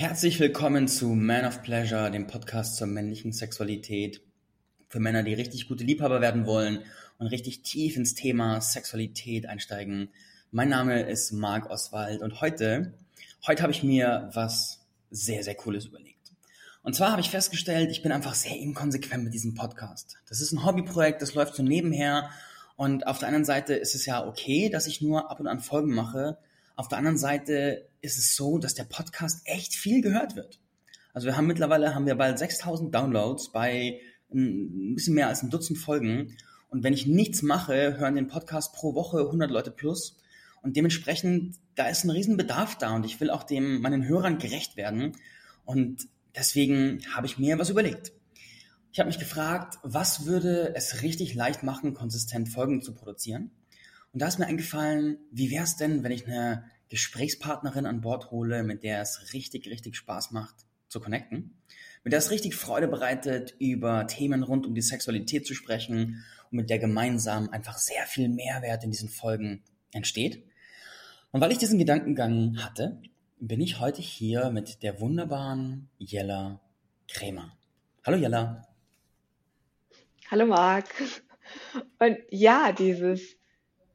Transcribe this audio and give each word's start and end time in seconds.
Herzlich 0.00 0.40
willkommen 0.40 0.88
zu 0.88 1.08
Man 1.08 1.44
of 1.44 1.60
Pleasure, 1.60 2.10
dem 2.10 2.26
Podcast 2.26 2.76
zur 2.76 2.86
männlichen 2.86 3.34
Sexualität. 3.34 4.22
Für 4.88 4.98
Männer, 4.98 5.22
die 5.22 5.34
richtig 5.34 5.68
gute 5.68 5.84
Liebhaber 5.84 6.22
werden 6.22 6.46
wollen 6.46 6.78
und 7.18 7.26
richtig 7.26 7.60
tief 7.60 7.98
ins 7.98 8.14
Thema 8.14 8.62
Sexualität 8.62 9.44
einsteigen. 9.44 10.08
Mein 10.52 10.70
Name 10.70 11.02
ist 11.02 11.32
Marc 11.32 11.68
Oswald 11.68 12.22
und 12.22 12.40
heute, 12.40 12.94
heute 13.46 13.62
habe 13.62 13.72
ich 13.72 13.82
mir 13.82 14.30
was 14.32 14.86
sehr, 15.10 15.44
sehr 15.44 15.54
Cooles 15.54 15.84
überlegt. 15.84 16.32
Und 16.82 16.94
zwar 16.94 17.10
habe 17.10 17.20
ich 17.20 17.28
festgestellt, 17.28 17.90
ich 17.90 18.00
bin 18.00 18.10
einfach 18.10 18.34
sehr 18.34 18.56
inkonsequent 18.56 19.24
mit 19.24 19.34
diesem 19.34 19.54
Podcast. 19.54 20.16
Das 20.30 20.40
ist 20.40 20.52
ein 20.52 20.64
Hobbyprojekt, 20.64 21.20
das 21.20 21.34
läuft 21.34 21.54
so 21.56 21.62
nebenher 21.62 22.30
und 22.74 23.06
auf 23.06 23.18
der 23.18 23.28
anderen 23.28 23.44
Seite 23.44 23.74
ist 23.74 23.94
es 23.94 24.06
ja 24.06 24.26
okay, 24.26 24.70
dass 24.70 24.86
ich 24.86 25.02
nur 25.02 25.30
ab 25.30 25.40
und 25.40 25.46
an 25.46 25.60
Folgen 25.60 25.92
mache, 25.92 26.38
auf 26.76 26.88
der 26.88 26.98
anderen 26.98 27.18
Seite 27.18 27.88
ist 28.00 28.18
es 28.18 28.34
so, 28.34 28.58
dass 28.58 28.74
der 28.74 28.84
Podcast 28.84 29.42
echt 29.44 29.74
viel 29.74 30.00
gehört 30.00 30.36
wird. 30.36 30.60
Also 31.12 31.26
wir 31.26 31.36
haben 31.36 31.46
mittlerweile 31.46 31.94
haben 31.94 32.06
wir 32.06 32.14
bald 32.14 32.38
6000 32.38 32.94
Downloads 32.94 33.52
bei 33.52 34.00
ein 34.32 34.94
bisschen 34.94 35.14
mehr 35.14 35.28
als 35.28 35.42
ein 35.42 35.50
Dutzend 35.50 35.78
Folgen. 35.78 36.36
Und 36.68 36.84
wenn 36.84 36.92
ich 36.92 37.06
nichts 37.06 37.42
mache, 37.42 37.98
hören 37.98 38.14
den 38.14 38.28
Podcast 38.28 38.72
pro 38.72 38.94
Woche 38.94 39.18
100 39.18 39.50
Leute 39.50 39.70
plus. 39.70 40.16
Und 40.62 40.76
dementsprechend, 40.76 41.56
da 41.74 41.88
ist 41.88 42.04
ein 42.04 42.10
riesen 42.10 42.36
Bedarf 42.36 42.78
da 42.78 42.94
und 42.94 43.04
ich 43.04 43.20
will 43.20 43.30
auch 43.30 43.42
dem, 43.42 43.80
meinen 43.80 44.06
Hörern 44.06 44.38
gerecht 44.38 44.76
werden. 44.76 45.16
Und 45.64 46.06
deswegen 46.36 47.00
habe 47.14 47.26
ich 47.26 47.38
mir 47.38 47.58
was 47.58 47.70
überlegt. 47.70 48.12
Ich 48.92 48.98
habe 48.98 49.08
mich 49.08 49.18
gefragt, 49.18 49.78
was 49.82 50.26
würde 50.26 50.74
es 50.74 51.02
richtig 51.02 51.34
leicht 51.34 51.62
machen, 51.62 51.94
konsistent 51.94 52.48
Folgen 52.48 52.82
zu 52.82 52.94
produzieren? 52.94 53.50
Und 54.12 54.22
da 54.22 54.26
ist 54.26 54.38
mir 54.38 54.46
eingefallen, 54.46 55.18
wie 55.30 55.50
wäre 55.50 55.64
es 55.64 55.76
denn, 55.76 56.02
wenn 56.02 56.10
ich 56.10 56.26
eine 56.26 56.64
Gesprächspartnerin 56.88 57.86
an 57.86 58.00
Bord 58.00 58.32
hole, 58.32 58.64
mit 58.64 58.82
der 58.82 59.00
es 59.00 59.32
richtig, 59.32 59.68
richtig 59.68 59.96
Spaß 59.96 60.32
macht 60.32 60.54
zu 60.88 61.00
connecten, 61.00 61.54
mit 62.02 62.12
der 62.12 62.18
es 62.18 62.32
richtig 62.32 62.56
Freude 62.56 62.88
bereitet, 62.88 63.54
über 63.60 64.08
Themen 64.08 64.42
rund 64.42 64.66
um 64.66 64.74
die 64.74 64.82
Sexualität 64.82 65.46
zu 65.46 65.54
sprechen 65.54 66.24
und 66.50 66.56
mit 66.56 66.70
der 66.70 66.80
gemeinsam 66.80 67.48
einfach 67.50 67.78
sehr 67.78 68.04
viel 68.06 68.28
Mehrwert 68.28 68.82
in 68.82 68.90
diesen 68.90 69.08
Folgen 69.08 69.62
entsteht. 69.92 70.44
Und 71.30 71.40
weil 71.40 71.52
ich 71.52 71.58
diesen 71.58 71.78
Gedankengang 71.78 72.56
hatte, 72.64 73.00
bin 73.38 73.60
ich 73.60 73.78
heute 73.78 74.02
hier 74.02 74.50
mit 74.50 74.82
der 74.82 75.00
wunderbaren 75.00 75.88
Jella 75.98 76.60
Krämer. 77.06 77.56
Hallo 78.04 78.18
Jella. 78.18 78.66
Hallo 80.28 80.46
Marc. 80.46 80.88
Und 82.00 82.18
ja, 82.30 82.72
dieses 82.72 83.39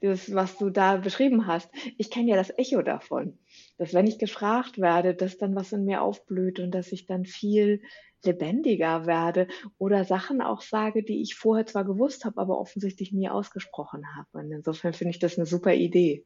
das, 0.09 0.33
was 0.33 0.57
du 0.57 0.69
da 0.69 0.97
beschrieben 0.97 1.47
hast. 1.47 1.69
Ich 1.97 2.09
kenne 2.09 2.29
ja 2.29 2.35
das 2.35 2.51
Echo 2.57 2.81
davon, 2.81 3.37
dass 3.77 3.93
wenn 3.93 4.07
ich 4.07 4.19
gefragt 4.19 4.79
werde, 4.79 5.13
dass 5.13 5.37
dann 5.37 5.55
was 5.55 5.71
in 5.71 5.85
mir 5.85 6.01
aufblüht 6.01 6.59
und 6.59 6.71
dass 6.71 6.91
ich 6.91 7.05
dann 7.05 7.25
viel 7.25 7.81
lebendiger 8.23 9.05
werde 9.05 9.47
oder 9.77 10.03
Sachen 10.03 10.41
auch 10.41 10.61
sage, 10.61 11.03
die 11.03 11.21
ich 11.21 11.35
vorher 11.35 11.65
zwar 11.65 11.85
gewusst 11.85 12.25
habe, 12.25 12.41
aber 12.41 12.59
offensichtlich 12.59 13.11
nie 13.11 13.29
ausgesprochen 13.29 14.03
habe. 14.15 14.27
Und 14.33 14.51
insofern 14.51 14.93
finde 14.93 15.11
ich 15.11 15.19
das 15.19 15.37
eine 15.37 15.45
super 15.45 15.73
Idee. 15.73 16.25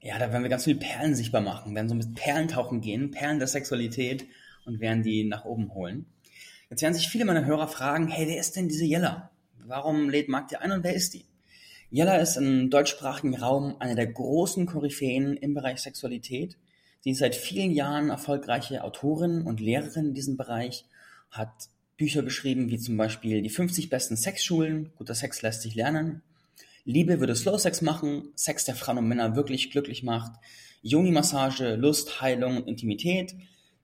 Ja, 0.00 0.18
da 0.18 0.32
werden 0.32 0.42
wir 0.42 0.48
ganz 0.48 0.64
viele 0.64 0.78
Perlen 0.78 1.14
sichtbar 1.14 1.42
machen, 1.42 1.74
werden 1.74 1.88
so 1.88 1.94
mit 1.94 2.14
Perlen 2.14 2.48
tauchen 2.48 2.80
gehen, 2.80 3.10
Perlen 3.10 3.38
der 3.38 3.48
Sexualität 3.48 4.26
und 4.64 4.80
werden 4.80 5.02
die 5.02 5.24
nach 5.24 5.44
oben 5.44 5.74
holen. 5.74 6.06
Jetzt 6.70 6.82
werden 6.82 6.94
sich 6.94 7.08
viele 7.08 7.24
meiner 7.24 7.44
Hörer 7.44 7.68
fragen, 7.68 8.08
hey, 8.08 8.26
wer 8.26 8.38
ist 8.38 8.56
denn 8.56 8.68
diese 8.68 8.84
Jella? 8.84 9.30
Warum 9.66 10.08
lädt 10.08 10.28
Marc 10.28 10.48
die 10.48 10.56
ein 10.56 10.72
und 10.72 10.84
wer 10.84 10.94
ist 10.94 11.14
die? 11.14 11.26
Jella 11.92 12.16
ist 12.18 12.36
im 12.36 12.70
deutschsprachigen 12.70 13.34
Raum 13.34 13.74
eine 13.80 13.96
der 13.96 14.06
großen 14.06 14.64
Koryphäen 14.66 15.36
im 15.36 15.54
Bereich 15.54 15.80
Sexualität. 15.80 16.56
Sie 17.00 17.10
ist 17.10 17.18
seit 17.18 17.34
vielen 17.34 17.72
Jahren 17.72 18.10
erfolgreiche 18.10 18.84
Autorin 18.84 19.42
und 19.42 19.58
Lehrerin 19.58 20.06
in 20.06 20.14
diesem 20.14 20.36
Bereich, 20.36 20.84
hat 21.32 21.50
Bücher 21.96 22.22
geschrieben 22.22 22.70
wie 22.70 22.78
zum 22.78 22.96
Beispiel 22.96 23.42
die 23.42 23.50
50 23.50 23.90
besten 23.90 24.16
Sexschulen, 24.16 24.92
guter 24.98 25.16
Sex 25.16 25.42
lässt 25.42 25.62
sich 25.62 25.74
lernen, 25.74 26.22
Liebe 26.84 27.18
würde 27.18 27.34
Slow 27.34 27.58
Sex 27.58 27.82
machen, 27.82 28.28
Sex 28.36 28.64
der 28.64 28.76
Frauen 28.76 28.98
und 28.98 29.08
Männer 29.08 29.34
wirklich 29.34 29.72
glücklich 29.72 30.04
macht, 30.04 30.32
Joni-Massage, 30.82 31.74
Lust, 31.74 32.20
Heilung 32.20 32.58
und 32.58 32.68
Intimität, 32.68 33.34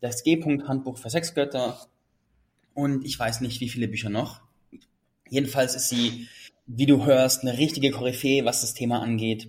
das 0.01 0.23
G-Punkt-Handbuch 0.23 0.97
für 0.97 1.11
Sexgötter 1.11 1.79
und 2.73 3.05
ich 3.05 3.19
weiß 3.19 3.41
nicht, 3.41 3.61
wie 3.61 3.69
viele 3.69 3.89
Bücher 3.89 4.11
noch. 4.11 4.43
Jedenfalls 5.29 5.75
ist 5.75 5.89
sie 5.89 6.29
wie 6.67 6.87
du 6.87 7.07
hörst, 7.07 7.43
eine 7.43 7.57
richtige 7.57 7.91
Koryphäe, 7.91 8.45
was 8.45 8.61
das 8.61 8.75
Thema 8.75 9.01
angeht. 9.01 9.49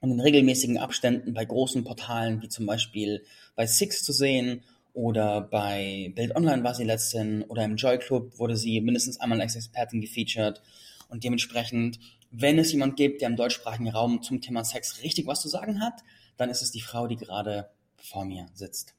Und 0.00 0.10
in 0.10 0.20
regelmäßigen 0.20 0.78
Abständen 0.78 1.34
bei 1.34 1.44
großen 1.44 1.82
Portalen, 1.84 2.42
wie 2.42 2.48
zum 2.48 2.66
Beispiel 2.66 3.24
bei 3.56 3.66
Six 3.66 4.02
zu 4.02 4.12
sehen 4.12 4.62
oder 4.92 5.40
bei 5.40 6.12
Bild 6.14 6.36
Online 6.36 6.62
war 6.62 6.74
sie 6.74 6.84
letztens 6.84 7.48
oder 7.48 7.64
im 7.64 7.76
Joy 7.76 7.98
Club 7.98 8.38
wurde 8.38 8.56
sie 8.56 8.80
mindestens 8.80 9.18
einmal 9.20 9.40
als 9.40 9.56
Expertin 9.56 10.00
gefeatured. 10.00 10.62
Und 11.08 11.24
dementsprechend, 11.24 11.98
wenn 12.30 12.58
es 12.58 12.72
jemand 12.72 12.96
gibt, 12.96 13.20
der 13.20 13.28
im 13.28 13.36
deutschsprachigen 13.36 13.88
Raum 13.88 14.22
zum 14.22 14.40
Thema 14.40 14.64
Sex 14.64 15.02
richtig 15.02 15.26
was 15.26 15.40
zu 15.40 15.48
sagen 15.48 15.80
hat, 15.80 16.02
dann 16.36 16.50
ist 16.50 16.62
es 16.62 16.70
die 16.70 16.80
Frau, 16.80 17.06
die 17.06 17.16
gerade 17.16 17.70
vor 17.96 18.24
mir 18.24 18.46
sitzt. 18.54 18.94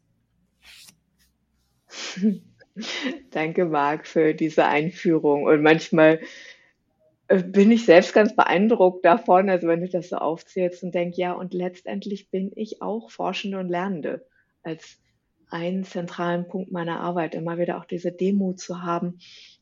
Danke, 3.31 3.65
Marc, 3.65 4.07
für 4.07 4.33
diese 4.33 4.65
Einführung. 4.65 5.43
Und 5.43 5.61
manchmal 5.61 6.19
bin 7.27 7.71
ich 7.71 7.85
selbst 7.85 8.13
ganz 8.13 8.35
beeindruckt 8.35 9.03
davon, 9.03 9.49
also 9.49 9.67
wenn 9.67 9.81
du 9.81 9.89
das 9.89 10.09
so 10.09 10.17
aufzählst 10.17 10.83
und 10.83 10.93
denkst, 10.93 11.17
ja, 11.17 11.33
und 11.33 11.53
letztendlich 11.53 12.29
bin 12.29 12.51
ich 12.55 12.81
auch 12.81 13.09
Forschende 13.09 13.59
und 13.59 13.69
Lernende 13.69 14.25
als 14.63 14.99
einen 15.49 15.83
zentralen 15.83 16.47
Punkt 16.47 16.71
meiner 16.71 16.99
Arbeit, 16.99 17.35
immer 17.35 17.57
wieder 17.57 17.77
auch 17.77 17.85
diese 17.85 18.11
Demut 18.11 18.59
zu 18.59 18.81
haben. 18.81 19.19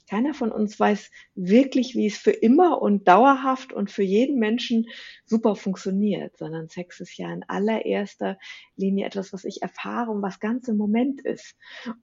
Keiner 0.10 0.34
von 0.34 0.52
uns 0.52 0.80
weiß 0.80 1.10
wirklich, 1.34 1.96
wie 1.96 2.08
es 2.08 2.18
für 2.18 2.32
immer 2.32 2.82
und 2.82 3.08
dauerhaft 3.08 3.72
und 3.72 3.90
für 3.90 4.04
jeden 4.04 4.38
Menschen 4.38 4.86
super 5.26 5.56
funktioniert, 5.56 6.38
sondern 6.38 6.68
Sex 6.68 7.00
ist 7.00 7.18
ja 7.18 7.34
in 7.34 7.44
allererster 7.48 8.38
Linie 8.76 9.06
etwas, 9.06 9.32
was 9.32 9.46
ich 9.46 9.62
erfahre 9.62 10.12
und 10.12 10.22
was 10.22 10.40
ganz 10.40 10.68
im 10.68 10.78
Moment 10.78 11.22
ist. 11.26 11.56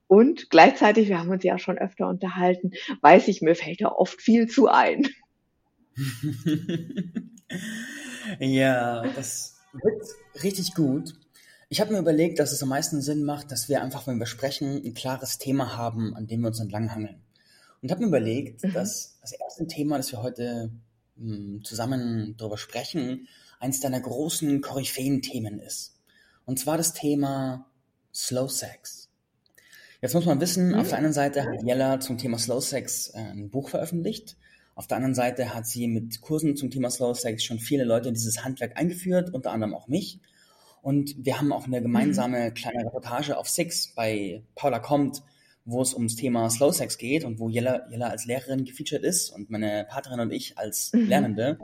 Und 0.07 0.49
gleichzeitig, 0.49 1.09
wir 1.09 1.19
haben 1.19 1.29
uns 1.29 1.43
ja 1.43 1.55
auch 1.55 1.59
schon 1.59 1.77
öfter 1.77 2.07
unterhalten, 2.07 2.71
weiß 3.01 3.27
ich, 3.27 3.41
mir 3.41 3.55
fällt 3.55 3.81
da 3.81 3.89
oft 3.89 4.19
viel 4.19 4.47
zu 4.47 4.67
ein. 4.67 5.07
ja, 8.39 9.03
das 9.13 9.55
wird 9.73 10.03
richtig 10.43 10.73
gut. 10.73 11.13
Ich 11.69 11.79
habe 11.79 11.93
mir 11.93 11.99
überlegt, 11.99 12.39
dass 12.39 12.51
es 12.51 12.61
am 12.61 12.69
meisten 12.69 13.01
Sinn 13.01 13.23
macht, 13.23 13.51
dass 13.51 13.69
wir 13.69 13.81
einfach, 13.81 14.07
wenn 14.07 14.19
wir 14.19 14.25
sprechen, 14.25 14.81
ein 14.83 14.93
klares 14.93 15.37
Thema 15.37 15.77
haben, 15.77 16.15
an 16.15 16.27
dem 16.27 16.41
wir 16.41 16.47
uns 16.47 16.59
entlanghangeln. 16.59 17.21
Und 17.81 17.91
habe 17.91 18.01
mir 18.01 18.07
überlegt, 18.07 18.63
mhm. 18.63 18.73
dass 18.73 19.17
das 19.21 19.31
erste 19.31 19.67
Thema, 19.67 19.97
das 19.97 20.11
wir 20.11 20.21
heute 20.21 20.71
mh, 21.15 21.35
hm, 21.35 21.63
zusammen 21.63 22.35
darüber 22.37 22.57
sprechen, 22.57 23.27
eins 23.59 23.79
deiner 23.79 24.01
großen 24.01 24.61
Koryphäen-Themen 24.61 25.59
ist. 25.59 25.95
Und 26.45 26.59
zwar 26.59 26.77
das 26.77 26.93
Thema 26.93 27.67
Slow 28.13 28.49
Sex. 28.49 29.09
Jetzt 30.01 30.15
muss 30.15 30.25
man 30.25 30.41
wissen, 30.41 30.69
mhm. 30.69 30.75
auf 30.75 30.89
der 30.89 30.97
einen 30.97 31.13
Seite 31.13 31.43
hat 31.43 31.63
Jella 31.63 31.99
zum 31.99 32.17
Thema 32.17 32.37
Slow 32.37 32.59
Sex 32.59 33.11
äh, 33.13 33.19
ein 33.19 33.49
Buch 33.49 33.69
veröffentlicht 33.69 34.35
auf 34.75 34.87
der 34.87 34.97
anderen 34.97 35.15
Seite 35.15 35.53
hat 35.53 35.67
sie 35.67 35.87
mit 35.87 36.21
Kursen 36.21 36.55
zum 36.55 36.71
Thema 36.71 36.89
Slow 36.89 37.13
Sex 37.13 37.43
schon 37.43 37.59
viele 37.59 37.83
Leute 37.83 38.09
in 38.09 38.13
dieses 38.13 38.43
Handwerk 38.43 38.77
eingeführt, 38.77 39.33
unter 39.33 39.51
anderem 39.51 39.73
auch 39.73 39.87
mich. 39.87 40.19
Und 40.81 41.13
wir 41.17 41.37
haben 41.37 41.53
auch 41.53 41.65
eine 41.65 41.81
gemeinsame 41.81 42.49
mhm. 42.49 42.53
kleine 42.53 42.85
Reportage 42.85 43.37
auf 43.37 43.49
Six 43.49 43.93
bei 43.93 44.43
Paula 44.55 44.79
Kommt, 44.79 45.21
wo 45.65 45.81
es 45.81 45.93
ums 45.93 46.15
Thema 46.15 46.49
Slow 46.49 46.73
Sex 46.73 46.97
geht 46.97 47.23
und 47.23 47.39
wo 47.39 47.49
Jella, 47.49 47.87
Jella 47.89 48.07
als 48.07 48.25
Lehrerin 48.25 48.65
gefeatured 48.65 49.03
ist 49.03 49.29
und 49.29 49.49
meine 49.49 49.85
Partnerin 49.87 50.21
und 50.21 50.31
ich 50.31 50.57
als 50.57 50.91
mhm. 50.93 51.07
Lernende. 51.07 51.59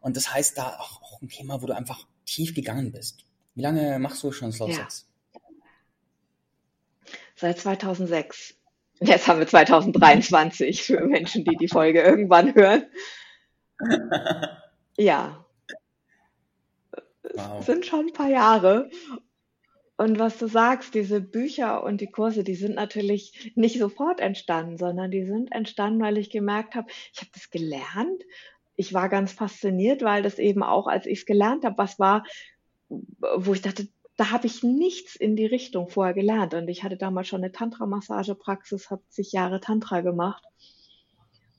Und 0.00 0.16
das 0.16 0.32
heißt 0.32 0.58
da 0.58 0.78
auch, 0.78 1.02
auch, 1.02 1.22
ein 1.22 1.28
Thema, 1.28 1.62
wo 1.62 1.66
du 1.66 1.74
einfach 1.74 2.06
tief 2.24 2.54
gegangen 2.54 2.92
bist. 2.92 3.24
Wie 3.54 3.62
lange 3.62 3.98
machst 3.98 4.22
du 4.22 4.32
schon 4.32 4.52
Slow 4.52 4.70
ja. 4.70 4.76
Sex? 4.76 5.06
Seit 7.36 7.58
2006. 7.58 8.57
Jetzt 9.00 9.28
haben 9.28 9.38
wir 9.38 9.46
2023 9.46 10.82
für 10.82 11.04
Menschen, 11.06 11.44
die 11.44 11.56
die 11.56 11.68
Folge 11.68 12.02
irgendwann 12.02 12.54
hören. 12.54 12.86
Ja. 15.00 15.44
Wow. 17.34 17.64
Sind 17.64 17.86
schon 17.86 18.06
ein 18.06 18.12
paar 18.12 18.28
Jahre. 18.28 18.90
Und 19.96 20.18
was 20.18 20.38
du 20.38 20.48
sagst, 20.48 20.94
diese 20.94 21.20
Bücher 21.20 21.82
und 21.84 22.00
die 22.00 22.10
Kurse, 22.10 22.42
die 22.42 22.56
sind 22.56 22.74
natürlich 22.74 23.52
nicht 23.54 23.78
sofort 23.78 24.20
entstanden, 24.20 24.76
sondern 24.76 25.10
die 25.10 25.24
sind 25.24 25.52
entstanden, 25.52 26.00
weil 26.00 26.18
ich 26.18 26.30
gemerkt 26.30 26.74
habe, 26.74 26.90
ich 27.12 27.20
habe 27.20 27.30
das 27.32 27.50
gelernt. 27.50 28.22
Ich 28.76 28.92
war 28.92 29.08
ganz 29.08 29.32
fasziniert, 29.32 30.02
weil 30.02 30.22
das 30.22 30.38
eben 30.38 30.62
auch, 30.62 30.88
als 30.88 31.06
ich 31.06 31.20
es 31.20 31.26
gelernt 31.26 31.64
habe, 31.64 31.78
was 31.78 31.98
war, 31.98 32.24
wo 32.88 33.54
ich 33.54 33.62
dachte, 33.62 33.88
da 34.18 34.30
habe 34.32 34.46
ich 34.46 34.62
nichts 34.62 35.16
in 35.16 35.36
die 35.36 35.46
Richtung 35.46 35.88
vorher 35.88 36.12
gelernt. 36.14 36.52
Und 36.52 36.68
ich 36.68 36.82
hatte 36.84 36.98
damals 36.98 37.28
schon 37.28 37.42
eine 37.42 37.52
Tantra-Massagepraxis, 37.52 38.90
habe 38.90 39.02
zig 39.08 39.32
Jahre 39.32 39.60
Tantra 39.60 40.02
gemacht. 40.02 40.44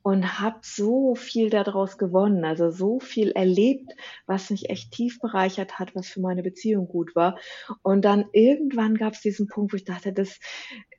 und 0.01 0.39
habe 0.39 0.59
so 0.63 1.13
viel 1.15 1.49
daraus 1.49 1.97
gewonnen, 1.97 2.45
also 2.45 2.71
so 2.71 2.99
viel 2.99 3.31
erlebt, 3.31 3.91
was 4.25 4.49
mich 4.49 4.69
echt 4.69 4.91
tief 4.91 5.19
bereichert 5.19 5.77
hat, 5.77 5.93
was 5.95 6.07
für 6.07 6.21
meine 6.21 6.41
Beziehung 6.41 6.87
gut 6.87 7.15
war. 7.15 7.37
Und 7.83 8.05
dann 8.05 8.25
irgendwann 8.31 8.95
gab 8.95 9.13
es 9.13 9.21
diesen 9.21 9.47
Punkt, 9.47 9.73
wo 9.73 9.77
ich 9.77 9.83
dachte, 9.83 10.13
das 10.13 10.39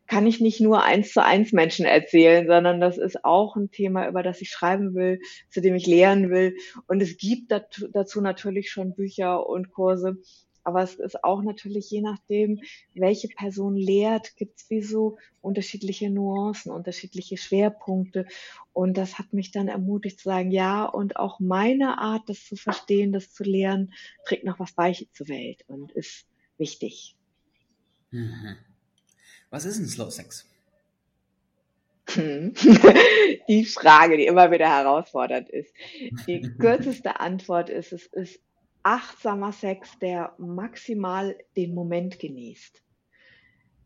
kann 0.07 0.27
ich 0.27 0.41
nicht 0.41 0.61
nur 0.61 0.83
eins 0.85 1.12
zu 1.12 1.25
eins 1.25 1.53
Menschen 1.53 1.87
erzählen, 1.87 2.47
sondern 2.47 2.81
das 2.81 2.99
ist 2.99 3.25
auch 3.25 3.57
ein 3.57 3.71
Thema, 3.71 4.07
über 4.09 4.23
das 4.23 4.41
ich 4.43 4.51
schreiben 4.51 4.95
will, 4.95 5.21
zu 5.49 5.61
dem 5.61 5.75
ich 5.75 5.87
lehren 5.87 6.31
will. 6.31 6.57
Und 6.87 7.01
es 7.01 7.17
gibt 7.17 7.53
dazu 7.53 8.21
natürlich 8.21 8.71
schon 8.71 8.95
Bücher 8.95 9.47
und 9.49 9.71
Kurse. 9.73 10.19
Aber 10.65 10.83
es 10.83 10.95
ist 10.95 11.25
auch 11.25 11.43
natürlich 11.43 11.91
je 11.91 12.01
nachdem, 12.01 12.61
welche 12.95 13.29
Person 13.29 13.77
lehrt, 13.77 14.37
gibt 14.37 14.61
es 14.61 14.71
wie 14.71 14.83
so 14.83 15.19
unterschiedliche 15.41 16.11
Nuancen, 16.11 16.73
unterschiedliche 16.73 17.37
Schwerpunkte. 17.37 18.27
Und 18.73 18.97
das 18.97 19.19
hat 19.19 19.33
mich 19.33 19.51
dann 19.51 19.69
ermutigt 19.69 20.19
zu 20.19 20.25
sagen, 20.25 20.51
ja, 20.51 20.85
und 20.85 21.17
auch 21.17 21.41
meine 21.41 21.99
Art, 21.99 22.29
das 22.29 22.45
zu 22.45 22.57
verstehen, 22.57 23.12
das 23.12 23.33
zu 23.33 23.45
lehren, 23.45 23.93
trägt 24.25 24.45
noch 24.45 24.59
was 24.59 24.73
bei 24.73 24.93
zur 25.12 25.29
Welt 25.29 25.65
und 25.69 25.93
ist 25.93 26.27
wichtig. 26.59 27.17
Mhm. 28.11 28.57
Was 29.51 29.65
ist 29.65 29.79
ein 29.79 29.87
Slow 29.87 30.11
Sex? 30.11 30.47
die 33.49 33.65
Frage, 33.65 34.17
die 34.17 34.27
immer 34.27 34.51
wieder 34.51 34.69
herausfordernd 34.69 35.49
ist. 35.49 35.73
Die 36.27 36.41
kürzeste 36.59 37.21
Antwort 37.21 37.71
ist, 37.71 37.93
es 37.93 38.07
ist 38.07 38.41
achtsamer 38.82 39.53
Sex, 39.53 39.99
der 39.99 40.35
maximal 40.38 41.37
den 41.56 41.75
Moment 41.75 42.19
genießt. 42.19 42.82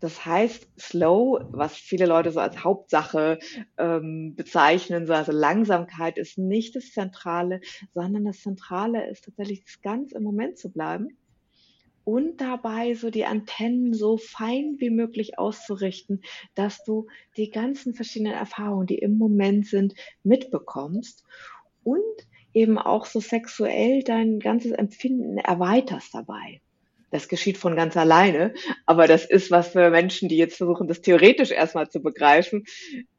Das 0.01 0.27
heißt, 0.27 0.69
Slow, 0.79 1.47
was 1.51 1.77
viele 1.77 2.05
Leute 2.05 2.31
so 2.31 2.41
als 2.41 2.63
Hauptsache 2.63 3.39
ähm, 3.79 4.35
bezeichnen, 4.37 5.07
so 5.07 5.15
also 5.15 5.33
Langsamkeit 5.33 6.19
ist 6.19 6.37
nicht 6.37 6.77
das 6.77 6.93
Zentrale, 6.93 7.61
sondern 7.95 8.27
das 8.27 8.41
Zentrale 8.41 9.09
ist 9.09 9.25
tatsächlich 9.25 9.65
das 9.65 9.81
ganz 9.81 10.13
im 10.13 10.23
Moment 10.23 10.59
zu 10.59 10.71
bleiben 10.71 11.17
und 12.05 12.41
dabei 12.41 12.95
so 12.95 13.11
die 13.11 13.25
Antennen 13.25 13.95
so 13.95 14.19
fein 14.19 14.77
wie 14.79 14.91
möglich 14.91 15.39
auszurichten, 15.39 16.23
dass 16.55 16.85
du 16.85 17.07
die 17.37 17.51
ganzen 17.51 17.95
verschiedenen 17.95 18.35
Erfahrungen, 18.35 18.87
die 18.87 18.99
im 18.99 19.17
Moment 19.17 19.67
sind, 19.67 19.95
mitbekommst 20.23 21.25
und 21.83 22.03
eben 22.55 22.79
auch 22.79 23.07
so 23.07 23.21
sexuell 23.21 24.03
dein 24.03 24.41
ganzes 24.41 24.73
Empfinden 24.73 25.39
erweiterst 25.39 26.15
dabei. 26.15 26.61
Das 27.11 27.29
geschieht 27.29 27.59
von 27.59 27.77
ganz 27.77 27.97
alleine, 27.97 28.55
aber 28.87 29.07
das 29.07 29.25
ist 29.25 29.53
was 29.53 29.69
für 29.69 29.89
Menschen, 29.91 30.29
die 30.29 30.37
jetzt 30.37 30.57
versuchen, 30.57 30.89
das 30.89 31.01
theoretisch 31.01 31.53
erstmal 31.53 31.89
zu 31.89 32.03
begreifen. 32.03 32.65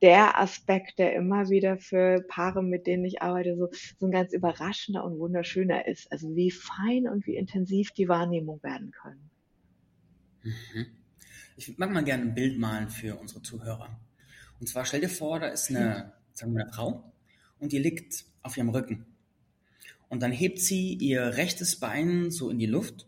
Der 0.01 0.37
Aspekt, 0.37 0.99
der 0.99 1.15
immer 1.15 1.49
wieder 1.49 1.77
für 1.77 2.21
Paare, 2.27 2.61
mit 2.61 2.87
denen 2.87 3.05
ich 3.05 3.21
arbeite, 3.21 3.55
so, 3.55 3.69
so 3.97 4.07
ein 4.07 4.11
ganz 4.11 4.33
überraschender 4.33 5.05
und 5.05 5.17
wunderschöner 5.17 5.87
ist. 5.87 6.11
Also 6.11 6.35
wie 6.35 6.51
fein 6.51 7.07
und 7.07 7.25
wie 7.25 7.37
intensiv 7.37 7.91
die 7.91 8.09
Wahrnehmung 8.09 8.61
werden 8.63 8.91
können. 8.91 9.29
Mhm. 10.43 10.87
Ich 11.55 11.77
mag 11.77 11.89
mal 11.89 12.03
gerne 12.03 12.23
ein 12.23 12.35
Bild 12.35 12.59
malen 12.59 12.89
für 12.89 13.15
unsere 13.15 13.43
Zuhörer. 13.43 13.97
Und 14.59 14.67
zwar 14.67 14.83
stell 14.83 14.99
dir 14.99 15.09
vor, 15.09 15.39
da 15.39 15.47
ist 15.47 15.69
eine, 15.69 16.11
sagen 16.33 16.53
wir 16.53 16.63
eine 16.63 16.73
Frau 16.73 17.13
und 17.59 17.71
die 17.71 17.79
liegt 17.79 18.25
auf 18.41 18.57
ihrem 18.57 18.71
Rücken. 18.71 19.05
Und 20.09 20.21
dann 20.21 20.31
hebt 20.31 20.59
sie 20.59 20.93
ihr 20.93 21.37
rechtes 21.37 21.77
Bein 21.77 22.31
so 22.31 22.49
in 22.49 22.59
die 22.59 22.65
Luft 22.65 23.07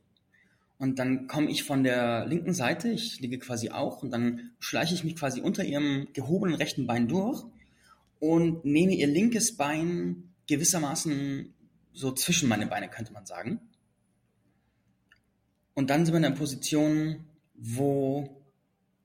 und 0.79 0.99
dann 0.99 1.27
komme 1.27 1.49
ich 1.49 1.63
von 1.63 1.83
der 1.83 2.25
linken 2.27 2.53
Seite, 2.53 2.89
ich 2.89 3.19
liege 3.19 3.39
quasi 3.39 3.71
auch, 3.71 4.03
und 4.03 4.11
dann 4.11 4.51
schleiche 4.59 4.93
ich 4.93 5.03
mich 5.03 5.15
quasi 5.15 5.41
unter 5.41 5.63
ihrem 5.63 6.07
gehobenen 6.13 6.55
rechten 6.55 6.85
Bein 6.85 7.07
durch 7.07 7.43
und 8.19 8.63
nehme 8.63 8.93
ihr 8.93 9.07
linkes 9.07 9.57
Bein 9.57 10.33
gewissermaßen 10.47 11.53
so 11.93 12.11
zwischen 12.11 12.47
meine 12.47 12.67
Beine, 12.67 12.89
könnte 12.89 13.11
man 13.11 13.25
sagen. 13.25 13.59
Und 15.73 15.89
dann 15.89 16.05
sind 16.05 16.13
wir 16.13 16.19
in 16.19 16.25
einer 16.25 16.35
Position, 16.35 17.25
wo, 17.55 18.43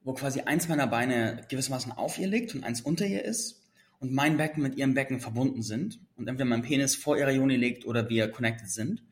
wo 0.04 0.12
quasi 0.12 0.42
eins 0.42 0.68
meiner 0.68 0.86
Beine 0.86 1.46
gewissermaßen 1.48 1.92
auf 1.92 2.18
ihr 2.18 2.26
liegt 2.26 2.54
und 2.54 2.64
eins 2.64 2.82
unter 2.82 3.06
ihr 3.06 3.24
ist 3.24 3.61
und 4.02 4.12
mein 4.12 4.36
Becken 4.36 4.62
mit 4.62 4.76
ihrem 4.76 4.94
Becken 4.94 5.20
verbunden 5.20 5.62
sind 5.62 6.00
und 6.16 6.28
entweder 6.28 6.44
mein 6.44 6.62
Penis 6.62 6.96
vor 6.96 7.16
ihrer 7.16 7.30
Joni 7.30 7.56
liegt 7.56 7.86
oder 7.86 8.08
wir 8.08 8.28
connected 8.28 8.68
sind. 8.68 9.02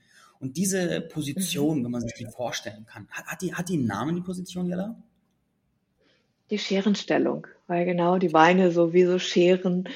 Und 0.41 0.57
diese 0.57 1.01
Position, 1.01 1.79
mhm. 1.79 1.85
wenn 1.85 1.91
man 1.93 2.01
sich 2.03 2.15
die 2.15 2.27
vorstellen 2.27 2.87
kann, 2.87 3.07
hat, 3.11 3.27
hat, 3.27 3.43
die, 3.43 3.55
hat 3.55 3.69
die 3.69 3.75
einen 3.75 3.87
Namen, 3.87 4.17
die 4.17 4.23
Position, 4.23 4.67
Jella? 4.67 5.01
Die 6.51 6.59
Scherenstellung, 6.59 7.47
weil 7.69 7.85
genau 7.85 8.19
die 8.19 8.31
Beine 8.31 8.73
so 8.73 8.93
wie 8.93 9.05
so 9.05 9.21
Scheren 9.21 9.89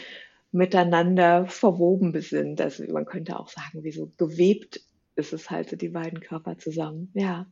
miteinander 0.52 1.46
verwoben 1.49 2.19
sind. 2.20 2.61
Also 2.61 2.85
man 2.93 3.05
könnte 3.05 3.37
auch 3.37 3.49
sagen, 3.49 3.82
wie 3.82 3.91
so 3.91 4.12
gewebt 4.17 4.81
ist 5.17 5.32
es 5.32 5.50
halt 5.50 5.70
so 5.70 5.76
die 5.76 5.88
beiden 5.88 6.20
Körper 6.20 6.56
zusammen. 6.58 7.11
Ja. 7.14 7.46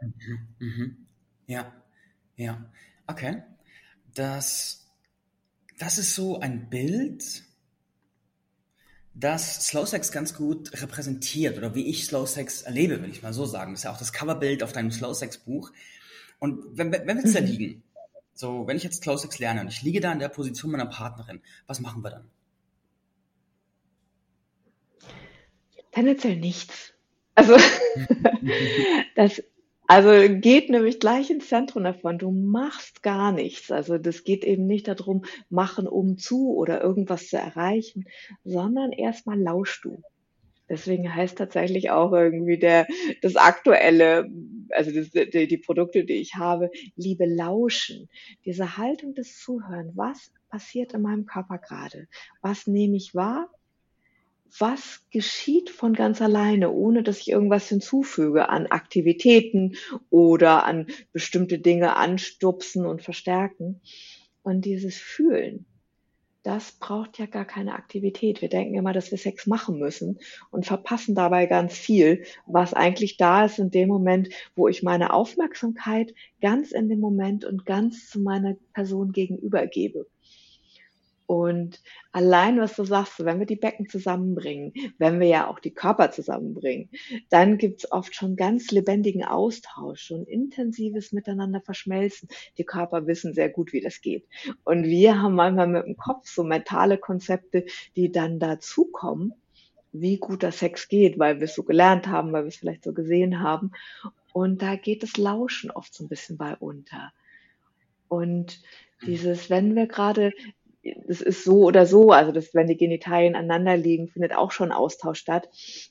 Mhm, 0.00 0.48
mhm. 0.58 1.06
Ja, 1.46 1.72
ja. 2.34 2.68
Okay. 3.06 3.42
Das, 4.14 4.87
das 5.78 5.98
ist 5.98 6.14
so 6.14 6.40
ein 6.40 6.68
Bild, 6.68 7.44
das 9.14 9.66
Slow 9.66 9.86
Sex 9.86 10.12
ganz 10.12 10.34
gut 10.34 10.80
repräsentiert 10.80 11.58
oder 11.58 11.74
wie 11.74 11.86
ich 11.86 12.04
Slow 12.04 12.26
Sex 12.26 12.62
erlebe, 12.62 13.02
will 13.02 13.10
ich 13.10 13.22
mal 13.22 13.32
so 13.32 13.46
sagen. 13.46 13.72
Das 13.72 13.80
ist 13.80 13.84
ja 13.84 13.92
auch 13.92 13.98
das 13.98 14.12
Coverbild 14.12 14.62
auf 14.62 14.72
deinem 14.72 14.90
Slow 14.90 15.14
Sex 15.14 15.38
Buch. 15.38 15.72
Und 16.38 16.76
wenn, 16.76 16.92
wenn 16.92 17.06
wir 17.06 17.16
jetzt 17.16 17.34
da 17.34 17.40
mhm. 17.40 17.46
liegen, 17.46 17.82
so 18.34 18.66
wenn 18.66 18.76
ich 18.76 18.84
jetzt 18.84 19.02
Slow 19.02 19.16
Sex 19.16 19.38
lerne 19.38 19.60
und 19.60 19.68
ich 19.68 19.82
liege 19.82 20.00
da 20.00 20.12
in 20.12 20.18
der 20.18 20.28
Position 20.28 20.70
meiner 20.70 20.86
Partnerin, 20.86 21.40
was 21.66 21.80
machen 21.80 22.02
wir 22.04 22.10
dann? 22.10 22.30
Tendenziell 25.92 26.36
nichts. 26.36 26.92
Also 27.34 27.56
das 29.16 29.42
also 29.88 30.10
geht 30.40 30.68
nämlich 30.68 31.00
gleich 31.00 31.30
ins 31.30 31.48
Zentrum 31.48 31.84
davon. 31.84 32.18
Du 32.18 32.30
machst 32.30 33.02
gar 33.02 33.32
nichts. 33.32 33.70
Also 33.70 33.96
das 33.98 34.22
geht 34.22 34.44
eben 34.44 34.66
nicht 34.66 34.86
darum, 34.86 35.24
machen 35.48 35.88
um 35.88 36.18
zu 36.18 36.54
oder 36.54 36.82
irgendwas 36.82 37.28
zu 37.28 37.38
erreichen, 37.38 38.04
sondern 38.44 38.92
erstmal 38.92 39.40
lauschst 39.40 39.84
du. 39.84 40.02
Deswegen 40.68 41.14
heißt 41.14 41.38
tatsächlich 41.38 41.90
auch 41.90 42.12
irgendwie 42.12 42.58
der, 42.58 42.86
das 43.22 43.36
aktuelle, 43.36 44.28
also 44.70 44.90
das, 44.92 45.10
die, 45.10 45.48
die 45.48 45.58
Produkte, 45.58 46.04
die 46.04 46.20
ich 46.20 46.34
habe, 46.34 46.70
liebe 46.94 47.24
lauschen. 47.24 48.10
Diese 48.44 48.76
Haltung 48.76 49.14
des 49.14 49.38
Zuhören. 49.38 49.92
Was 49.94 50.30
passiert 50.50 50.92
in 50.92 51.00
meinem 51.00 51.24
Körper 51.24 51.56
gerade? 51.56 52.08
Was 52.42 52.66
nehme 52.66 52.96
ich 52.96 53.14
wahr? 53.14 53.48
Was 54.58 55.02
geschieht 55.10 55.70
von 55.70 55.94
ganz 55.94 56.20
alleine, 56.20 56.70
ohne 56.70 57.02
dass 57.02 57.20
ich 57.20 57.30
irgendwas 57.30 57.68
hinzufüge 57.68 58.48
an 58.48 58.66
Aktivitäten 58.66 59.76
oder 60.10 60.64
an 60.64 60.86
bestimmte 61.12 61.58
Dinge 61.58 61.96
anstupsen 61.96 62.86
und 62.86 63.02
verstärken. 63.02 63.80
Und 64.42 64.64
dieses 64.64 64.96
Fühlen, 64.96 65.66
das 66.42 66.72
braucht 66.72 67.18
ja 67.18 67.26
gar 67.26 67.44
keine 67.44 67.74
Aktivität. 67.74 68.40
Wir 68.40 68.48
denken 68.48 68.74
immer, 68.74 68.92
dass 68.92 69.10
wir 69.10 69.18
Sex 69.18 69.46
machen 69.46 69.78
müssen 69.78 70.18
und 70.50 70.64
verpassen 70.64 71.14
dabei 71.14 71.46
ganz 71.46 71.74
viel, 71.76 72.24
was 72.46 72.72
eigentlich 72.72 73.16
da 73.16 73.44
ist 73.44 73.58
in 73.58 73.70
dem 73.70 73.88
Moment, 73.88 74.30
wo 74.56 74.68
ich 74.68 74.82
meine 74.82 75.12
Aufmerksamkeit 75.12 76.14
ganz 76.40 76.72
in 76.72 76.88
dem 76.88 77.00
Moment 77.00 77.44
und 77.44 77.66
ganz 77.66 78.08
zu 78.08 78.20
meiner 78.20 78.56
Person 78.72 79.12
gegenüber 79.12 79.66
gebe. 79.66 80.06
Und 81.28 81.82
allein, 82.10 82.58
was 82.58 82.74
du 82.74 82.84
sagst, 82.84 83.22
wenn 83.22 83.38
wir 83.38 83.44
die 83.44 83.54
Becken 83.54 83.86
zusammenbringen, 83.86 84.72
wenn 84.96 85.20
wir 85.20 85.26
ja 85.26 85.46
auch 85.46 85.58
die 85.58 85.74
Körper 85.74 86.10
zusammenbringen, 86.10 86.88
dann 87.28 87.58
gibt's 87.58 87.92
oft 87.92 88.14
schon 88.14 88.34
ganz 88.34 88.70
lebendigen 88.70 89.22
Austausch, 89.22 90.00
schon 90.00 90.24
intensives 90.24 91.12
Miteinander 91.12 91.60
verschmelzen. 91.60 92.30
Die 92.56 92.64
Körper 92.64 93.06
wissen 93.06 93.34
sehr 93.34 93.50
gut, 93.50 93.74
wie 93.74 93.82
das 93.82 94.00
geht. 94.00 94.26
Und 94.64 94.84
wir 94.84 95.20
haben 95.20 95.34
manchmal 95.34 95.66
mit 95.66 95.84
dem 95.84 95.98
Kopf 95.98 96.26
so 96.26 96.44
mentale 96.44 96.96
Konzepte, 96.96 97.66
die 97.94 98.10
dann 98.10 98.38
dazukommen, 98.38 99.34
wie 99.92 100.16
gut 100.16 100.42
der 100.42 100.52
Sex 100.52 100.88
geht, 100.88 101.18
weil 101.18 101.40
wir 101.40 101.44
es 101.44 101.54
so 101.54 101.62
gelernt 101.62 102.06
haben, 102.06 102.32
weil 102.32 102.44
wir 102.44 102.48
es 102.48 102.56
vielleicht 102.56 102.84
so 102.84 102.94
gesehen 102.94 103.40
haben. 103.40 103.72
Und 104.32 104.62
da 104.62 104.76
geht 104.76 105.02
das 105.02 105.18
Lauschen 105.18 105.70
oft 105.70 105.92
so 105.92 106.04
ein 106.04 106.08
bisschen 106.08 106.38
bei 106.38 106.56
unter. 106.56 107.12
Und 108.08 108.62
dieses, 109.04 109.50
wenn 109.50 109.76
wir 109.76 109.86
gerade 109.86 110.32
es 110.82 111.20
ist 111.20 111.44
so 111.44 111.64
oder 111.64 111.86
so, 111.86 112.10
also 112.12 112.32
das, 112.32 112.54
wenn 112.54 112.66
die 112.66 112.76
Genitalien 112.76 113.34
aneinander 113.34 113.76
liegen, 113.76 114.08
findet 114.08 114.34
auch 114.34 114.52
schon 114.52 114.72
Austausch 114.72 115.18
statt. 115.18 115.48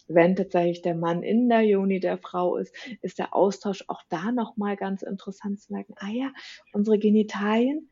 Wenn 0.08 0.36
tatsächlich 0.36 0.82
der 0.82 0.96
Mann 0.96 1.24
in 1.24 1.50
der 1.50 1.62
Joni 1.62 2.00
der 2.00 2.17
Frau 2.17 2.58
ist, 2.58 2.74
ist 3.01 3.20
der 3.20 3.36
Austausch 3.36 3.84
auch 3.88 4.01
da 4.10 4.32
nochmal 4.32 4.77
ganz 4.77 5.01
interessant 5.01 5.60
zu 5.60 5.74
merken, 5.74 5.94
ah 5.98 6.10
ja, 6.10 6.32
unsere 6.72 7.00
Genitalien 7.00 7.89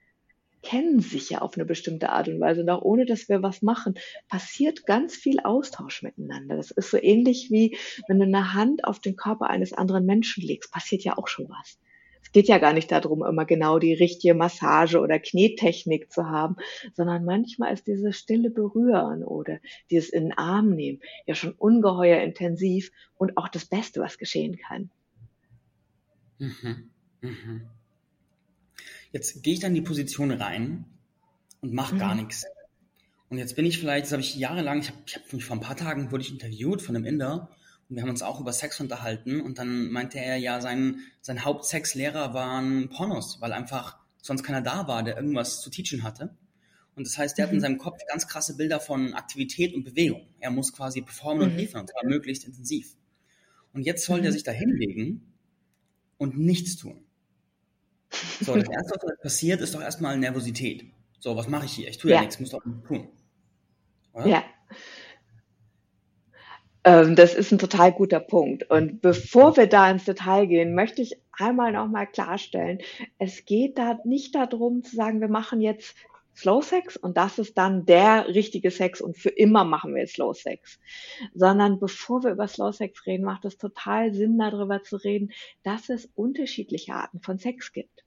kennen 0.61 0.99
sich 0.99 1.29
ja 1.29 1.41
auf 1.41 1.55
eine 1.55 1.65
bestimmte 1.65 2.09
Art 2.09 2.27
und 2.27 2.39
Weise. 2.39 2.61
Und 2.61 2.69
auch 2.69 2.81
ohne, 2.81 3.05
dass 3.05 3.29
wir 3.29 3.43
was 3.43 3.61
machen, 3.61 3.95
passiert 4.27 4.87
ganz 4.87 5.15
viel 5.15 5.39
Austausch 5.39 6.01
miteinander. 6.01 6.55
Das 6.55 6.71
ist 6.71 6.89
so 6.89 6.97
ähnlich 6.97 7.51
wie, 7.51 7.77
wenn 8.07 8.17
du 8.17 8.25
eine 8.25 8.53
Hand 8.53 8.83
auf 8.83 8.99
den 8.99 9.15
Körper 9.15 9.47
eines 9.47 9.73
anderen 9.73 10.05
Menschen 10.05 10.43
legst, 10.43 10.71
passiert 10.71 11.03
ja 11.03 11.17
auch 11.17 11.27
schon 11.27 11.47
was 11.49 11.77
geht 12.35 12.49
ja 12.49 12.57
gar 12.57 12.73
nicht 12.73 12.91
darum, 12.91 13.23
immer 13.23 13.45
genau 13.45 13.79
die 13.79 13.93
richtige 13.93 14.33
Massage 14.33 14.99
oder 14.99 15.19
Knettechnik 15.19 16.11
zu 16.11 16.25
haben, 16.25 16.57
sondern 16.93 17.23
manchmal 17.23 17.73
ist 17.73 17.87
dieses 17.87 18.17
stille 18.17 18.49
Berühren 18.49 19.23
oder 19.23 19.59
dieses 19.89 20.09
in 20.09 20.23
den 20.23 20.37
Arm 20.37 20.71
nehmen 20.71 20.99
ja 21.25 21.33
schon 21.33 21.53
ungeheuer 21.53 22.21
intensiv 22.21 22.91
und 23.15 23.37
auch 23.37 23.47
das 23.47 23.63
Beste, 23.63 24.01
was 24.01 24.17
geschehen 24.17 24.57
kann. 24.57 24.89
Mhm. 26.39 26.89
Mhm. 27.21 27.61
Jetzt 29.13 29.41
gehe 29.41 29.53
ich 29.53 29.61
dann 29.61 29.71
in 29.71 29.75
die 29.75 29.87
Position 29.87 30.31
rein 30.31 30.83
und 31.61 31.71
mache 31.71 31.95
mhm. 31.95 31.99
gar 31.99 32.15
nichts. 32.15 32.45
Und 33.29 33.37
jetzt 33.37 33.55
bin 33.55 33.65
ich 33.65 33.79
vielleicht, 33.79 34.07
das 34.07 34.11
habe 34.11 34.21
ich 34.21 34.35
jahrelang, 34.35 34.81
ich 34.81 34.89
habe 34.89 34.99
hab 35.07 35.31
mich 35.31 35.45
vor 35.45 35.55
ein 35.55 35.61
paar 35.61 35.77
Tagen 35.77 36.11
wurde 36.11 36.23
ich 36.23 36.33
interviewt 36.33 36.81
von 36.81 36.97
einem 36.97 37.05
Inder 37.05 37.49
wir 37.89 38.01
haben 38.01 38.09
uns 38.09 38.21
auch 38.21 38.39
über 38.39 38.51
Sex 38.53 38.79
unterhalten 38.79 39.41
und 39.41 39.59
dann 39.59 39.91
meinte 39.91 40.19
er 40.19 40.37
ja, 40.37 40.59
sein, 40.61 40.99
sein 41.21 41.45
Hauptsexlehrer 41.45 42.33
waren 42.33 42.89
Pornos, 42.89 43.39
weil 43.41 43.53
einfach 43.53 43.97
sonst 44.21 44.43
keiner 44.43 44.61
da 44.61 44.87
war, 44.87 45.03
der 45.03 45.17
irgendwas 45.17 45.61
zu 45.61 45.69
teachen 45.69 46.03
hatte. 46.03 46.35
Und 46.95 47.05
das 47.05 47.17
heißt, 47.17 47.37
der 47.37 47.45
mhm. 47.45 47.47
hat 47.47 47.53
in 47.53 47.57
mhm. 47.57 47.61
seinem 47.61 47.77
Kopf 47.77 47.99
ganz 48.07 48.27
krasse 48.27 48.55
Bilder 48.55 48.79
von 48.79 49.13
Aktivität 49.13 49.73
und 49.75 49.83
Bewegung. 49.83 50.27
Er 50.39 50.49
muss 50.49 50.73
quasi 50.73 51.01
performen 51.01 51.47
mhm. 51.47 51.51
und 51.51 51.57
liefern, 51.57 51.81
und 51.81 51.89
zwar 51.89 52.05
möglichst 52.05 52.45
intensiv. 52.45 52.95
Und 53.73 53.83
jetzt 53.83 54.05
soll 54.05 54.19
mhm. 54.19 54.23
der 54.23 54.31
sich 54.31 54.43
da 54.43 54.51
hinlegen 54.51 55.33
und 56.17 56.39
nichts 56.39 56.77
tun. 56.77 57.03
So, 58.41 58.55
das 58.55 58.69
Erste, 58.69 58.97
was 59.01 59.21
passiert, 59.21 59.61
ist 59.61 59.75
doch 59.75 59.81
erstmal 59.81 60.17
Nervosität. 60.17 60.85
So, 61.19 61.35
was 61.35 61.47
mache 61.47 61.65
ich 61.65 61.73
hier? 61.73 61.89
Ich 61.89 61.97
tue 61.97 62.11
ja, 62.11 62.17
ja 62.17 62.21
nichts, 62.21 62.39
muss 62.39 62.51
doch 62.51 62.63
tun. 62.87 63.09
Oder? 64.13 64.27
Ja. 64.27 64.43
Ähm, 66.85 67.15
das 67.15 67.33
ist 67.33 67.51
ein 67.51 67.57
total 67.57 67.91
guter 67.91 68.19
Punkt. 68.19 68.69
Und 68.69 69.01
bevor 69.01 69.57
wir 69.57 69.65
da 69.67 69.89
ins 69.89 70.05
Detail 70.05 70.45
gehen, 70.45 70.75
möchte 70.75 71.01
ich 71.01 71.17
einmal 71.31 71.71
nochmal 71.71 72.05
klarstellen, 72.05 72.79
es 73.17 73.43
geht 73.45 73.79
da 73.79 73.99
nicht 74.05 74.35
darum 74.35 74.83
zu 74.83 74.95
sagen, 74.95 75.19
wir 75.19 75.27
machen 75.27 75.61
jetzt 75.61 75.95
Slow 76.35 76.61
Sex 76.61 76.95
und 76.95 77.17
das 77.17 77.39
ist 77.39 77.57
dann 77.57 77.85
der 77.85 78.27
richtige 78.27 78.69
Sex 78.69 79.01
und 79.01 79.17
für 79.17 79.29
immer 79.29 79.63
machen 79.63 79.95
wir 79.95 80.05
Slow 80.05 80.33
Sex. 80.33 80.79
Sondern 81.33 81.79
bevor 81.79 82.23
wir 82.23 82.31
über 82.31 82.47
Slow 82.47 82.71
Sex 82.71 83.05
reden, 83.07 83.23
macht 83.25 83.45
es 83.45 83.57
total 83.57 84.13
Sinn, 84.13 84.37
darüber 84.37 84.83
zu 84.83 84.97
reden, 84.97 85.31
dass 85.63 85.89
es 85.89 86.07
unterschiedliche 86.13 86.93
Arten 86.93 87.19
von 87.19 87.39
Sex 87.39 87.73
gibt. 87.73 88.03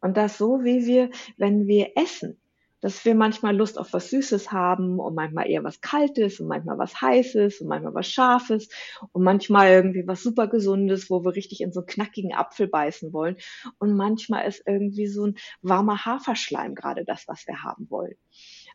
Und 0.00 0.16
das 0.16 0.36
so, 0.36 0.64
wie 0.64 0.84
wir, 0.84 1.10
wenn 1.36 1.68
wir 1.68 1.92
essen, 1.96 2.40
dass 2.80 3.04
wir 3.04 3.14
manchmal 3.14 3.56
Lust 3.56 3.78
auf 3.78 3.92
was 3.92 4.10
Süßes 4.10 4.52
haben 4.52 4.98
und 4.98 5.14
manchmal 5.14 5.48
eher 5.48 5.64
was 5.64 5.80
Kaltes 5.80 6.40
und 6.40 6.48
manchmal 6.48 6.78
was 6.78 7.00
Heißes 7.00 7.60
und 7.60 7.68
manchmal 7.68 7.94
was 7.94 8.10
Scharfes 8.10 8.68
und 9.12 9.22
manchmal 9.22 9.70
irgendwie 9.70 10.06
was 10.06 10.22
super 10.22 10.48
Gesundes, 10.48 11.10
wo 11.10 11.24
wir 11.24 11.34
richtig 11.34 11.60
in 11.60 11.72
so 11.72 11.80
einen 11.80 11.86
knackigen 11.86 12.34
Apfel 12.34 12.68
beißen 12.68 13.12
wollen. 13.12 13.36
Und 13.78 13.96
manchmal 13.96 14.48
ist 14.48 14.62
irgendwie 14.66 15.06
so 15.06 15.26
ein 15.26 15.36
warmer 15.62 16.04
Haferschleim 16.04 16.74
gerade 16.74 17.04
das, 17.04 17.28
was 17.28 17.46
wir 17.46 17.62
haben 17.62 17.90
wollen. 17.90 18.14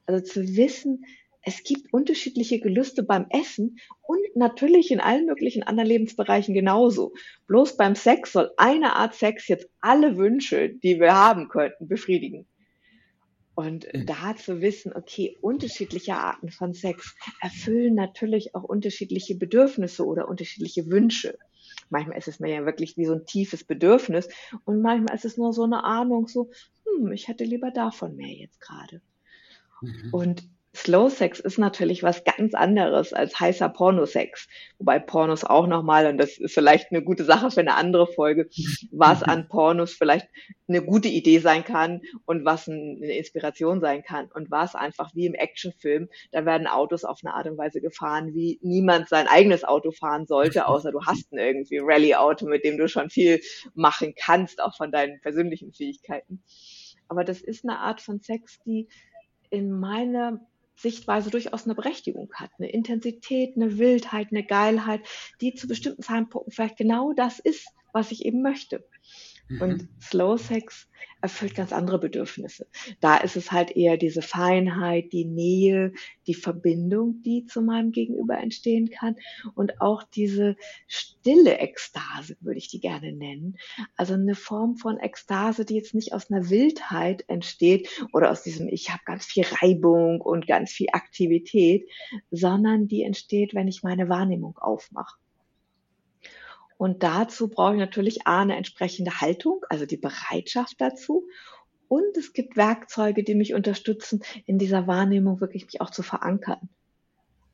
Also 0.06 0.24
zu 0.24 0.56
wissen, 0.56 1.06
es 1.48 1.64
gibt 1.64 1.94
unterschiedliche 1.94 2.60
Gelüste 2.60 3.04
beim 3.04 3.28
Essen 3.30 3.78
und 4.02 4.20
natürlich 4.36 4.90
in 4.90 5.00
allen 5.00 5.28
möglichen 5.28 5.62
anderen 5.62 5.88
Lebensbereichen 5.88 6.56
genauso. 6.56 7.14
Bloß 7.46 7.78
beim 7.78 7.96
Sex 7.96 8.32
soll 8.32 8.52
eine 8.58 8.96
Art 8.96 9.14
Sex 9.14 9.48
jetzt 9.48 9.70
alle 9.80 10.18
Wünsche, 10.18 10.70
die 10.70 11.00
wir 11.00 11.14
haben 11.14 11.48
könnten, 11.48 11.88
befriedigen. 11.88 12.48
Und 13.56 13.88
mhm. 13.94 14.06
da 14.06 14.36
zu 14.36 14.62
wissen, 14.62 14.94
okay, 14.94 15.38
unterschiedliche 15.42 16.16
Arten 16.16 16.52
von 16.52 16.74
Sex 16.74 17.16
erfüllen 17.42 17.96
natürlich 17.96 18.54
auch 18.54 18.64
unterschiedliche 18.64 19.36
Bedürfnisse 19.36 20.06
oder 20.06 20.28
unterschiedliche 20.28 20.88
Wünsche. 20.88 21.38
Manchmal 21.90 22.18
ist 22.18 22.28
es 22.28 22.40
mir 22.40 22.54
ja 22.54 22.66
wirklich 22.66 22.98
wie 22.98 23.06
so 23.06 23.14
ein 23.14 23.26
tiefes 23.26 23.64
Bedürfnis 23.64 24.28
und 24.66 24.82
manchmal 24.82 25.16
ist 25.16 25.26
es 25.26 25.38
nur 25.38 25.54
so 25.54 25.64
eine 25.64 25.84
Ahnung, 25.84 26.28
so, 26.28 26.50
hm, 26.86 27.12
ich 27.12 27.28
hätte 27.28 27.44
lieber 27.44 27.72
davon 27.72 28.16
mehr 28.16 28.34
jetzt 28.34 28.60
gerade. 28.60 29.02
Mhm. 29.82 30.10
Und 30.12 30.44
Slow 30.76 31.10
Sex 31.10 31.40
ist 31.40 31.58
natürlich 31.58 32.04
was 32.04 32.24
ganz 32.26 32.54
anderes 32.54 33.14
als 33.14 33.40
heißer 33.40 33.70
Pornosex. 33.70 34.48
Wobei 34.78 35.00
Pornos 35.00 35.46
auch 35.46 35.68
nochmal, 35.68 36.08
und 36.08 36.18
das 36.18 36.38
ist 36.38 36.54
vielleicht 36.54 36.92
eine 36.92 37.02
gute 37.02 37.24
Sache 37.24 37.50
für 37.50 37.62
eine 37.62 37.76
andere 37.76 38.08
Folge, 38.08 38.50
was 38.92 39.24
an 39.24 39.48
Pornos 39.48 39.94
vielleicht 39.94 40.28
eine 40.68 40.84
gute 40.84 41.08
Idee 41.08 41.40
sein 41.40 41.64
kann 41.64 42.02
und 42.26 42.44
was 42.44 42.68
eine 42.68 43.14
Inspiration 43.14 43.80
sein 43.80 44.04
kann 44.04 44.30
und 44.34 44.52
was 44.52 44.76
einfach 44.76 45.16
wie 45.16 45.28
im 45.28 45.34
Actionfilm, 45.34 46.10
da 46.32 46.46
werden 46.46 46.68
Autos 46.68 47.06
auf 47.06 47.20
eine 47.24 47.34
Art 47.34 47.48
und 47.48 47.58
Weise 47.58 47.80
gefahren, 47.80 48.34
wie 48.34 48.60
niemand 48.62 49.08
sein 49.08 49.28
eigenes 49.28 49.64
Auto 49.64 49.92
fahren 49.92 50.26
sollte, 50.26 50.68
außer 50.68 50.92
du 50.92 51.06
hast 51.06 51.32
ein 51.32 51.38
irgendwie 51.38 51.80
Rallye-Auto, 51.82 52.48
mit 52.48 52.66
dem 52.66 52.78
du 52.78 52.88
schon 52.90 53.10
viel 53.10 53.40
machen 53.76 54.14
kannst, 54.18 54.62
auch 54.62 54.76
von 54.76 54.92
deinen 54.92 55.22
persönlichen 55.22 55.72
Fähigkeiten. 55.72 56.44
Aber 57.08 57.24
das 57.24 57.42
ist 57.42 57.64
eine 57.64 57.80
Art 57.80 58.02
von 58.02 58.20
Sex, 58.20 58.60
die 58.66 58.90
in 59.50 59.72
meiner 59.72 60.42
Sichtweise 60.76 61.30
durchaus 61.30 61.66
eine 61.66 61.76
Berechtigung 61.76 62.30
hat, 62.34 62.52
eine 62.58 62.70
Intensität, 62.70 63.56
eine 63.56 63.78
Wildheit, 63.78 64.28
eine 64.32 64.46
Geilheit, 64.46 65.02
die 65.42 65.54
zu 65.54 65.68
bestimmten 65.68 66.04
Zeitpunkten 66.04 66.52
vielleicht 66.52 66.78
genau 66.78 67.14
das 67.14 67.40
ist, 67.40 67.68
was 67.94 68.12
ich 68.12 68.26
eben 68.26 68.42
möchte. 68.42 68.86
Mhm. 69.48 69.62
Und 69.62 69.90
Slow 70.02 70.38
Sex 70.38 70.88
erfüllt 71.22 71.56
ganz 71.56 71.74
andere 71.74 71.98
Bedürfnisse. 71.98 72.68
Da 73.00 73.18
ist 73.18 73.36
es 73.36 73.52
halt 73.52 73.76
eher 73.76 73.98
diese 73.98 74.22
Feinheit, 74.22 75.12
die 75.12 75.26
Nähe, 75.26 75.94
die 76.28 76.36
Verbindung, 76.36 77.22
die 77.24 77.46
zu 77.46 77.62
meinem 77.62 77.92
Gegenüber 77.92 78.38
entstehen 78.38 78.90
kann 78.92 79.16
und 79.56 79.82
auch 79.82 80.04
diese 80.04 80.56
stille 80.88 81.58
Ekstase, 81.58 82.38
würde 82.42 82.60
ich 82.60 82.68
die 82.68 82.80
gerne 82.80 83.12
nennen. 83.12 83.58
Also 83.96 84.14
eine 84.14 84.36
Form 84.36 84.78
von 84.78 85.00
Ekstase, 85.00 85.66
die 85.66 85.76
jetzt 85.76 85.96
nicht 85.96 86.14
aus 86.14 86.30
einer 86.30 86.50
Wildheit 86.50 87.24
entsteht 87.28 87.90
oder 88.14 88.30
aus 88.30 88.44
diesem 88.44 88.68
ich 88.68 88.92
habe 88.92 89.02
ganz 89.06 89.26
viel 89.26 89.46
Reibung 89.62 90.22
und 90.22 90.46
ganz 90.46 90.72
viel 90.72 90.88
Aktivität, 90.92 91.90
sondern 92.30 92.88
die 92.88 93.04
entsteht, 93.04 93.56
wenn 93.56 93.68
ich 93.68 93.84
meine 93.84 94.10
Wahrnehmung 94.10 94.58
aufmache. 94.58 95.18
Und 96.78 97.04
dazu 97.04 97.50
brauche 97.50 97.74
ich 97.74 97.80
natürlich 97.80 98.28
A, 98.28 98.42
eine 98.42 98.58
entsprechende 98.58 99.22
Haltung, 99.22 99.62
also 99.70 99.86
die 99.86 99.98
Bereitschaft 99.98 100.76
dazu. 100.80 101.26
Und 101.88 102.18
es 102.18 102.34
gibt 102.34 102.58
Werkzeuge, 102.58 103.24
die 103.24 103.36
mich 103.36 103.54
unterstützen, 103.54 104.22
in 104.46 104.58
dieser 104.58 104.88
Wahrnehmung 104.88 105.40
wirklich 105.40 105.66
mich 105.66 105.82
auch 105.82 105.92
zu 105.92 106.04
verankern. 106.04 106.70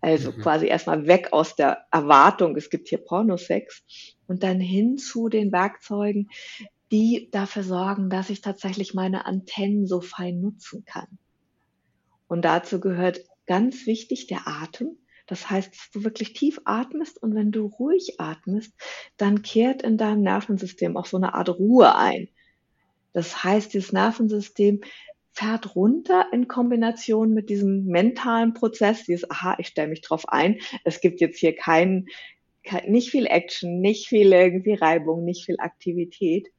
Also 0.02 0.32
mhm. 0.32 0.42
quasi 0.42 0.68
erstmal 0.68 1.06
weg 1.06 1.30
aus 1.32 1.56
der 1.56 1.86
Erwartung, 1.92 2.56
es 2.56 2.70
gibt 2.72 2.90
hier 2.90 2.98
Pornosex 2.98 3.84
und 4.28 4.42
dann 4.42 4.60
hin 4.60 4.98
zu 4.98 5.30
den 5.30 5.52
Werkzeugen, 5.52 6.30
die 6.92 7.30
dafür 7.32 7.64
sorgen, 7.64 8.10
dass 8.10 8.30
ich 8.30 8.42
tatsächlich 8.42 8.94
meine 8.94 9.26
Antennen 9.26 9.86
so 9.86 10.02
fein 10.02 10.42
nutzen 10.42 10.84
kann. 10.86 11.20
Und 12.28 12.44
dazu 12.44 12.80
gehört 12.80 13.22
ganz 13.46 13.86
wichtig 13.86 14.28
der 14.28 14.48
Atem. 14.48 14.98
Das 15.32 15.50
heißt, 15.50 15.74
dass 15.74 15.92
du 15.94 16.04
wirklich 16.04 16.34
tief 16.34 16.60
atmest 16.66 17.24
und 17.24 17.34
wenn 17.36 17.54
du 17.54 17.68
ruhig 17.68 18.20
atmest, 18.20 18.74
dann 19.16 19.44
kehrt 19.44 19.82
in 19.82 19.96
deinem 19.96 20.24
Nervensystem 20.24 20.98
auch 20.98 21.06
so 21.06 21.16
eine 21.16 21.36
Art 21.36 21.48
Ruhe 21.48 21.96
ein. 21.96 22.28
Das 23.14 23.42
heißt, 23.42 23.74
dieses 23.74 23.94
Nervensystem 23.94 24.82
fährt 25.32 25.74
runter 25.74 26.26
in 26.34 26.50
Kombination 26.50 27.34
mit 27.34 27.50
diesem 27.50 27.86
mentalen 27.86 28.54
Prozess, 28.54 29.06
dieses, 29.06 29.32
aha, 29.32 29.56
ich 29.58 29.68
stelle 29.68 29.88
mich 29.88 30.02
drauf 30.02 30.28
ein, 30.28 30.60
es 30.84 31.00
gibt 31.00 31.22
jetzt 31.22 31.40
hier 31.40 31.56
keinen, 31.56 32.08
kein, 32.66 32.92
nicht 32.92 33.10
viel 33.10 33.26
Action, 33.26 33.80
nicht 33.80 34.10
viel 34.10 34.34
irgendwie 34.34 34.74
Reibung, 34.74 35.24
nicht 35.24 35.46
viel 35.46 35.56
Aktivität, 35.60 36.50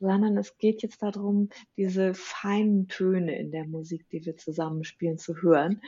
sondern 0.00 0.38
es 0.38 0.56
geht 0.56 0.80
jetzt 0.80 1.02
darum, 1.02 1.50
diese 1.76 2.14
feinen 2.14 2.88
Töne 2.88 3.38
in 3.38 3.50
der 3.50 3.66
Musik, 3.66 4.08
die 4.08 4.24
wir 4.24 4.38
zusammenspielen, 4.38 5.18
zu 5.18 5.42
hören 5.42 5.82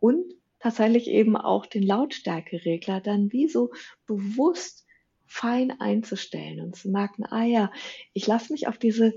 und 0.00 0.32
tatsächlich 0.60 1.08
eben 1.08 1.36
auch 1.36 1.66
den 1.66 1.82
Lautstärkeregler 1.82 3.00
dann 3.00 3.32
wie 3.32 3.48
so 3.48 3.70
bewusst 4.06 4.86
fein 5.26 5.78
einzustellen 5.78 6.60
und 6.60 6.76
zu 6.76 6.90
merken, 6.90 7.24
ah 7.26 7.44
ja, 7.44 7.70
ich 8.14 8.26
lasse 8.26 8.52
mich 8.52 8.66
auf 8.66 8.78
diese 8.78 9.14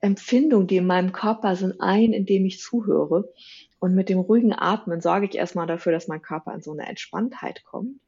Empfindung, 0.00 0.66
die 0.66 0.76
in 0.76 0.86
meinem 0.86 1.12
Körper 1.12 1.56
sind, 1.56 1.80
ein, 1.80 2.12
indem 2.12 2.44
ich 2.44 2.60
zuhöre. 2.60 3.32
Und 3.78 3.94
mit 3.94 4.08
dem 4.08 4.18
ruhigen 4.18 4.52
Atmen 4.52 5.00
sorge 5.00 5.26
ich 5.26 5.34
erstmal 5.34 5.66
dafür, 5.66 5.92
dass 5.92 6.08
mein 6.08 6.22
Körper 6.22 6.52
in 6.54 6.60
so 6.60 6.72
eine 6.72 6.86
Entspanntheit 6.86 7.64
kommt. 7.64 8.00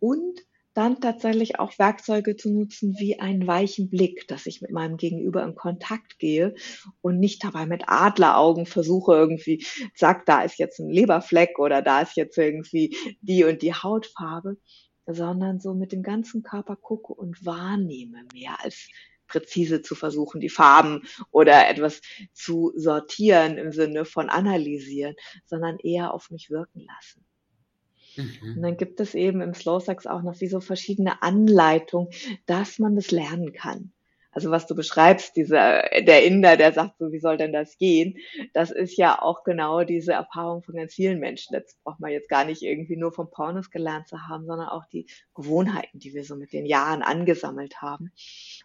Und 0.00 0.40
dann 0.74 1.00
tatsächlich 1.00 1.58
auch 1.58 1.78
Werkzeuge 1.78 2.36
zu 2.36 2.52
nutzen 2.52 2.96
wie 2.98 3.20
einen 3.20 3.46
weichen 3.46 3.88
Blick, 3.88 4.26
dass 4.28 4.46
ich 4.46 4.60
mit 4.60 4.72
meinem 4.72 4.96
Gegenüber 4.96 5.42
in 5.44 5.54
Kontakt 5.54 6.18
gehe 6.18 6.54
und 7.00 7.18
nicht 7.18 7.44
dabei 7.44 7.64
mit 7.66 7.84
Adleraugen 7.86 8.66
versuche 8.66 9.14
irgendwie, 9.14 9.64
zack, 9.94 10.26
da 10.26 10.42
ist 10.42 10.58
jetzt 10.58 10.80
ein 10.80 10.90
Leberfleck 10.90 11.58
oder 11.58 11.80
da 11.80 12.00
ist 12.00 12.16
jetzt 12.16 12.36
irgendwie 12.36 12.96
die 13.20 13.44
und 13.44 13.62
die 13.62 13.72
Hautfarbe, 13.72 14.56
sondern 15.06 15.60
so 15.60 15.74
mit 15.74 15.92
dem 15.92 16.02
ganzen 16.02 16.42
Körper 16.42 16.76
gucke 16.76 17.14
und 17.14 17.44
wahrnehme 17.46 18.24
mehr 18.32 18.56
als 18.62 18.88
präzise 19.26 19.82
zu 19.82 19.94
versuchen, 19.94 20.40
die 20.40 20.50
Farben 20.50 21.02
oder 21.30 21.68
etwas 21.68 22.00
zu 22.32 22.72
sortieren 22.76 23.58
im 23.58 23.72
Sinne 23.72 24.04
von 24.04 24.28
analysieren, 24.28 25.14
sondern 25.46 25.78
eher 25.78 26.12
auf 26.12 26.30
mich 26.30 26.50
wirken 26.50 26.80
lassen. 26.80 27.24
Mhm. 28.16 28.56
Und 28.56 28.62
dann 28.62 28.76
gibt 28.76 29.00
es 29.00 29.14
eben 29.14 29.40
im 29.40 29.54
Slow 29.54 29.80
Sex 29.80 30.06
auch 30.06 30.22
noch 30.22 30.40
wie 30.40 30.48
so 30.48 30.60
verschiedene 30.60 31.22
Anleitungen, 31.22 32.08
dass 32.46 32.78
man 32.78 32.96
das 32.96 33.10
lernen 33.10 33.52
kann. 33.52 33.92
Also 34.34 34.50
was 34.50 34.66
du 34.66 34.74
beschreibst, 34.74 35.36
dieser, 35.36 35.82
der 36.00 36.24
Inder, 36.24 36.56
der 36.56 36.72
sagt 36.72 36.98
so, 36.98 37.12
wie 37.12 37.20
soll 37.20 37.36
denn 37.36 37.52
das 37.52 37.78
gehen? 37.78 38.18
Das 38.52 38.72
ist 38.72 38.96
ja 38.96 39.22
auch 39.22 39.44
genau 39.44 39.84
diese 39.84 40.12
Erfahrung 40.12 40.62
von 40.62 40.74
ganz 40.74 40.94
vielen 40.94 41.20
Menschen. 41.20 41.54
Das 41.54 41.76
braucht 41.84 42.00
man 42.00 42.10
jetzt 42.10 42.28
gar 42.28 42.44
nicht 42.44 42.62
irgendwie 42.62 42.96
nur 42.96 43.12
vom 43.12 43.30
Pornos 43.30 43.70
gelernt 43.70 44.08
zu 44.08 44.26
haben, 44.26 44.44
sondern 44.46 44.68
auch 44.68 44.86
die 44.86 45.06
Gewohnheiten, 45.34 46.00
die 46.00 46.14
wir 46.14 46.24
so 46.24 46.34
mit 46.34 46.52
den 46.52 46.66
Jahren 46.66 47.02
angesammelt 47.02 47.80
haben. 47.80 48.10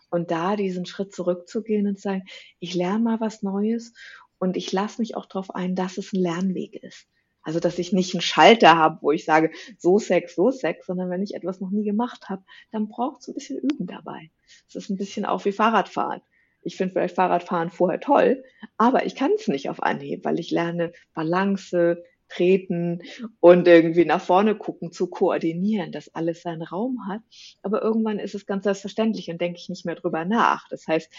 Und 0.09 0.31
da 0.31 0.55
diesen 0.55 0.87
Schritt 0.87 1.13
zurückzugehen 1.13 1.87
und 1.87 1.99
sagen, 1.99 2.23
ich 2.59 2.73
lerne 2.73 3.03
mal 3.03 3.19
was 3.19 3.43
Neues 3.43 3.93
und 4.39 4.57
ich 4.57 4.71
lasse 4.71 4.99
mich 4.99 5.15
auch 5.15 5.27
darauf 5.27 5.53
ein, 5.53 5.75
dass 5.75 5.99
es 5.99 6.13
ein 6.13 6.21
Lernweg 6.21 6.81
ist. 6.81 7.07
Also, 7.43 7.59
dass 7.59 7.79
ich 7.79 7.93
nicht 7.93 8.13
einen 8.13 8.21
Schalter 8.21 8.77
habe, 8.77 8.99
wo 9.01 9.11
ich 9.11 9.25
sage, 9.25 9.51
so 9.77 9.97
Sex, 9.97 10.35
so 10.35 10.51
Sex, 10.51 10.85
sondern 10.85 11.09
wenn 11.09 11.23
ich 11.23 11.35
etwas 11.35 11.61
noch 11.61 11.71
nie 11.71 11.85
gemacht 11.85 12.29
habe, 12.29 12.43
dann 12.71 12.89
braucht 12.89 13.21
es 13.21 13.27
ein 13.27 13.33
bisschen 13.33 13.59
Üben 13.59 13.87
dabei. 13.87 14.29
Es 14.67 14.75
ist 14.75 14.89
ein 14.89 14.97
bisschen 14.97 15.25
auch 15.25 15.45
wie 15.45 15.51
Fahrradfahren. 15.51 16.21
Ich 16.61 16.75
finde 16.75 16.93
vielleicht 16.93 17.15
Fahrradfahren 17.15 17.69
vorher 17.69 18.01
toll, 18.01 18.43
aber 18.77 19.05
ich 19.05 19.15
kann 19.15 19.31
es 19.35 19.47
nicht 19.47 19.69
auf 19.69 19.81
Anhieb, 19.81 20.25
weil 20.25 20.39
ich 20.39 20.51
lerne 20.51 20.91
Balance, 21.13 22.03
treten 22.29 23.01
und 23.39 23.67
irgendwie 23.67 24.05
nach 24.05 24.21
vorne 24.21 24.55
gucken, 24.55 24.91
zu 24.91 25.07
koordinieren, 25.07 25.91
dass 25.91 26.13
alles 26.15 26.43
seinen 26.43 26.61
Raum 26.61 27.07
hat. 27.07 27.21
Aber 27.63 27.81
irgendwann 27.81 28.19
ist 28.19 28.35
es 28.35 28.45
ganz 28.45 28.63
selbstverständlich 28.63 29.29
und 29.29 29.41
denke 29.41 29.59
ich 29.59 29.69
nicht 29.69 29.85
mehr 29.85 29.95
drüber 29.95 30.25
nach. 30.25 30.67
Das 30.69 30.87
heißt, 30.87 31.11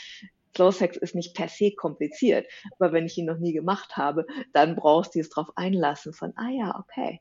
Slow 0.54 0.72
Sex 0.72 0.96
ist 0.96 1.14
nicht 1.14 1.34
per 1.34 1.48
se 1.48 1.72
kompliziert, 1.72 2.46
aber 2.78 2.92
wenn 2.92 3.06
ich 3.06 3.16
ihn 3.18 3.26
noch 3.26 3.38
nie 3.38 3.52
gemacht 3.52 3.96
habe, 3.96 4.26
dann 4.52 4.76
brauchst 4.76 5.14
du 5.14 5.20
es 5.20 5.28
drauf 5.28 5.48
einlassen 5.56 6.12
von, 6.12 6.32
ah 6.36 6.50
ja, 6.50 6.78
okay, 6.78 7.20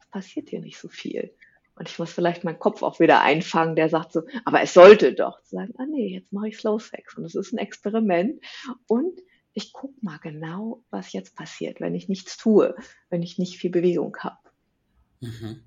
es 0.00 0.06
passiert 0.06 0.48
hier 0.48 0.60
nicht 0.60 0.78
so 0.78 0.88
viel. 0.88 1.32
Und 1.80 1.88
ich 1.88 1.98
muss 1.98 2.12
vielleicht 2.12 2.44
meinen 2.44 2.58
Kopf 2.58 2.82
auch 2.82 3.00
wieder 3.00 3.22
einfangen, 3.22 3.74
der 3.74 3.88
sagt 3.88 4.12
so, 4.12 4.22
aber 4.44 4.60
es 4.60 4.74
sollte 4.74 5.14
doch. 5.14 5.42
Zu 5.44 5.56
sagen, 5.56 5.72
ah 5.78 5.86
nee, 5.86 6.14
jetzt 6.14 6.30
mache 6.30 6.48
ich 6.48 6.58
Slow 6.58 6.78
Sex. 6.78 7.16
Und 7.16 7.24
es 7.24 7.34
ist 7.34 7.52
ein 7.52 7.58
Experiment. 7.58 8.44
Und 8.86 9.18
ich 9.54 9.72
gucke 9.72 9.94
mal 10.02 10.18
genau, 10.18 10.82
was 10.90 11.14
jetzt 11.14 11.34
passiert, 11.34 11.80
wenn 11.80 11.94
ich 11.94 12.08
nichts 12.08 12.36
tue, 12.36 12.74
wenn 13.08 13.22
ich 13.22 13.38
nicht 13.38 13.56
viel 13.56 13.70
Bewegung 13.70 14.14
habe. 14.18 14.36
Mhm. 15.20 15.62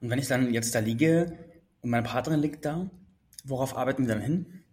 Und 0.00 0.10
wenn 0.10 0.18
ich 0.18 0.28
dann 0.28 0.54
jetzt 0.54 0.74
da 0.74 0.78
liege 0.78 1.36
und 1.80 1.90
meine 1.90 2.06
Partnerin 2.06 2.40
liegt 2.40 2.64
da, 2.64 2.88
worauf 3.44 3.76
arbeiten 3.76 4.06
wir 4.06 4.14
dann 4.14 4.22
hin? 4.22 4.64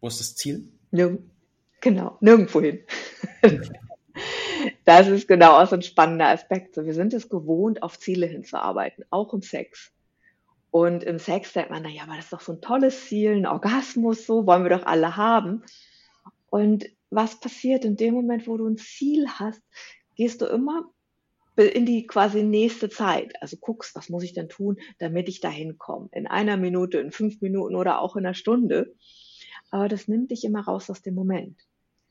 Wo 0.00 0.08
ist 0.08 0.20
das 0.20 0.36
Ziel? 0.36 0.68
Nirg 0.90 1.20
genau, 1.80 2.16
nirgendwo 2.20 2.60
hin. 2.60 2.80
das 4.84 5.08
ist 5.08 5.28
genau 5.28 5.60
auch 5.60 5.68
so 5.68 5.76
ein 5.76 5.82
spannender 5.82 6.28
Aspekt. 6.28 6.76
wir 6.76 6.94
sind 6.94 7.14
es 7.14 7.28
gewohnt, 7.28 7.82
auf 7.82 7.98
Ziele 7.98 8.26
hinzuarbeiten, 8.26 9.04
auch 9.10 9.32
im 9.32 9.42
Sex. 9.42 9.92
Und 10.70 11.04
im 11.04 11.18
Sex 11.18 11.52
denkt 11.52 11.70
man, 11.70 11.82
naja, 11.82 12.02
aber 12.02 12.16
das 12.16 12.26
ist 12.26 12.32
doch 12.32 12.40
so 12.40 12.52
ein 12.52 12.60
tolles 12.60 13.06
Ziel, 13.06 13.32
ein 13.32 13.46
Orgasmus, 13.46 14.26
so 14.26 14.46
wollen 14.46 14.64
wir 14.64 14.76
doch 14.76 14.84
alle 14.84 15.16
haben. 15.16 15.62
Und 16.50 16.86
was 17.10 17.40
passiert 17.40 17.84
in 17.84 17.96
dem 17.96 18.14
Moment, 18.14 18.46
wo 18.46 18.56
du 18.56 18.66
ein 18.66 18.76
Ziel 18.76 19.26
hast, 19.28 19.62
gehst 20.16 20.42
du 20.42 20.46
immer 20.46 20.84
in 21.56 21.86
die 21.86 22.06
quasi 22.06 22.42
nächste 22.42 22.90
Zeit. 22.90 23.32
Also 23.40 23.56
guckst, 23.56 23.94
was 23.94 24.08
muss 24.08 24.22
ich 24.22 24.34
denn 24.34 24.48
tun, 24.48 24.76
damit 24.98 25.28
ich 25.28 25.40
da 25.40 25.48
hinkomme? 25.48 26.08
In 26.12 26.26
einer 26.26 26.56
Minute, 26.56 26.98
in 26.98 27.12
fünf 27.12 27.40
Minuten 27.40 27.74
oder 27.74 28.00
auch 28.00 28.16
in 28.16 28.26
einer 28.26 28.34
Stunde 28.34 28.94
aber 29.70 29.88
das 29.88 30.08
nimmt 30.08 30.30
dich 30.30 30.44
immer 30.44 30.60
raus 30.60 30.90
aus 30.90 31.02
dem 31.02 31.14
Moment, 31.14 31.58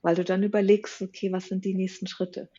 weil 0.02 0.16
du 0.16 0.24
dann 0.24 0.44
überlegst, 0.44 1.02
okay, 1.02 1.32
was 1.32 1.48
sind 1.48 1.66
die 1.66 1.74
nächsten 1.74 2.08
Schritte? 2.08 2.50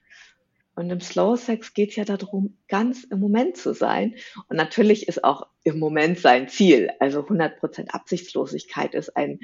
Und 0.77 0.91
im 0.91 1.01
Slow 1.01 1.37
Sex 1.39 1.73
geht 1.73 1.91
es 1.91 1.97
ja 1.97 2.05
darum, 2.05 2.59
ganz 2.69 3.05
im 3.05 3.19
Moment 3.19 3.57
zu 3.57 3.73
sein. 3.73 4.15
Und 4.49 4.57
natürlich 4.57 5.09
ist 5.09 5.25
auch 5.25 5.47
im 5.65 5.79
Moment 5.79 6.19
sein 6.19 6.49
Ziel. 6.49 6.91
Also 7.01 7.21
100% 7.21 7.89
Absichtslosigkeit 7.89 8.95
ist 8.95 9.17
ein, 9.17 9.41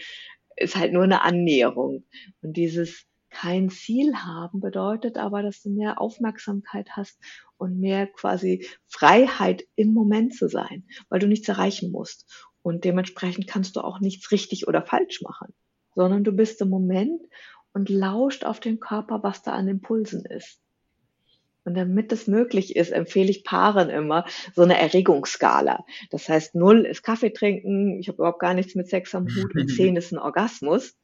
ist 0.57 0.77
halt 0.77 0.93
nur 0.93 1.05
eine 1.05 1.23
Annäherung. 1.23 2.05
Und 2.43 2.57
dieses 2.59 3.07
kein 3.31 3.71
Ziel 3.71 4.15
haben 4.15 4.61
bedeutet 4.61 5.17
aber, 5.17 5.43
dass 5.43 5.63
du 5.63 5.71
mehr 5.71 6.01
Aufmerksamkeit 6.03 6.91
hast 6.91 7.19
und 7.57 7.81
mehr 7.81 8.07
quasi 8.07 8.67
Freiheit 8.87 9.65
im 9.75 9.95
Moment 9.95 10.35
zu 10.35 10.49
sein, 10.49 10.85
weil 11.09 11.19
du 11.19 11.27
nichts 11.27 11.49
erreichen 11.49 11.91
musst. 11.91 12.51
Und 12.63 12.85
dementsprechend 12.85 13.47
kannst 13.47 13.77
du 13.77 13.81
auch 13.81 14.01
nichts 14.01 14.31
richtig 14.31 14.69
oder 14.69 14.83
falsch 14.83 15.21
machen, 15.23 15.53
sondern 15.95 16.25
du 16.25 16.33
bist 16.33 16.61
im 16.61 16.69
Moment 16.69 17.23
und 17.73 17.89
lauscht 17.89 18.45
auf 18.45 18.61
den 18.61 18.81
Körper, 18.81 19.23
was 19.23 19.43
da 19.43 19.53
an 19.53 19.69
Impulsen 19.69 20.25
ist. 20.25 20.61
Und 21.65 21.75
damit 21.75 22.11
das 22.11 22.27
möglich 22.27 22.75
ist, 22.75 22.91
empfehle 22.91 23.31
ich 23.31 23.45
Paaren 23.45 23.89
immer 23.89 24.25
so 24.55 24.63
eine 24.63 24.79
Erregungsskala. 24.79 25.85
Das 26.11 26.29
heißt, 26.29 26.55
null 26.57 26.85
ist 26.85 27.03
Kaffee 27.03 27.31
trinken, 27.31 28.01
ich 28.01 28.09
habe 28.09 28.17
überhaupt 28.17 28.41
gar 28.41 28.55
nichts 28.55 28.75
mit 28.75 28.89
Sex 28.89 29.15
am 29.15 29.27
Hut 29.27 29.55
und 29.55 29.69
zehn 29.77 29.97
ist 29.97 30.13
ein 30.13 30.19
Orgasmus. 30.19 30.97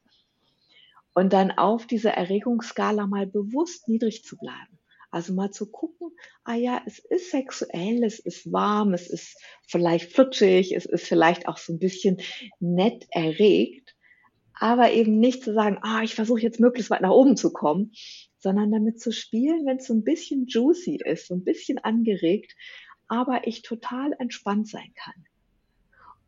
Und 1.15 1.33
dann 1.33 1.53
auf 1.53 1.87
dieser 1.87 2.13
Erregungsskala 2.13 3.07
mal 3.07 3.27
bewusst 3.27 3.89
niedrig 3.89 4.25
zu 4.25 4.37
bleiben. 4.37 4.78
Also 5.11 5.33
mal 5.33 5.51
zu 5.51 5.71
gucken, 5.71 6.11
ah 6.45 6.55
ja, 6.55 6.83
es 6.87 6.99
ist 6.99 7.31
sexuell, 7.31 8.05
es 8.05 8.19
ist 8.19 8.53
warm, 8.53 8.93
es 8.93 9.09
ist 9.09 9.41
vielleicht 9.67 10.13
flutschig, 10.13 10.75
es 10.75 10.85
ist 10.85 11.07
vielleicht 11.07 11.49
auch 11.49 11.57
so 11.57 11.73
ein 11.73 11.79
bisschen 11.79 12.19
nett 12.61 13.07
erregt, 13.11 13.97
aber 14.53 14.93
eben 14.93 15.19
nicht 15.19 15.43
zu 15.43 15.55
sagen, 15.55 15.79
ah, 15.83 16.03
ich 16.03 16.15
versuche 16.15 16.41
jetzt 16.41 16.61
möglichst 16.61 16.91
weit 16.91 17.01
nach 17.01 17.11
oben 17.11 17.37
zu 17.37 17.53
kommen, 17.53 17.93
sondern 18.39 18.71
damit 18.71 19.01
zu 19.01 19.13
spielen, 19.13 19.65
wenn 19.67 19.79
es 19.79 19.87
so 19.87 19.95
ein 19.95 20.05
bisschen 20.05 20.47
juicy 20.47 21.01
ist, 21.05 21.29
so 21.29 21.35
ein 21.35 21.45
bisschen 21.45 21.79
angeregt, 21.79 22.55
aber 23.07 23.47
ich 23.47 23.63
total 23.63 24.13
entspannt 24.19 24.69
sein 24.69 24.93
kann. 24.95 25.25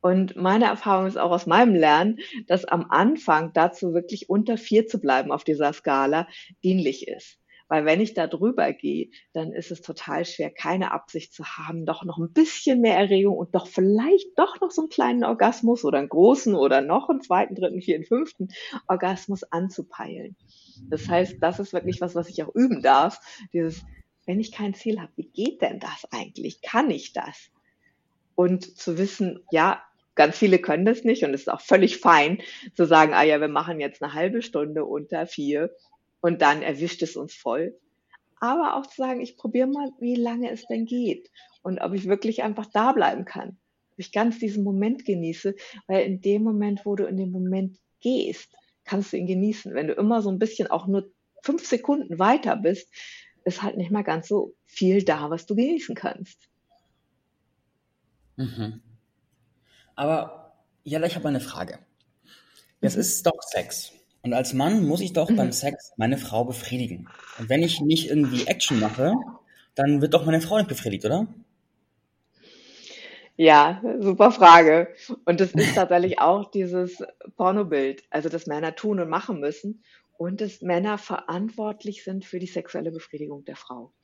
Und 0.01 0.37
meine 0.37 0.65
Erfahrung 0.65 1.07
ist 1.07 1.19
auch 1.19 1.31
aus 1.31 1.47
meinem 1.47 1.75
Lernen, 1.75 2.21
dass 2.47 2.65
am 2.65 2.91
Anfang 2.91 3.53
dazu 3.53 3.93
wirklich 3.93 4.31
unter 4.31 4.57
vier 4.57 4.87
zu 4.87 4.99
bleiben 4.99 5.31
auf 5.31 5.45
dieser 5.45 5.73
Skala 5.75 6.27
dienlich 6.65 7.07
ist. 7.07 7.40
Weil 7.71 7.85
wenn 7.85 8.01
ich 8.01 8.15
da 8.15 8.27
drüber 8.27 8.73
gehe, 8.73 9.11
dann 9.33 9.53
ist 9.53 9.71
es 9.71 9.81
total 9.81 10.25
schwer, 10.25 10.51
keine 10.51 10.91
Absicht 10.91 11.33
zu 11.33 11.45
haben, 11.45 11.87
doch 11.87 12.05
noch 12.05 12.19
ein 12.19 12.33
bisschen 12.33 12.81
mehr 12.81 12.97
Erregung 12.97 13.37
und 13.37 13.55
doch 13.55 13.69
vielleicht 13.69 14.27
doch 14.37 14.61
noch 14.61 14.73
so 14.73 14.83
einen 14.83 14.89
kleinen 14.89 15.23
Orgasmus 15.23 15.85
oder 15.85 15.99
einen 15.99 16.09
großen 16.09 16.57
oder 16.57 16.81
noch 16.81 17.09
einen 17.09 17.21
zweiten, 17.21 17.55
dritten, 17.55 17.81
vierten, 17.81 18.05
fünften 18.05 18.49
Orgasmus 18.89 19.45
anzupeilen. 19.45 20.37
Das 20.91 21.09
heißt, 21.09 21.37
das 21.41 21.61
ist 21.61 21.73
wirklich 21.73 22.01
was, 22.01 22.17
was 22.17 22.29
ich 22.29 22.43
auch 22.43 22.53
üben 22.53 22.83
darf. 22.83 23.21
Dieses, 23.53 23.85
wenn 24.27 24.41
ich 24.41 24.51
kein 24.51 24.75
Ziel 24.75 25.01
habe, 25.01 25.13
wie 25.15 25.31
geht 25.31 25.63
denn 25.63 25.79
das 25.79 26.09
eigentlich? 26.11 26.63
Kann 26.63 26.91
ich 26.91 27.13
das? 27.13 27.53
Und 28.35 28.77
zu 28.77 28.99
wissen, 28.99 29.45
ja, 29.53 29.81
ganz 30.17 30.37
viele 30.37 30.59
können 30.59 30.85
das 30.85 31.05
nicht 31.05 31.23
und 31.23 31.35
es 31.35 31.43
ist 31.43 31.49
auch 31.49 31.61
völlig 31.61 31.99
fein 31.99 32.43
zu 32.75 32.85
sagen, 32.85 33.15
ah 33.15 33.23
ja, 33.23 33.41
wir 33.41 33.49
machen 33.49 33.79
jetzt 33.79 34.03
eine 34.03 34.13
halbe 34.13 34.43
Stunde 34.43 34.85
unter 34.85 35.27
vier 35.29 35.71
und 36.21 36.43
dann 36.43 36.63
erwischt 36.63 37.03
es 37.03 37.17
uns 37.17 37.35
voll. 37.35 37.79
Aber 38.41 38.77
auch 38.77 38.87
zu 38.87 38.97
sagen, 38.97 39.21
ich 39.21 39.37
probiere 39.37 39.69
mal, 39.69 39.91
wie 40.01 40.17
lange 40.17 40.51
es 40.51 40.65
denn 40.67 40.87
geht 40.87 41.31
und 41.63 41.79
ob 41.81 41.93
ich 41.93 42.07
wirklich 42.07 42.43
einfach 42.43 42.67
da 42.73 42.93
bleiben 42.93 43.25
kann. 43.25 43.59
Ob 43.93 43.99
ich 43.99 44.13
ganz 44.13 44.39
diesen 44.39 44.65
Moment 44.65 45.05
genieße, 45.05 45.55
weil 45.87 46.07
in 46.07 46.21
dem 46.21 46.43
Moment, 46.43 46.87
wo 46.87 46.97
du 46.97 47.05
in 47.05 47.17
den 47.17 47.31
Moment 47.31 47.79
gehst, 48.01 48.49
kannst 48.85 49.13
du 49.13 49.19
ihn 49.19 49.27
genießen. 49.27 49.75
Wenn 49.75 49.89
du 49.89 49.95
immer 49.95 50.23
so 50.23 50.31
ein 50.31 50.39
bisschen 50.39 50.69
auch 50.69 50.87
nur 50.87 51.11
fünf 51.43 51.67
Sekunden 51.67 52.19
weiter 52.19 52.57
bist, 52.57 52.89
ist 53.45 53.63
halt 53.63 53.77
nicht 53.77 53.91
mal 53.91 54.03
ganz 54.03 54.29
so 54.29 54.55
viel 54.65 55.05
da, 55.05 55.31
was 55.31 55.47
du 55.47 55.55
genießen 55.55 55.95
kannst. 55.95 56.49
Mhm. 58.37 58.81
Aber 59.95 60.55
ja, 60.83 61.03
ich 61.03 61.15
habe 61.15 61.29
eine 61.29 61.41
Frage. 61.41 61.79
Es 62.81 62.95
mhm. 62.95 63.01
ist 63.01 63.27
doch 63.27 63.43
Sex. 63.43 63.93
Und 64.23 64.35
als 64.35 64.53
Mann 64.53 64.87
muss 64.87 65.01
ich 65.01 65.13
doch 65.13 65.29
beim 65.29 65.47
mhm. 65.47 65.53
Sex 65.53 65.93
meine 65.97 66.19
Frau 66.19 66.45
befriedigen. 66.45 67.09
Und 67.39 67.49
wenn 67.49 67.63
ich 67.63 67.81
nicht 67.81 68.09
irgendwie 68.09 68.47
Action 68.47 68.79
mache, 68.79 69.15
dann 69.75 70.03
wird 70.03 70.15
doch 70.15 70.27
meine 70.27 70.41
Frau 70.41 70.59
nicht 70.59 70.69
befriedigt, 70.69 71.05
oder? 71.07 71.27
Ja, 73.37 73.81
super 74.01 74.31
Frage. 74.33 74.89
Und 75.25 75.41
das 75.41 75.53
ist 75.53 75.75
tatsächlich 75.75 76.21
auch 76.21 76.51
dieses 76.51 77.03
Pornobild, 77.37 78.03
also 78.11 78.29
dass 78.29 78.47
Männer 78.47 78.75
tun 78.75 79.01
und 79.01 79.09
machen 79.09 79.41
müssen 79.41 79.83
und 80.19 80.43
dass 80.43 80.61
Männer 80.61 80.99
verantwortlich 80.99 82.05
sind 82.05 82.27
für 82.27 82.39
die 82.39 82.47
sexuelle 82.47 82.91
Befriedigung 82.91 83.47
der 83.47 83.57
Frau. 83.57 83.95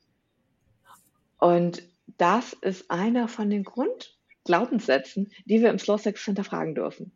Und 1.38 1.83
das 2.16 2.55
ist 2.55 2.90
einer 2.90 3.29
von 3.29 3.50
den 3.50 3.64
Grundglaubenssätzen, 3.64 5.31
die 5.44 5.61
wir 5.61 5.68
im 5.68 5.79
Slow 5.79 5.98
Sex 5.98 6.24
hinterfragen 6.24 6.74
dürfen. 6.74 7.12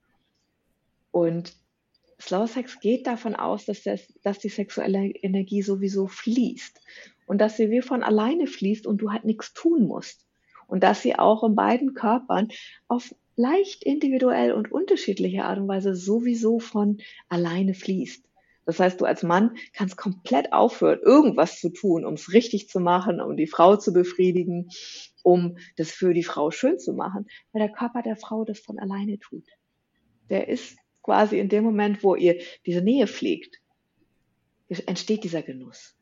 Und 1.13 1.55
Slow 2.21 2.47
Sex 2.47 2.81
geht 2.81 3.07
davon 3.07 3.35
aus, 3.35 3.65
dass, 3.65 3.83
das, 3.83 4.13
dass 4.23 4.39
die 4.39 4.49
sexuelle 4.49 5.07
Energie 5.07 5.63
sowieso 5.63 6.07
fließt 6.07 6.81
und 7.27 7.39
dass 7.41 7.57
sie 7.57 7.71
wie 7.71 7.83
von 7.83 8.03
alleine 8.03 8.47
fließt 8.47 8.87
und 8.87 8.99
du 8.99 9.11
halt 9.11 9.25
nichts 9.25 9.55
tun 9.55 9.87
musst. 9.87 10.27
Und 10.67 10.85
dass 10.85 11.03
sie 11.03 11.19
auch 11.19 11.43
in 11.43 11.57
beiden 11.57 11.95
Körpern 11.95 12.49
auf 12.87 13.15
leicht 13.35 13.83
individuell 13.83 14.53
und 14.53 14.71
unterschiedliche 14.71 15.45
Art 15.45 15.59
und 15.59 15.67
Weise 15.67 15.95
sowieso 15.95 16.61
von 16.61 16.99
alleine 17.29 17.75
fließt. 17.75 18.25
Das 18.67 18.79
heißt, 18.79 19.01
du 19.01 19.05
als 19.05 19.23
Mann 19.23 19.57
kannst 19.73 19.97
komplett 19.97 20.53
aufhören, 20.53 21.01
irgendwas 21.03 21.59
zu 21.59 21.71
tun, 21.71 22.05
um 22.05 22.15
es 22.15 22.33
richtig 22.33 22.69
zu 22.69 22.79
machen, 22.79 23.21
um 23.21 23.37
die 23.37 23.49
Frau 23.49 23.77
zu 23.77 23.93
befriedigen, 23.93 24.69
um 25.23 25.57
das 25.77 25.91
für 25.91 26.15
die 26.15 26.23
Frau 26.23 26.51
schön 26.51 26.79
zu 26.79 26.93
machen, 26.93 27.27
weil 27.53 27.63
der 27.63 27.73
Körper 27.73 28.03
der 28.03 28.17
Frau 28.17 28.45
das 28.45 28.61
von 28.61 28.79
alleine 28.79 29.19
tut. 29.19 29.45
Der 30.29 30.49
ist 30.49 30.77
quasi 31.11 31.41
in 31.41 31.49
dem 31.49 31.65
Moment, 31.65 32.05
wo 32.05 32.15
ihr 32.15 32.41
diese 32.67 32.83
Nähe 32.83 33.09
pflegt, 33.09 33.61
entsteht 34.69 35.25
dieser 35.25 35.43
Genuss. 35.43 35.97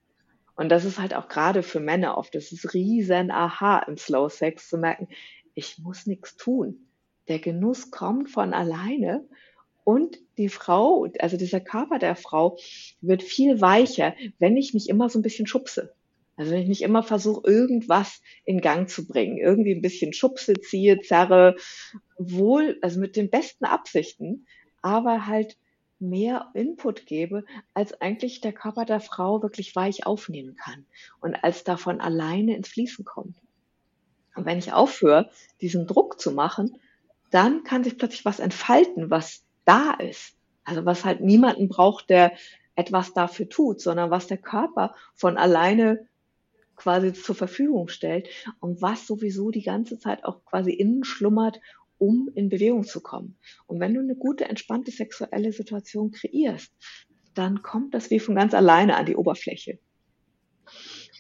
Und 0.55 0.69
das 0.69 0.85
ist 0.85 0.99
halt 0.99 1.15
auch 1.15 1.29
gerade 1.29 1.63
für 1.63 1.81
Männer 1.81 2.19
oft, 2.19 2.35
das 2.35 2.53
ist 2.53 2.75
riesen 2.75 3.31
Aha 3.31 3.79
im 3.89 3.97
Slow 3.97 4.29
Sex 4.29 4.69
zu 4.69 4.77
merken, 4.77 5.09
ich 5.55 5.79
muss 5.79 6.05
nichts 6.05 6.37
tun. 6.37 6.89
Der 7.27 7.39
Genuss 7.39 7.91
kommt 7.91 8.29
von 8.29 8.53
alleine 8.53 9.27
und 9.83 10.19
die 10.37 10.51
Frau, 10.51 11.07
also 11.21 11.39
dieser 11.39 11.61
Körper 11.61 11.99
der 11.99 12.15
Frau 12.15 12.59
wird 13.01 13.23
viel 13.23 13.63
weicher, 13.63 14.15
wenn 14.39 14.59
ich 14.59 14.75
nicht 14.75 14.91
immer 14.91 15.09
so 15.09 15.19
ein 15.19 15.23
bisschen 15.23 15.47
schubse. 15.47 15.95
Also 16.37 16.53
wenn 16.53 16.61
ich 16.61 16.69
nicht 16.69 16.83
immer 16.83 17.03
versuche, 17.03 17.49
irgendwas 17.51 18.21
in 18.45 18.61
Gang 18.61 18.91
zu 18.91 19.07
bringen, 19.07 19.39
irgendwie 19.39 19.75
ein 19.75 19.81
bisschen 19.81 20.13
schubse, 20.13 20.53
ziehe, 20.61 21.01
zerre, 21.01 21.57
wohl, 22.19 22.79
also 22.83 23.01
mit 23.01 23.17
den 23.17 23.31
besten 23.31 23.65
Absichten, 23.65 24.47
aber 24.83 25.27
halt 25.27 25.57
mehr 26.01 26.51
Input 26.55 27.07
gebe, 27.07 27.45
als 27.75 28.01
eigentlich 28.01 28.41
der 28.41 28.53
Körper 28.53 28.85
der 28.85 29.01
Frau 29.01 29.43
wirklich 29.43 29.75
weich 29.75 30.07
aufnehmen 30.07 30.57
kann 30.57 30.87
und 31.21 31.35
als 31.43 31.65
davon 31.65 32.01
alleine 32.01 32.57
ins 32.57 32.69
Fließen 32.69 33.05
kommt. 33.05 33.37
Und 34.37 34.47
wenn 34.47 34.59
ich 34.59 34.73
aufhöre, 34.73 35.31
diesen 35.61 35.87
Druck 35.87 36.21
zu 36.21 36.31
machen, 36.31 36.77
dann 37.31 37.65
kann 37.65 37.85
sich 37.85 37.99
plötzlich 37.99 38.25
was 38.25 38.39
entfalten, 38.39 39.11
was 39.11 39.43
da 39.65 39.95
ist. 39.95 40.37
Also 40.65 40.85
was 40.85 41.05
halt 41.05 41.21
niemanden 41.21 41.69
braucht, 41.69 42.11
der 42.11 42.33
etwas 42.77 43.13
dafür 43.13 43.49
tut, 43.49 43.81
sondern 43.81 44.11
was 44.11 44.29
der 44.29 44.39
Körper 44.39 44.95
von 45.15 45.37
alleine 45.37 46.07
quasi 46.77 47.13
zur 47.13 47.35
Verfügung 47.35 47.89
stellt 47.89 48.29
und 48.61 48.81
was 48.81 49.07
sowieso 49.07 49.51
die 49.51 49.63
ganze 49.63 49.99
Zeit 49.99 50.25
auch 50.25 50.45
quasi 50.45 50.71
innen 50.71 51.03
schlummert 51.03 51.61
um 51.99 52.31
in 52.35 52.49
Bewegung 52.49 52.85
zu 52.85 53.01
kommen. 53.01 53.37
Und 53.67 53.81
wenn 53.81 53.95
du 53.95 54.01
eine 54.01 54.17
gute, 54.17 54.47
entspannte 54.47 54.91
sexuelle 54.91 55.53
Situation 55.53 56.11
kreierst, 56.11 56.73
dann 57.35 57.63
kommt 57.63 57.95
das 57.95 58.11
wie 58.11 58.21
von 58.21 58.35
ganz 58.35 58.55
alleine 58.55 58.97
an 58.97 59.07
die 59.07 59.17
Oberfläche. 59.17 59.79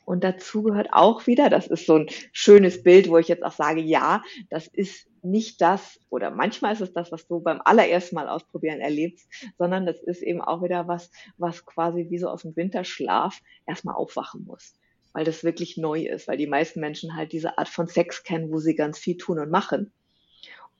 Und 0.05 0.25
dazu 0.25 0.63
gehört 0.63 0.89
auch 0.91 1.27
wieder, 1.27 1.51
das 1.51 1.67
ist 1.67 1.85
so 1.85 1.97
ein 1.97 2.07
schönes 2.33 2.83
Bild, 2.83 3.11
wo 3.11 3.19
ich 3.19 3.29
jetzt 3.29 3.45
auch 3.45 3.53
sage, 3.53 3.83
ja, 3.83 4.23
das 4.49 4.67
ist 4.67 5.07
nicht 5.23 5.61
das, 5.61 6.01
oder 6.09 6.31
manchmal 6.31 6.73
ist 6.73 6.81
es 6.81 6.95
das, 6.95 7.13
was 7.13 7.27
du 7.27 7.41
beim 7.41 7.61
allerersten 7.63 8.15
Mal 8.15 8.27
ausprobieren 8.27 8.81
erlebst, 8.81 9.29
sondern 9.59 9.85
das 9.85 10.01
ist 10.03 10.23
eben 10.23 10.41
auch 10.41 10.63
wieder 10.63 10.89
was, 10.89 11.11
was 11.37 11.67
quasi 11.67 12.07
wie 12.09 12.19
so 12.19 12.29
aus 12.29 12.41
dem 12.41 12.57
Winterschlaf 12.57 13.39
erstmal 13.67 13.97
aufwachen 13.97 14.45
muss. 14.47 14.75
Weil 15.13 15.25
das 15.25 15.45
wirklich 15.45 15.77
neu 15.77 16.07
ist, 16.07 16.27
weil 16.27 16.39
die 16.39 16.47
meisten 16.47 16.81
Menschen 16.81 17.15
halt 17.15 17.33
diese 17.33 17.59
Art 17.59 17.69
von 17.69 17.87
Sex 17.87 18.23
kennen, 18.23 18.51
wo 18.51 18.61
sie 18.61 18.75
ganz 18.75 18.99
viel 18.99 19.19
tun 19.19 19.39
und 19.39 19.51
machen 19.51 19.93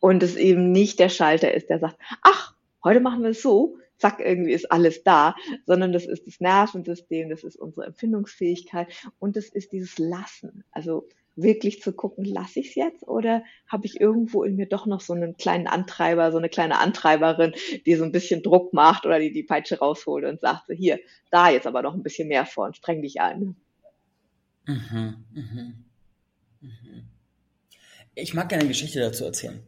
und 0.01 0.23
es 0.23 0.37
eben 0.37 0.73
nicht 0.73 0.99
der 0.99 1.09
Schalter 1.09 1.53
ist, 1.53 1.71
der 1.71 1.79
sagt, 1.79 1.99
ach, 2.23 2.55
heute 2.85 3.01
machen 3.01 3.23
wir 3.23 3.31
es 3.31 3.43
so, 3.43 3.79
zack, 3.99 4.21
irgendwie 4.21 4.53
ist 4.53 4.71
alles 4.71 5.03
da, 5.03 5.35
sondern 5.67 5.93
das 5.93 6.07
ist 6.07 6.27
das 6.27 6.41
Nervensystem, 6.41 7.29
das 7.29 7.43
ist 7.45 7.57
unsere 7.57 7.87
Empfindungsfähigkeit 7.87 8.89
und 9.19 9.37
das 9.37 9.47
ist 9.47 9.73
dieses 9.73 9.99
Lassen. 9.99 10.65
Also 10.71 11.09
wirklich 11.35 11.83
zu 11.83 11.93
gucken, 11.93 12.25
lasse 12.25 12.61
ich 12.61 12.71
es 12.71 12.75
jetzt 12.75 13.07
oder 13.07 13.45
habe 13.69 13.87
ich 13.87 14.01
irgendwo 14.01 14.43
in 14.43 14.57
mir 14.57 14.67
doch 14.67 14.87
noch 14.87 15.01
so 15.01 15.13
einen 15.13 15.37
kleinen 15.37 15.69
Antreiber, 15.69 16.33
so 16.33 16.39
eine 16.39 16.49
kleine 16.49 16.79
Antreiberin, 16.79 17.55
die 17.87 17.95
so 17.95 18.05
ein 18.05 18.13
bisschen 18.13 18.43
Druck 18.43 18.73
macht 18.73 19.07
oder 19.07 19.21
die 19.21 19.33
die 19.33 19.45
Peitsche 19.45 19.79
rausholt 19.79 20.25
und 20.25 20.41
sagt 20.41 20.67
so, 20.67 20.75
hier, 20.75 20.99
da 21.31 21.49
jetzt 21.49 21.67
aber 21.67 21.83
noch 21.83 21.95
ein 21.95 22.03
bisschen 22.03 22.29
mehr 22.29 22.45
vor 22.45 22.67
und 22.67 22.77
streng 22.77 23.03
dich 23.03 23.21
an. 23.21 23.57
Mhm, 24.67 25.25
mhm, 25.33 25.85
mhm. 26.61 27.09
Ich 28.15 28.35
mag 28.35 28.49
gerne 28.49 28.63
eine 28.63 28.69
Geschichte 28.69 28.99
dazu 28.99 29.25
erzählen. 29.25 29.63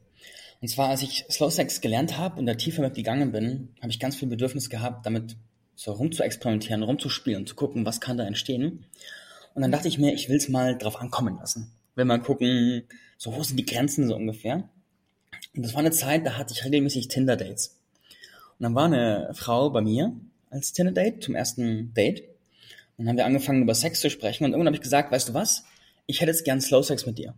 Und 0.61 0.69
zwar, 0.69 0.91
als 0.91 1.03
ich 1.03 1.25
Slow 1.31 1.51
Sex 1.51 1.81
gelernt 1.81 2.19
habe 2.19 2.39
und 2.39 2.47
da 2.47 2.55
tiefer 2.55 2.83
mit 2.83 2.95
gegangen 2.95 3.33
bin, 3.33 3.71
habe 3.81 3.91
ich 3.91 3.99
ganz 3.99 4.17
viel 4.17 4.29
Bedürfnis 4.29 4.69
gehabt, 4.69 5.07
damit 5.07 5.37
so 5.75 5.93
rumzuexperimentieren, 5.93 6.83
rumzuspielen, 6.83 7.47
zu 7.47 7.55
gucken, 7.55 7.87
was 7.87 8.01
kann 8.01 8.19
da 8.19 8.27
entstehen. 8.27 8.85
Und 9.55 9.63
dann 9.63 9.73
dachte 9.73 9.89
ich 9.89 9.99
mir, 9.99 10.13
ich 10.13 10.29
will 10.29 10.37
es 10.37 10.51
mal 10.51 10.77
drauf 10.77 11.01
ankommen 11.01 11.39
lassen. 11.39 11.73
Will 11.95 12.05
mal 12.05 12.21
gucken, 12.21 12.83
so 13.17 13.35
wo 13.35 13.43
sind 13.43 13.57
die 13.57 13.65
Grenzen 13.65 14.07
so 14.07 14.15
ungefähr. 14.15 14.69
Und 15.55 15.63
das 15.65 15.73
war 15.73 15.81
eine 15.81 15.91
Zeit, 15.91 16.27
da 16.27 16.37
hatte 16.37 16.53
ich 16.53 16.65
regelmäßig 16.65 17.09
Tinder-Dates. 17.09 17.79
Und 18.59 18.65
dann 18.65 18.75
war 18.75 18.85
eine 18.85 19.31
Frau 19.33 19.71
bei 19.71 19.81
mir 19.81 20.13
als 20.51 20.73
Tinder-Date 20.73 21.25
zum 21.25 21.35
ersten 21.35 21.95
Date. 21.95 22.21
Und 22.97 23.07
dann 23.07 23.09
haben 23.09 23.17
wir 23.17 23.25
angefangen 23.25 23.63
über 23.63 23.75
Sex 23.75 24.01
zu 24.01 24.11
sprechen 24.11 24.45
und 24.45 24.51
irgendwann 24.51 24.69
habe 24.69 24.77
ich 24.77 24.83
gesagt, 24.83 25.11
weißt 25.11 25.31
du 25.31 25.35
was? 25.35 25.65
Ich 26.07 26.21
hätte 26.21 26.31
jetzt 26.31 26.45
gern 26.45 26.61
Slow 26.61 26.83
Sex 26.83 27.07
mit 27.07 27.17
dir. 27.17 27.35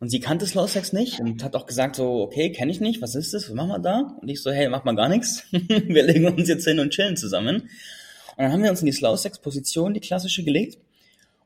Und 0.00 0.10
sie 0.10 0.20
kannte 0.20 0.46
Slow 0.46 0.68
Sex 0.68 0.92
nicht 0.92 1.18
und 1.18 1.42
hat 1.42 1.56
auch 1.56 1.66
gesagt 1.66 1.96
so, 1.96 2.22
okay, 2.22 2.52
kenne 2.52 2.70
ich 2.70 2.80
nicht, 2.80 3.02
was 3.02 3.16
ist 3.16 3.34
das, 3.34 3.48
was 3.48 3.54
machen 3.54 3.70
wir 3.70 3.78
da? 3.80 4.16
Und 4.20 4.28
ich 4.28 4.42
so, 4.42 4.52
hey, 4.52 4.68
mach 4.68 4.84
mal 4.84 4.94
gar 4.94 5.08
nichts. 5.08 5.44
wir 5.50 6.04
legen 6.04 6.26
uns 6.26 6.48
jetzt 6.48 6.64
hin 6.64 6.78
und 6.78 6.90
chillen 6.90 7.16
zusammen. 7.16 7.62
Und 7.62 8.44
dann 8.44 8.52
haben 8.52 8.62
wir 8.62 8.70
uns 8.70 8.80
in 8.80 8.86
die 8.86 8.92
Slow 8.92 9.16
Sex 9.16 9.40
Position, 9.40 9.94
die 9.94 10.00
klassische, 10.00 10.44
gelegt 10.44 10.78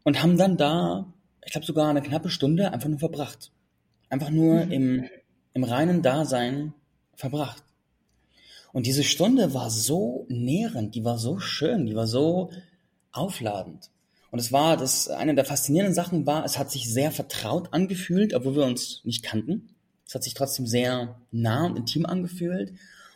und 0.02 0.22
haben 0.22 0.36
dann 0.36 0.58
da, 0.58 1.06
ich 1.44 1.52
glaube 1.52 1.66
sogar 1.66 1.88
eine 1.88 2.02
knappe 2.02 2.28
Stunde 2.28 2.72
einfach 2.72 2.88
nur 2.88 2.98
verbracht. 2.98 3.50
Einfach 4.10 4.30
nur 4.30 4.66
mhm. 4.66 4.72
im, 4.72 5.04
im 5.54 5.64
reinen 5.64 6.02
Dasein 6.02 6.74
verbracht. 7.14 7.64
Und 8.72 8.86
diese 8.86 9.04
Stunde 9.04 9.54
war 9.54 9.70
so 9.70 10.26
nährend, 10.28 10.94
die 10.94 11.04
war 11.04 11.18
so 11.18 11.38
schön, 11.38 11.86
die 11.86 11.94
war 11.94 12.06
so 12.06 12.50
aufladend. 13.12 13.90
Und 14.32 14.38
es 14.38 14.50
war, 14.50 14.78
das 14.78 15.08
eine 15.08 15.34
der 15.34 15.44
faszinierenden 15.44 15.94
Sachen 15.94 16.26
war, 16.26 16.42
es 16.46 16.58
hat 16.58 16.70
sich 16.70 16.90
sehr 16.90 17.12
vertraut 17.12 17.68
angefühlt, 17.74 18.32
obwohl 18.32 18.56
wir 18.56 18.64
uns 18.64 19.02
nicht 19.04 19.22
kannten. 19.22 19.68
Es 20.06 20.14
hat 20.14 20.24
sich 20.24 20.32
trotzdem 20.32 20.66
sehr 20.66 21.20
nah 21.30 21.66
und 21.66 21.76
intim 21.76 22.06
angefühlt. 22.06 22.70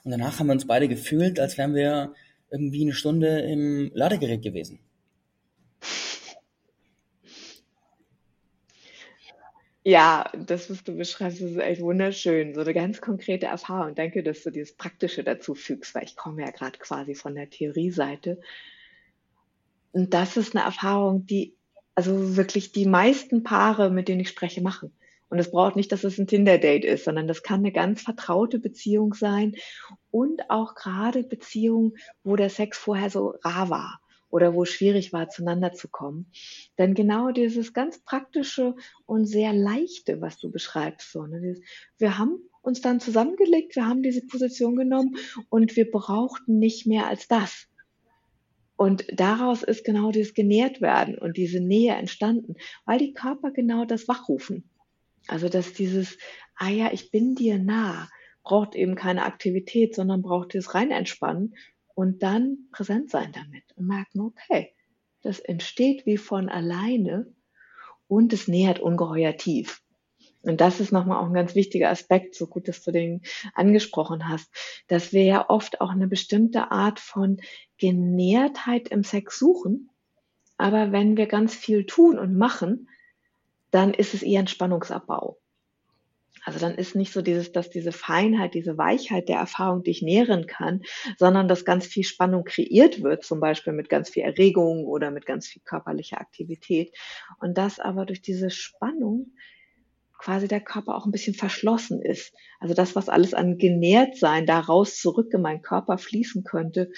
Und 0.05 0.11
danach 0.11 0.38
haben 0.38 0.48
wir 0.48 0.52
uns 0.52 0.66
beide 0.66 0.88
gefühlt, 0.88 1.40
als 1.40 1.57
wären 1.57 1.74
wir 1.74 2.12
irgendwie 2.50 2.83
eine 2.83 2.92
Stunde 2.92 3.40
im 3.40 3.90
Ladegerät 3.94 4.42
gewesen. 4.42 4.79
Ja, 9.85 10.31
das, 10.37 10.68
was 10.68 10.85
du 10.85 10.94
beschreibst, 10.96 11.40
ist 11.40 11.57
echt 11.57 11.81
wunderschön. 11.81 12.55
So 12.55 12.61
eine 12.61 12.74
ganz 12.74 13.00
konkrete 13.00 13.46
Erfahrung. 13.46 13.94
Danke, 13.94 14.22
dass 14.22 14.42
du 14.42 14.50
dieses 14.50 14.76
Praktische 14.76 15.24
dazu 15.24 15.55
fügst, 15.55 15.94
weil 15.94 16.05
ich 16.05 16.14
komme 16.14 16.42
ja 16.42 16.50
gerade 16.50 16.79
quasi 16.79 17.14
von 17.14 17.35
der 17.35 17.48
Theorie-Seite. 17.48 18.38
Und 19.96 20.12
das 20.12 20.37
ist 20.37 20.54
eine 20.54 20.62
Erfahrung, 20.62 21.24
die 21.24 21.56
also 21.94 22.37
wirklich 22.37 22.70
die 22.70 22.85
meisten 22.85 23.42
Paare, 23.42 23.88
mit 23.88 24.09
denen 24.09 24.20
ich 24.20 24.28
spreche, 24.28 24.61
machen. 24.61 24.92
Und 25.30 25.38
es 25.38 25.50
braucht 25.50 25.74
nicht, 25.74 25.90
dass 25.90 26.04
es 26.04 26.18
ein 26.18 26.26
Tinder-Date 26.26 26.85
ist, 26.85 27.06
sondern 27.06 27.26
das 27.26 27.42
kann 27.42 27.61
eine 27.61 27.72
ganz 27.72 28.02
vertraute 28.02 28.59
Beziehung 28.59 29.14
sein 29.14 29.56
und 30.11 30.50
auch 30.50 30.74
gerade 30.74 31.22
Beziehungen, 31.22 31.94
wo 32.24 32.37
der 32.37 32.50
Sex 32.50 32.76
vorher 32.76 33.09
so 33.09 33.37
rar 33.42 33.70
war 33.70 34.00
oder 34.28 34.52
wo 34.52 34.64
es 34.64 34.68
schwierig 34.68 35.14
war, 35.14 35.30
zueinander 35.30 35.72
zu 35.72 35.88
kommen. 35.88 36.30
Denn 36.76 36.92
genau 36.92 37.30
dieses 37.30 37.72
ganz 37.72 37.98
praktische 37.98 38.74
und 39.06 39.24
sehr 39.24 39.54
leichte, 39.54 40.20
was 40.20 40.37
du 40.38 40.50
beschreibst, 40.50 41.11
so, 41.11 41.26
ne, 41.26 41.40
dieses, 41.40 41.62
wir 41.96 42.18
haben 42.18 42.38
uns 42.61 42.82
dann 42.82 43.00
zusammengelegt, 43.00 43.76
wir 43.76 43.87
haben 43.87 44.02
diese 44.02 44.26
Position 44.26 44.76
genommen 44.76 45.16
und 45.48 45.74
wir 45.74 45.90
brauchten 45.90 46.59
nicht 46.59 46.87
mehr 46.87 47.06
als 47.06 47.28
das. 47.28 47.66
Und 48.77 49.07
daraus 49.12 49.62
ist 49.62 49.85
genau 49.85 50.11
dieses 50.12 50.35
genährt 50.35 50.81
werden 50.81 51.19
und 51.19 51.37
diese 51.37 51.61
Nähe 51.61 51.95
entstanden, 51.95 52.57
weil 52.85 52.99
die 52.99 53.15
Körper 53.15 53.51
genau 53.51 53.85
das 53.85 54.07
wachrufen. 54.07 54.71
Also 55.29 55.49
dass 55.49 55.73
dieses, 55.73 56.19
ah 56.57 56.69
ja, 56.69 56.93
ich 56.93 57.11
bin 57.11 57.35
dir 57.35 57.59
nah, 57.59 58.09
braucht 58.43 58.75
eben 58.75 58.95
keine 58.95 59.25
Aktivität, 59.25 59.95
sondern 59.95 60.23
braucht 60.23 60.53
dieses 60.53 60.75
rein 60.75 60.91
entspannen 60.91 61.55
und 61.95 62.23
dann 62.23 62.69
präsent 62.71 63.11
sein 63.11 63.33
damit 63.33 63.65
und 63.77 63.87
merken, 63.87 64.21
okay, 64.21 64.73
das 65.23 65.41
entsteht 65.41 66.07
wie 66.07 66.19
von 66.19 66.49
alleine 66.49 67.35
und 68.07 68.33
es 68.33 68.47
nähert 68.47 68.79
ungeheuer 68.79 69.37
tief. 69.37 69.83
Und 70.43 70.61
das 70.61 70.79
ist 70.79 70.93
nochmal 70.93 71.21
auch 71.21 71.27
ein 71.27 71.35
ganz 71.35 71.57
wichtiger 71.57 71.91
Aspekt, 71.91 72.37
so 72.37 72.47
gut, 72.47 72.69
dass 72.69 72.85
du 72.85 72.93
den 72.93 73.23
angesprochen 73.55 74.29
hast, 74.29 74.49
dass 74.87 75.12
wir 75.12 75.25
ja 75.25 75.51
oft 75.51 75.81
auch 75.81 75.91
eine 75.91 76.07
bestimmte 76.07 76.71
Art 76.71 77.01
von 77.01 77.39
Genährtheit 77.79 78.89
im 78.89 79.05
Sex 79.05 79.39
suchen. 79.39 79.91
Aber 80.57 80.93
wenn 80.93 81.17
wir 81.17 81.27
ganz 81.27 81.55
viel 81.55 81.85
tun 81.85 82.19
und 82.19 82.37
machen, 82.37 82.89
dann 83.71 83.93
ist 83.93 84.15
es 84.15 84.23
eher 84.23 84.41
ein 84.41 84.49
Spannungsabbau. 84.49 85.39
Also 86.45 86.61
dann 86.61 86.77
ist 86.77 86.95
nicht 86.95 87.12
so 87.12 87.23
dieses, 87.23 87.51
dass 87.51 87.71
diese 87.71 87.91
Feinheit, 87.91 88.55
diese 88.55 88.79
Weichheit 88.79 89.29
der 89.29 89.39
Erfahrung 89.39 89.83
dich 89.83 90.01
nähren 90.01 90.47
kann, 90.47 90.83
sondern 91.19 91.49
dass 91.49 91.65
ganz 91.65 91.87
viel 91.87 92.05
Spannung 92.05 92.45
kreiert 92.45 93.03
wird, 93.03 93.25
zum 93.25 93.41
Beispiel 93.41 93.73
mit 93.73 93.89
ganz 93.89 94.11
viel 94.11 94.23
Erregung 94.23 94.85
oder 94.87 95.11
mit 95.11 95.27
ganz 95.27 95.49
viel 95.49 95.62
körperlicher 95.65 96.21
Aktivität. 96.21 96.97
Und 97.41 97.59
das 97.59 97.81
aber 97.81 98.07
durch 98.07 98.23
diese 98.23 98.51
Spannung 98.51 99.33
quasi 100.19 100.47
der 100.47 100.61
Körper 100.61 100.95
auch 100.95 101.05
ein 101.05 101.12
bisschen 101.12 101.35
verschlossen 101.35 102.01
ist. 102.01 102.33
Also 102.61 102.75
das, 102.75 102.95
was 102.95 103.09
alles 103.09 103.35
an 103.35 103.59
genährt 103.59 104.17
sein 104.17 104.47
daraus 104.47 105.01
zurück 105.01 105.33
in 105.35 105.43
meinen 105.43 105.62
Körper 105.62 105.99
fließen 105.99 106.45
könnte, 106.45 106.93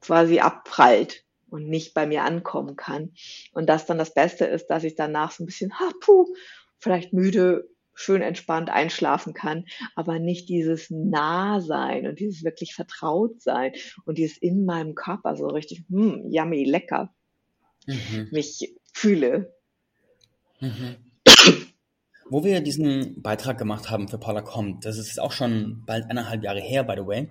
quasi 0.00 0.40
abprallt 0.40 1.24
und 1.48 1.68
nicht 1.68 1.94
bei 1.94 2.06
mir 2.06 2.24
ankommen 2.24 2.76
kann. 2.76 3.12
Und 3.52 3.68
das 3.68 3.86
dann 3.86 3.98
das 3.98 4.14
Beste 4.14 4.44
ist, 4.44 4.66
dass 4.68 4.84
ich 4.84 4.94
danach 4.94 5.32
so 5.32 5.42
ein 5.42 5.46
bisschen, 5.46 5.78
ha, 5.78 5.90
puh, 6.00 6.26
vielleicht 6.78 7.12
müde, 7.12 7.68
schön 7.94 8.22
entspannt 8.22 8.70
einschlafen 8.70 9.34
kann, 9.34 9.66
aber 9.94 10.18
nicht 10.18 10.48
dieses 10.48 10.90
Nahsein 10.90 12.06
und 12.06 12.18
dieses 12.18 12.44
wirklich 12.44 12.74
Vertrautsein 12.74 13.72
und 14.04 14.16
dieses 14.16 14.38
in 14.38 14.64
meinem 14.64 14.94
Körper 14.94 15.36
so 15.36 15.48
richtig, 15.48 15.84
hm, 15.90 16.24
yummy, 16.30 16.64
lecker, 16.64 17.12
mhm. 17.86 18.28
mich 18.30 18.74
fühle. 18.92 19.54
Mhm. 20.60 20.96
Wo 22.30 22.44
wir 22.44 22.60
diesen 22.60 23.20
Beitrag 23.22 23.58
gemacht 23.58 23.90
haben 23.90 24.08
für 24.08 24.18
Paula 24.18 24.40
kommt, 24.40 24.84
das 24.84 24.98
ist 24.98 25.20
auch 25.20 25.32
schon 25.32 25.82
bald 25.84 26.08
eineinhalb 26.08 26.42
Jahre 26.44 26.60
her, 26.60 26.84
by 26.84 26.94
the 26.96 27.06
way, 27.06 27.28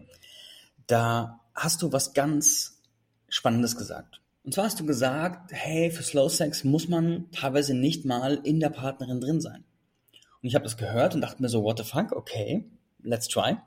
da 0.88 1.39
hast 1.60 1.82
du 1.82 1.92
was 1.92 2.14
ganz 2.14 2.82
Spannendes 3.28 3.76
gesagt. 3.76 4.22
Und 4.44 4.54
zwar 4.54 4.66
hast 4.66 4.80
du 4.80 4.86
gesagt, 4.86 5.52
hey, 5.54 5.92
für 5.92 6.04
Slow 6.04 6.30
Sex 6.30 6.64
muss 6.64 6.88
man 6.88 7.30
teilweise 7.32 7.74
nicht 7.74 8.06
mal 8.06 8.40
in 8.44 8.60
der 8.60 8.70
Partnerin 8.70 9.20
drin 9.20 9.42
sein. 9.42 9.64
Und 10.42 10.48
ich 10.48 10.56
habe 10.56 10.64
das 10.64 10.78
gehört 10.78 11.14
und 11.14 11.22
dachte 11.22 11.42
mir 11.42 11.50
so, 11.50 11.64
what 11.64 11.78
the 11.78 11.84
fuck, 11.84 12.14
okay, 12.14 12.66
let's 13.04 13.28
try. 13.28 13.58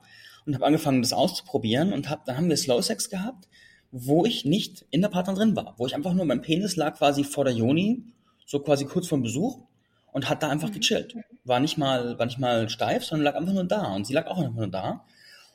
Und 0.45 0.55
habe 0.55 0.65
angefangen, 0.65 1.01
das 1.01 1.13
auszuprobieren 1.13 1.93
und 1.93 2.09
hab, 2.09 2.25
dann 2.25 2.35
haben 2.35 2.49
wir 2.49 2.57
Slow 2.57 2.81
Sex 2.81 3.09
gehabt, 3.09 3.47
wo 3.91 4.25
ich 4.25 4.43
nicht 4.43 4.85
in 4.89 5.01
der 5.01 5.09
Partnerin 5.09 5.37
drin 5.37 5.55
war, 5.55 5.75
wo 5.77 5.85
ich 5.85 5.95
einfach 5.95 6.13
nur, 6.13 6.25
mein 6.25 6.41
Penis 6.41 6.75
lag 6.75 6.97
quasi 6.97 7.23
vor 7.23 7.45
der 7.45 7.53
Joni, 7.53 8.03
so 8.45 8.59
quasi 8.59 8.85
kurz 8.85 9.07
vorm 9.07 9.21
Besuch 9.21 9.59
und 10.11 10.29
hat 10.29 10.41
da 10.41 10.49
einfach 10.49 10.69
mhm. 10.69 10.73
gechillt. 10.73 11.15
War 11.45 11.59
nicht 11.59 11.77
mal, 11.77 12.17
war 12.17 12.25
nicht 12.25 12.39
mal 12.39 12.67
steif, 12.69 13.05
sondern 13.05 13.25
lag 13.25 13.35
einfach 13.35 13.53
nur 13.53 13.65
da 13.65 13.93
und 13.93 14.07
sie 14.07 14.13
lag 14.13 14.25
auch 14.27 14.39
einfach 14.39 14.55
nur 14.55 14.67
da. 14.67 15.05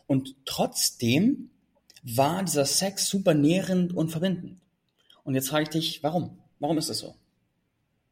Und 0.07 0.37
trotzdem 0.47 1.51
war 2.03 2.43
dieser 2.43 2.65
Sex 2.65 3.09
super 3.09 3.35
nährend 3.35 3.95
und 3.95 4.11
verbindend. 4.11 4.61
Und 5.25 5.35
jetzt 5.35 5.49
frage 5.49 5.65
ich 5.65 5.69
dich, 5.71 6.03
warum? 6.03 6.39
Warum 6.59 6.79
ist 6.79 6.89
das 6.89 6.99
so? 6.99 7.15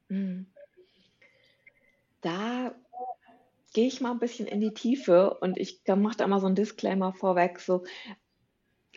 Mhm. 0.08 0.46
Da 2.20 2.74
gehe 3.72 3.86
ich 3.86 4.00
mal 4.00 4.10
ein 4.10 4.18
bisschen 4.18 4.46
in 4.46 4.60
die 4.60 4.72
Tiefe 4.72 5.34
und 5.34 5.58
ich 5.58 5.80
mache 5.86 6.16
da 6.16 6.24
immer 6.24 6.40
so 6.40 6.46
einen 6.46 6.54
Disclaimer 6.54 7.12
vorweg, 7.12 7.60
so 7.60 7.84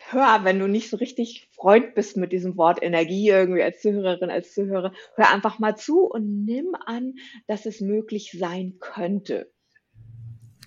hör, 0.08 0.44
wenn 0.44 0.58
du 0.58 0.66
nicht 0.66 0.88
so 0.88 0.96
richtig 0.96 1.48
Freund 1.52 1.94
bist 1.94 2.16
mit 2.16 2.32
diesem 2.32 2.56
Wort 2.56 2.82
Energie 2.82 3.28
irgendwie 3.28 3.62
als 3.62 3.82
Zuhörerin, 3.82 4.30
als 4.30 4.54
Zuhörer, 4.54 4.92
hör 5.14 5.30
einfach 5.30 5.58
mal 5.58 5.76
zu 5.76 6.04
und 6.06 6.44
nimm 6.44 6.74
an, 6.74 7.14
dass 7.46 7.66
es 7.66 7.80
möglich 7.80 8.34
sein 8.38 8.78
könnte. 8.80 9.50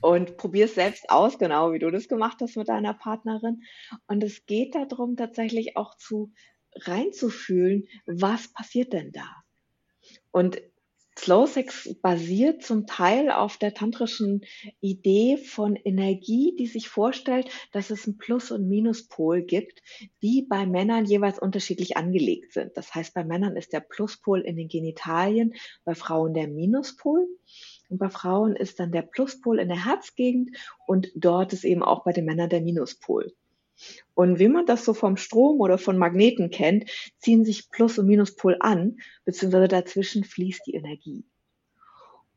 Und 0.04 0.36
probier 0.36 0.66
es 0.66 0.76
selbst 0.76 1.10
aus, 1.10 1.40
genau 1.40 1.72
wie 1.72 1.80
du 1.80 1.90
das 1.90 2.10
gemacht 2.10 2.40
hast 2.42 2.58
mit 2.58 2.68
deiner 2.68 2.94
Partnerin. 2.94 3.64
Und 4.06 4.22
es 4.22 4.46
geht 4.46 4.76
darum, 4.76 5.16
tatsächlich 5.16 5.78
auch 5.78 5.96
zu 5.96 6.34
reinzufühlen, 6.76 7.88
was 8.06 8.52
passiert 8.52 8.92
denn 8.92 9.14
da? 9.14 9.30
Und 10.32 10.62
Slow 11.18 11.48
Sex 11.48 11.96
basiert 12.02 12.64
zum 12.64 12.86
Teil 12.86 13.32
auf 13.32 13.58
der 13.58 13.74
tantrischen 13.74 14.42
Idee 14.82 15.38
von 15.38 15.78
Energie, 15.78 16.54
die 16.58 16.68
sich 16.68 16.90
vorstellt, 16.90 17.50
dass 17.72 17.90
es 17.92 18.06
einen 18.06 18.18
Plus- 18.18 18.52
und 18.52 18.68
Minuspol 18.68 19.44
gibt, 19.44 19.82
die 20.22 20.42
bei 20.42 20.66
Männern 20.66 21.06
jeweils 21.06 21.40
unterschiedlich 21.40 21.96
angelegt 21.96 22.52
sind. 22.52 22.76
Das 22.76 22.94
heißt, 22.94 23.14
bei 23.14 23.24
Männern 23.24 23.56
ist 23.56 23.72
der 23.72 23.80
Pluspol 23.80 24.42
in 24.42 24.58
den 24.58 24.68
Genitalien, 24.68 25.54
bei 25.86 25.96
Frauen 25.96 26.34
der 26.34 26.48
Minuspol. 26.48 27.28
Und 27.94 28.00
bei 28.00 28.10
Frauen 28.10 28.56
ist 28.56 28.80
dann 28.80 28.92
der 28.92 29.04
Pluspol 29.04 29.60
in 29.60 29.68
der 29.68 29.86
Herzgegend 29.86 30.58
und 30.88 31.12
dort 31.14 31.54
ist 31.54 31.64
eben 31.64 31.84
auch 31.84 32.04
bei 32.04 32.12
den 32.12 32.26
Männern 32.26 32.50
der 32.50 32.62
Minuspol. 32.62 33.32
Und 34.16 34.40
wie 34.40 34.48
man 34.48 34.66
das 34.66 34.84
so 34.84 34.96
vom 34.96 35.16
Strom 35.16 35.62
oder 35.62 35.78
von 35.78 36.00
Magneten 36.00 36.50
kennt, 36.50 36.90
ziehen 37.20 37.46
sich 37.46 37.70
Plus- 37.70 38.00
und 38.00 38.08
Minuspol 38.08 38.58
an, 38.62 38.98
beziehungsweise 39.26 39.68
dazwischen 39.68 40.24
fließt 40.24 40.66
die 40.66 40.74
Energie. 40.74 41.24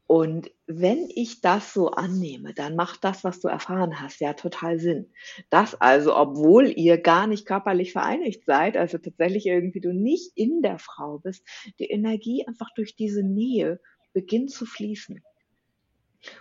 Und 0.07 0.51
wenn 0.67 1.09
ich 1.09 1.41
das 1.41 1.73
so 1.73 1.93
annehme, 1.93 2.53
dann 2.53 2.77
macht 2.77 3.03
das, 3.03 3.25
was 3.25 3.41
du 3.41 3.49
erfahren 3.49 3.99
hast, 4.03 4.21
ja 4.21 4.35
total 4.35 4.79
Sinn. 4.79 5.11
Das 5.49 5.75
also, 5.81 6.15
obwohl 6.15 6.69
ihr 6.69 6.99
gar 6.99 7.27
nicht 7.27 7.47
körperlich 7.47 7.93
vereinigt 7.93 8.45
seid, 8.45 8.77
also 8.77 8.99
tatsächlich 8.99 9.47
irgendwie 9.47 9.81
du 9.81 9.95
nicht 9.95 10.33
in 10.35 10.61
der 10.61 10.79
Frau 10.79 11.21
bist, 11.21 11.49
die 11.79 11.87
Energie 11.87 12.47
einfach 12.47 12.69
durch 12.75 12.95
diese 12.95 13.23
Nähe 13.23 13.81
beginnt 14.17 14.51
zu 14.51 14.65
fließen. 14.65 15.23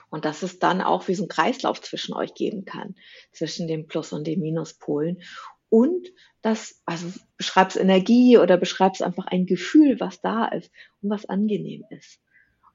Und 0.10 0.26
dass 0.26 0.43
es 0.43 0.60
dann 0.60 0.82
auch 0.82 1.08
wie 1.08 1.15
so 1.15 1.26
ein 1.26 1.30
Kreislauf 1.30 1.82
zwischen 1.82 2.13
euch 2.13 2.34
geben 2.34 2.65
kann, 2.65 2.95
zwischen 3.32 3.67
dem 3.67 3.88
Plus- 3.88 4.13
und 4.13 4.26
dem 4.26 4.41
Minuspolen. 4.41 5.21
Und 5.69 6.08
das, 6.41 6.82
also 6.86 7.08
beschreibst 7.38 7.78
Energie 7.78 8.38
oder 8.38 8.58
beschreibst 8.58 9.02
einfach 9.02 9.26
ein 9.28 9.45
Gefühl, 9.45 10.00
was 10.00 10.21
da 10.21 10.45
ist 10.45 10.71
und 11.02 11.10
was 11.10 11.26
angenehm 11.26 11.84
ist. 11.89 12.19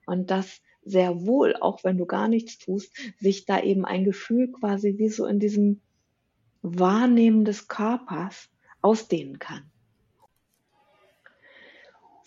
Und 0.07 0.31
das 0.31 0.61
sehr 0.85 1.27
wohl, 1.27 1.55
auch 1.57 1.85
wenn 1.85 1.99
du 1.99 2.07
gar 2.07 2.29
nichts 2.29 2.59
tust, 2.59 2.93
sich 3.19 3.47
da 3.47 3.61
eben 3.61 3.85
ein 3.85 4.05
Gefühl 4.05 4.51
quasi 4.51 4.99
wie 4.99 5.09
so 5.09 5.27
in 5.27 5.39
diesem 5.39 5.81
Wahrnehmen 6.63 7.45
des 7.45 7.69
Körpers 7.69 8.49
ausdehnen 8.83 9.39
kann. 9.39 9.70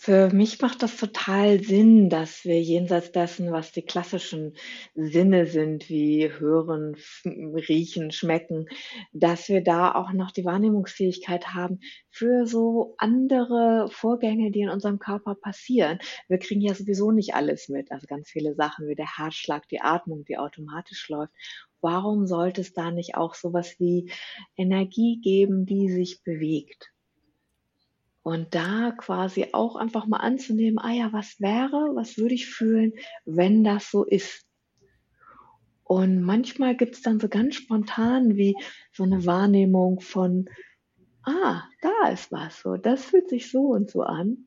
Für 0.04 0.28
mich 0.28 0.60
macht 0.60 0.82
das 0.82 0.98
total 0.98 1.64
Sinn, 1.64 2.10
dass 2.10 2.44
wir 2.44 2.60
jenseits 2.60 3.10
dessen, 3.10 3.52
was 3.52 3.72
die 3.72 3.80
klassischen 3.80 4.54
Sinne 4.94 5.46
sind, 5.46 5.88
wie 5.88 6.30
hören, 6.30 6.94
riechen, 7.24 8.10
schmecken, 8.10 8.66
dass 9.14 9.48
wir 9.48 9.64
da 9.64 9.94
auch 9.94 10.12
noch 10.12 10.30
die 10.30 10.44
Wahrnehmungsfähigkeit 10.44 11.54
haben 11.54 11.80
für 12.10 12.44
so 12.44 12.96
andere 12.98 13.88
Vorgänge, 13.90 14.50
die 14.50 14.60
in 14.60 14.68
unserem 14.68 14.98
Körper 14.98 15.36
passieren. 15.36 15.98
Wir 16.28 16.36
kriegen 16.36 16.60
ja 16.60 16.74
sowieso 16.74 17.10
nicht 17.10 17.34
alles 17.34 17.70
mit, 17.70 17.90
also 17.90 18.06
ganz 18.06 18.28
viele 18.28 18.54
Sachen 18.54 18.86
wie 18.86 18.96
der 18.96 19.16
Herzschlag, 19.16 19.66
die 19.68 19.80
Atmung, 19.80 20.26
die 20.26 20.36
automatisch 20.36 21.08
läuft. 21.08 21.32
Warum 21.80 22.26
sollte 22.26 22.60
es 22.60 22.74
da 22.74 22.90
nicht 22.90 23.14
auch 23.14 23.34
sowas 23.34 23.76
wie 23.78 24.12
Energie 24.54 25.22
geben, 25.22 25.64
die 25.64 25.88
sich 25.88 26.22
bewegt? 26.22 26.93
Und 28.24 28.54
da 28.54 28.90
quasi 28.96 29.48
auch 29.52 29.76
einfach 29.76 30.06
mal 30.06 30.16
anzunehmen, 30.16 30.78
ah 30.78 30.92
ja, 30.92 31.12
was 31.12 31.40
wäre, 31.40 31.92
was 31.94 32.16
würde 32.16 32.34
ich 32.34 32.46
fühlen, 32.46 32.94
wenn 33.26 33.64
das 33.64 33.90
so 33.90 34.02
ist? 34.02 34.46
Und 35.82 36.22
manchmal 36.22 36.74
gibt 36.74 36.94
es 36.94 37.02
dann 37.02 37.20
so 37.20 37.28
ganz 37.28 37.54
spontan 37.56 38.34
wie 38.36 38.56
so 38.92 39.02
eine 39.02 39.26
Wahrnehmung 39.26 40.00
von, 40.00 40.48
ah, 41.22 41.64
da 41.82 42.08
ist 42.08 42.32
was, 42.32 42.62
so, 42.62 42.76
das 42.78 43.04
fühlt 43.04 43.28
sich 43.28 43.50
so 43.50 43.66
und 43.66 43.90
so 43.90 44.02
an. 44.02 44.46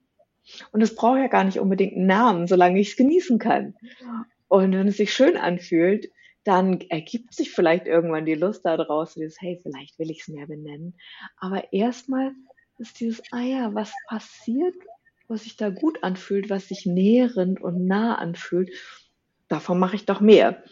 Und 0.71 0.81
es 0.81 0.95
braucht 0.95 1.19
ja 1.19 1.27
gar 1.27 1.43
nicht 1.43 1.59
unbedingt 1.59 1.93
einen 1.93 2.07
Namen, 2.07 2.47
solange 2.47 2.79
ich 2.79 2.89
es 2.89 2.97
genießen 2.97 3.37
kann. 3.37 3.75
Und 4.47 4.71
wenn 4.71 4.87
es 4.87 4.97
sich 4.97 5.13
schön 5.13 5.37
anfühlt, 5.37 6.09
dann 6.43 6.81
ergibt 6.81 7.35
sich 7.35 7.51
vielleicht 7.51 7.85
irgendwann 7.85 8.25
die 8.25 8.33
Lust 8.33 8.65
daraus, 8.65 9.13
dieses, 9.13 9.39
hey, 9.39 9.59
vielleicht 9.61 9.99
will 9.99 10.09
ich 10.09 10.21
es 10.21 10.29
mehr 10.29 10.47
benennen. 10.47 10.95
Aber 11.37 11.71
erstmal 11.71 12.31
ist 12.79 12.99
dieses, 12.99 13.21
ah 13.31 13.41
ja, 13.41 13.73
was 13.73 13.91
passiert, 14.07 14.75
was 15.27 15.43
sich 15.43 15.57
da 15.57 15.69
gut 15.69 16.03
anfühlt, 16.03 16.49
was 16.49 16.67
sich 16.67 16.85
nährend 16.85 17.61
und 17.61 17.85
nah 17.85 18.15
anfühlt, 18.15 18.69
davon 19.47 19.79
mache 19.79 19.95
ich 19.95 20.05
doch 20.05 20.21
mehr. 20.21 20.63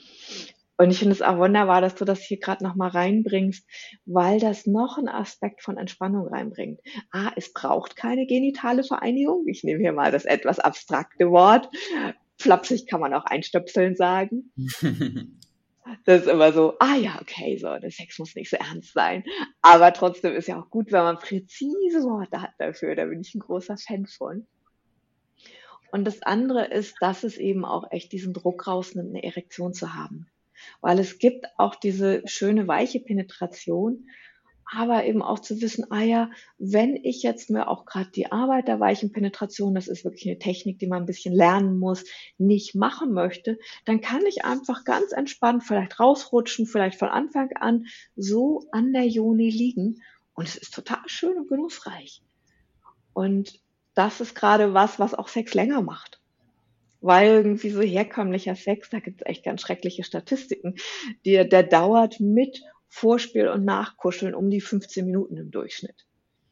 Und 0.78 0.92
ich 0.92 1.00
finde 1.00 1.14
es 1.14 1.22
auch 1.22 1.38
wunderbar, 1.38 1.80
dass 1.80 1.96
du 1.96 2.04
das 2.04 2.20
hier 2.20 2.38
gerade 2.38 2.64
nochmal 2.64 2.90
reinbringst, 2.90 3.66
weil 4.06 4.40
das 4.40 4.68
noch 4.68 4.98
einen 4.98 5.08
Aspekt 5.08 5.62
von 5.62 5.78
Entspannung 5.78 6.28
reinbringt. 6.28 6.82
Ah, 7.12 7.32
es 7.38 7.54
braucht 7.54 7.96
keine 7.96 8.26
genitale 8.26 8.84
Vereinigung. 8.84 9.48
Ich 9.48 9.64
nehme 9.64 9.80
hier 9.80 9.94
mal 9.94 10.12
das 10.12 10.26
etwas 10.26 10.60
abstrakte 10.60 11.32
Wort. 11.32 11.70
Flapsig 12.38 12.88
kann 12.88 13.00
man 13.00 13.14
auch 13.14 13.24
einstöpseln 13.24 13.96
sagen. 13.96 14.52
Das 16.06 16.22
ist 16.22 16.28
immer 16.28 16.52
so, 16.52 16.76
ah 16.80 16.96
ja, 16.96 17.20
okay, 17.22 17.58
so, 17.58 17.78
der 17.78 17.92
Sex 17.92 18.18
muss 18.18 18.36
nicht 18.36 18.50
so 18.50 18.58
ernst 18.58 18.94
sein. 18.94 19.24
Aber 19.62 19.94
trotzdem 19.94 20.36
ist 20.36 20.48
ja 20.48 20.60
auch 20.60 20.70
gut, 20.70 20.92
wenn 20.92 21.04
man 21.04 21.20
präzise 21.20 22.04
Worte 22.04 22.42
hat 22.42 22.54
dafür. 22.58 22.96
Da 22.96 23.06
bin 23.06 23.22
ich 23.22 23.36
ein 23.36 23.40
großer 23.40 23.78
Fan 23.78 24.08
von. 24.08 24.48
Und 25.92 26.06
das 26.06 26.22
andere 26.24 26.66
ist, 26.66 26.96
dass 27.02 27.24
es 27.24 27.38
eben 27.38 27.66
auch 27.66 27.92
echt 27.92 28.12
diesen 28.12 28.34
Druck 28.34 28.68
rausnimmt, 28.68 29.10
eine 29.10 29.24
Erektion 29.24 29.74
zu 29.74 29.94
haben. 29.94 30.28
Weil 30.82 31.00
es 31.00 31.20
gibt 31.20 31.46
auch 31.58 31.76
diese 31.76 32.22
schöne 32.26 32.68
weiche 32.68 33.00
Penetration, 33.00 34.10
aber 34.72 35.06
eben 35.06 35.22
auch 35.22 35.40
zu 35.40 35.62
wissen, 35.62 35.86
ah 35.92 36.02
ja, 36.02 36.32
wenn 36.58 36.96
ich 36.96 37.22
jetzt 37.22 37.50
mir 37.50 37.68
auch 37.68 37.86
gerade 37.86 38.10
die 38.12 38.32
Arbeit 38.32 38.68
der 38.68 38.80
weichen 38.80 39.12
Penetration, 39.12 39.76
das 39.76 39.88
ist 39.88 40.04
wirklich 40.04 40.28
eine 40.28 40.40
Technik, 40.40 40.80
die 40.80 40.88
man 40.88 41.04
ein 41.04 41.06
bisschen 41.06 41.36
lernen 41.36 41.78
muss, 41.78 42.04
nicht 42.38 42.76
machen 42.76 43.14
möchte, 43.14 43.60
dann 43.86 44.02
kann 44.02 44.26
ich 44.26 44.44
einfach 44.44 44.84
ganz 44.84 45.12
entspannt 45.12 45.64
vielleicht 45.64 46.00
rausrutschen, 46.00 46.66
vielleicht 46.66 46.98
von 46.98 47.10
Anfang 47.10 47.52
an 47.60 47.86
so 48.16 48.64
an 48.72 48.92
der 48.92 49.08
Joni 49.08 49.50
liegen 49.50 50.02
und 50.34 50.48
es 50.48 50.56
ist 50.56 50.74
total 50.74 51.04
schön 51.06 51.38
und 51.38 51.48
genussreich. 51.48 52.22
Und 53.14 53.60
das 53.94 54.20
ist 54.20 54.36
gerade 54.36 54.74
was, 54.74 55.00
was 55.00 55.14
auch 55.14 55.28
Sex 55.28 55.54
länger 55.54 55.82
macht. 55.82 56.20
Weil 57.02 57.28
irgendwie 57.28 57.70
so 57.70 57.82
herkömmlicher 57.82 58.56
Sex, 58.56 58.90
da 58.90 59.00
gibt 59.00 59.22
es 59.22 59.28
echt 59.28 59.46
ganz 59.46 59.62
schreckliche 59.62 60.04
Statistiken, 60.04 60.76
der, 61.24 61.46
der 61.46 61.64
dauert 61.64 62.20
mit 62.20 62.62
Vorspiel 62.96 63.50
und 63.50 63.66
Nachkuscheln 63.66 64.34
um 64.34 64.50
die 64.50 64.62
15 64.62 65.06
Minuten 65.06 65.36
im 65.36 65.52
Durchschnitt. 65.52 66.06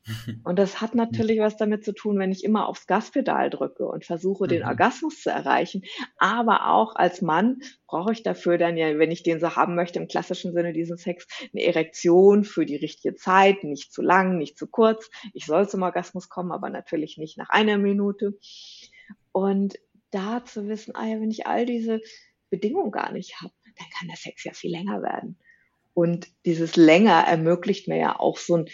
Und 0.43 0.59
das 0.59 0.81
hat 0.81 0.93
natürlich 0.93 1.39
was 1.39 1.55
damit 1.55 1.85
zu 1.85 1.93
tun, 1.93 2.19
wenn 2.19 2.33
ich 2.33 2.43
immer 2.43 2.67
aufs 2.67 2.85
Gaspedal 2.85 3.49
drücke 3.49 3.87
und 3.87 4.03
versuche, 4.03 4.47
den 4.47 4.61
Mhm. 4.63 4.67
Orgasmus 4.67 5.21
zu 5.21 5.29
erreichen. 5.29 5.83
Aber 6.17 6.67
auch 6.67 6.97
als 6.97 7.21
Mann 7.21 7.61
brauche 7.87 8.11
ich 8.11 8.23
dafür 8.23 8.57
dann 8.57 8.75
ja, 8.75 8.99
wenn 8.99 9.11
ich 9.11 9.23
den 9.23 9.39
so 9.39 9.55
haben 9.55 9.75
möchte, 9.75 9.99
im 9.99 10.09
klassischen 10.09 10.51
Sinne 10.51 10.73
diesen 10.73 10.97
Sex, 10.97 11.25
eine 11.53 11.63
Erektion 11.63 12.43
für 12.43 12.65
die 12.65 12.75
richtige 12.75 13.15
Zeit, 13.15 13.63
nicht 13.63 13.93
zu 13.93 14.01
lang, 14.01 14.37
nicht 14.37 14.57
zu 14.57 14.67
kurz. 14.67 15.09
Ich 15.33 15.45
soll 15.45 15.69
zum 15.69 15.81
Orgasmus 15.83 16.27
kommen, 16.27 16.51
aber 16.51 16.69
natürlich 16.69 17.17
nicht 17.17 17.37
nach 17.37 17.49
einer 17.49 17.77
Minute. 17.77 18.37
Und 19.31 19.79
da 20.11 20.43
zu 20.43 20.67
wissen, 20.67 20.93
ah 20.93 21.07
ja, 21.07 21.21
wenn 21.21 21.31
ich 21.31 21.47
all 21.47 21.65
diese 21.65 22.01
Bedingungen 22.49 22.91
gar 22.91 23.13
nicht 23.13 23.39
habe, 23.41 23.53
dann 23.63 23.87
kann 23.97 24.09
der 24.09 24.17
Sex 24.17 24.43
ja 24.43 24.51
viel 24.51 24.71
länger 24.71 25.01
werden. 25.01 25.37
Und 25.93 26.27
dieses 26.45 26.75
länger 26.75 27.23
ermöglicht 27.27 27.87
mir 27.87 27.97
ja 27.97 28.19
auch 28.19 28.37
so 28.37 28.57
ein 28.57 28.69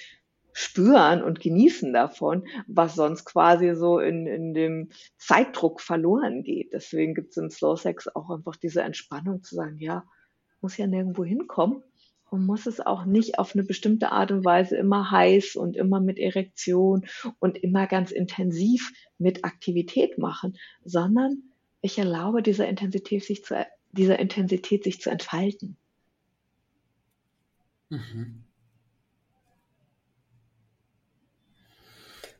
Spüren 0.54 1.24
und 1.24 1.40
Genießen 1.40 1.94
davon, 1.94 2.48
was 2.68 2.96
sonst 2.96 3.26
quasi 3.26 3.76
so 3.76 4.00
in, 4.00 4.28
in 4.28 4.54
dem 4.54 4.90
Zeitdruck 5.18 5.80
verloren 5.80 6.44
geht. 6.44 6.74
Deswegen 6.74 7.14
gibt 7.14 7.32
es 7.32 7.38
im 7.38 7.50
Slow 7.50 7.78
Sex 7.78 8.08
auch 8.14 8.30
einfach 8.30 8.56
diese 8.56 8.82
Entspannung 8.82 9.44
zu 9.44 9.56
sagen, 9.56 9.78
ja, 9.80 10.04
muss 10.62 10.78
ja 10.78 10.88
nirgendwo 10.88 11.24
hinkommen 11.24 11.84
und 12.30 12.46
muss 12.46 12.66
es 12.66 12.80
auch 12.80 13.06
nicht 13.06 13.40
auf 13.40 13.56
eine 13.56 13.64
bestimmte 13.64 14.12
Art 14.12 14.32
und 14.32 14.46
Weise 14.46 14.76
immer 14.76 15.12
heiß 15.12 15.56
und 15.56 15.76
immer 15.76 16.00
mit 16.00 16.20
Erektion 16.20 17.06
und 17.40 17.58
immer 17.58 17.88
ganz 17.88 18.12
intensiv 18.12 18.92
mit 19.18 19.46
Aktivität 19.46 20.18
machen, 20.18 20.58
sondern 20.84 21.44
ich 21.82 21.98
erlaube 21.98 22.42
dieser 22.42 22.68
Intensität 22.68 23.24
sich 23.24 23.44
zu, 23.44 23.66
dieser 23.92 24.20
Intensität 24.20 24.84
sich 24.84 25.00
zu 25.00 25.10
entfalten. 25.10 25.78
Mhm. 27.90 28.44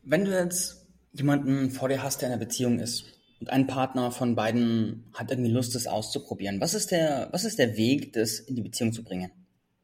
Wenn 0.02 0.24
du 0.24 0.32
jetzt 0.32 0.86
jemanden 1.12 1.70
vor 1.70 1.88
dir 1.88 2.02
hast, 2.02 2.20
der 2.20 2.28
in 2.28 2.34
einer 2.34 2.44
Beziehung 2.44 2.78
ist 2.78 3.04
und 3.40 3.50
ein 3.50 3.66
Partner 3.66 4.10
von 4.12 4.34
beiden 4.34 5.04
hat 5.12 5.30
irgendwie 5.30 5.50
Lust, 5.50 5.74
das 5.74 5.86
auszuprobieren, 5.86 6.60
was 6.60 6.74
ist 6.74 6.90
der, 6.90 7.28
was 7.32 7.44
ist 7.44 7.58
der 7.58 7.76
Weg, 7.76 8.12
das 8.12 8.38
in 8.38 8.56
die 8.56 8.62
Beziehung 8.62 8.92
zu 8.92 9.04
bringen? 9.04 9.30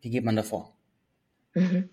Wie 0.00 0.10
geht 0.10 0.24
man 0.24 0.36
davor? 0.36 0.76
Mhm. 1.54 1.90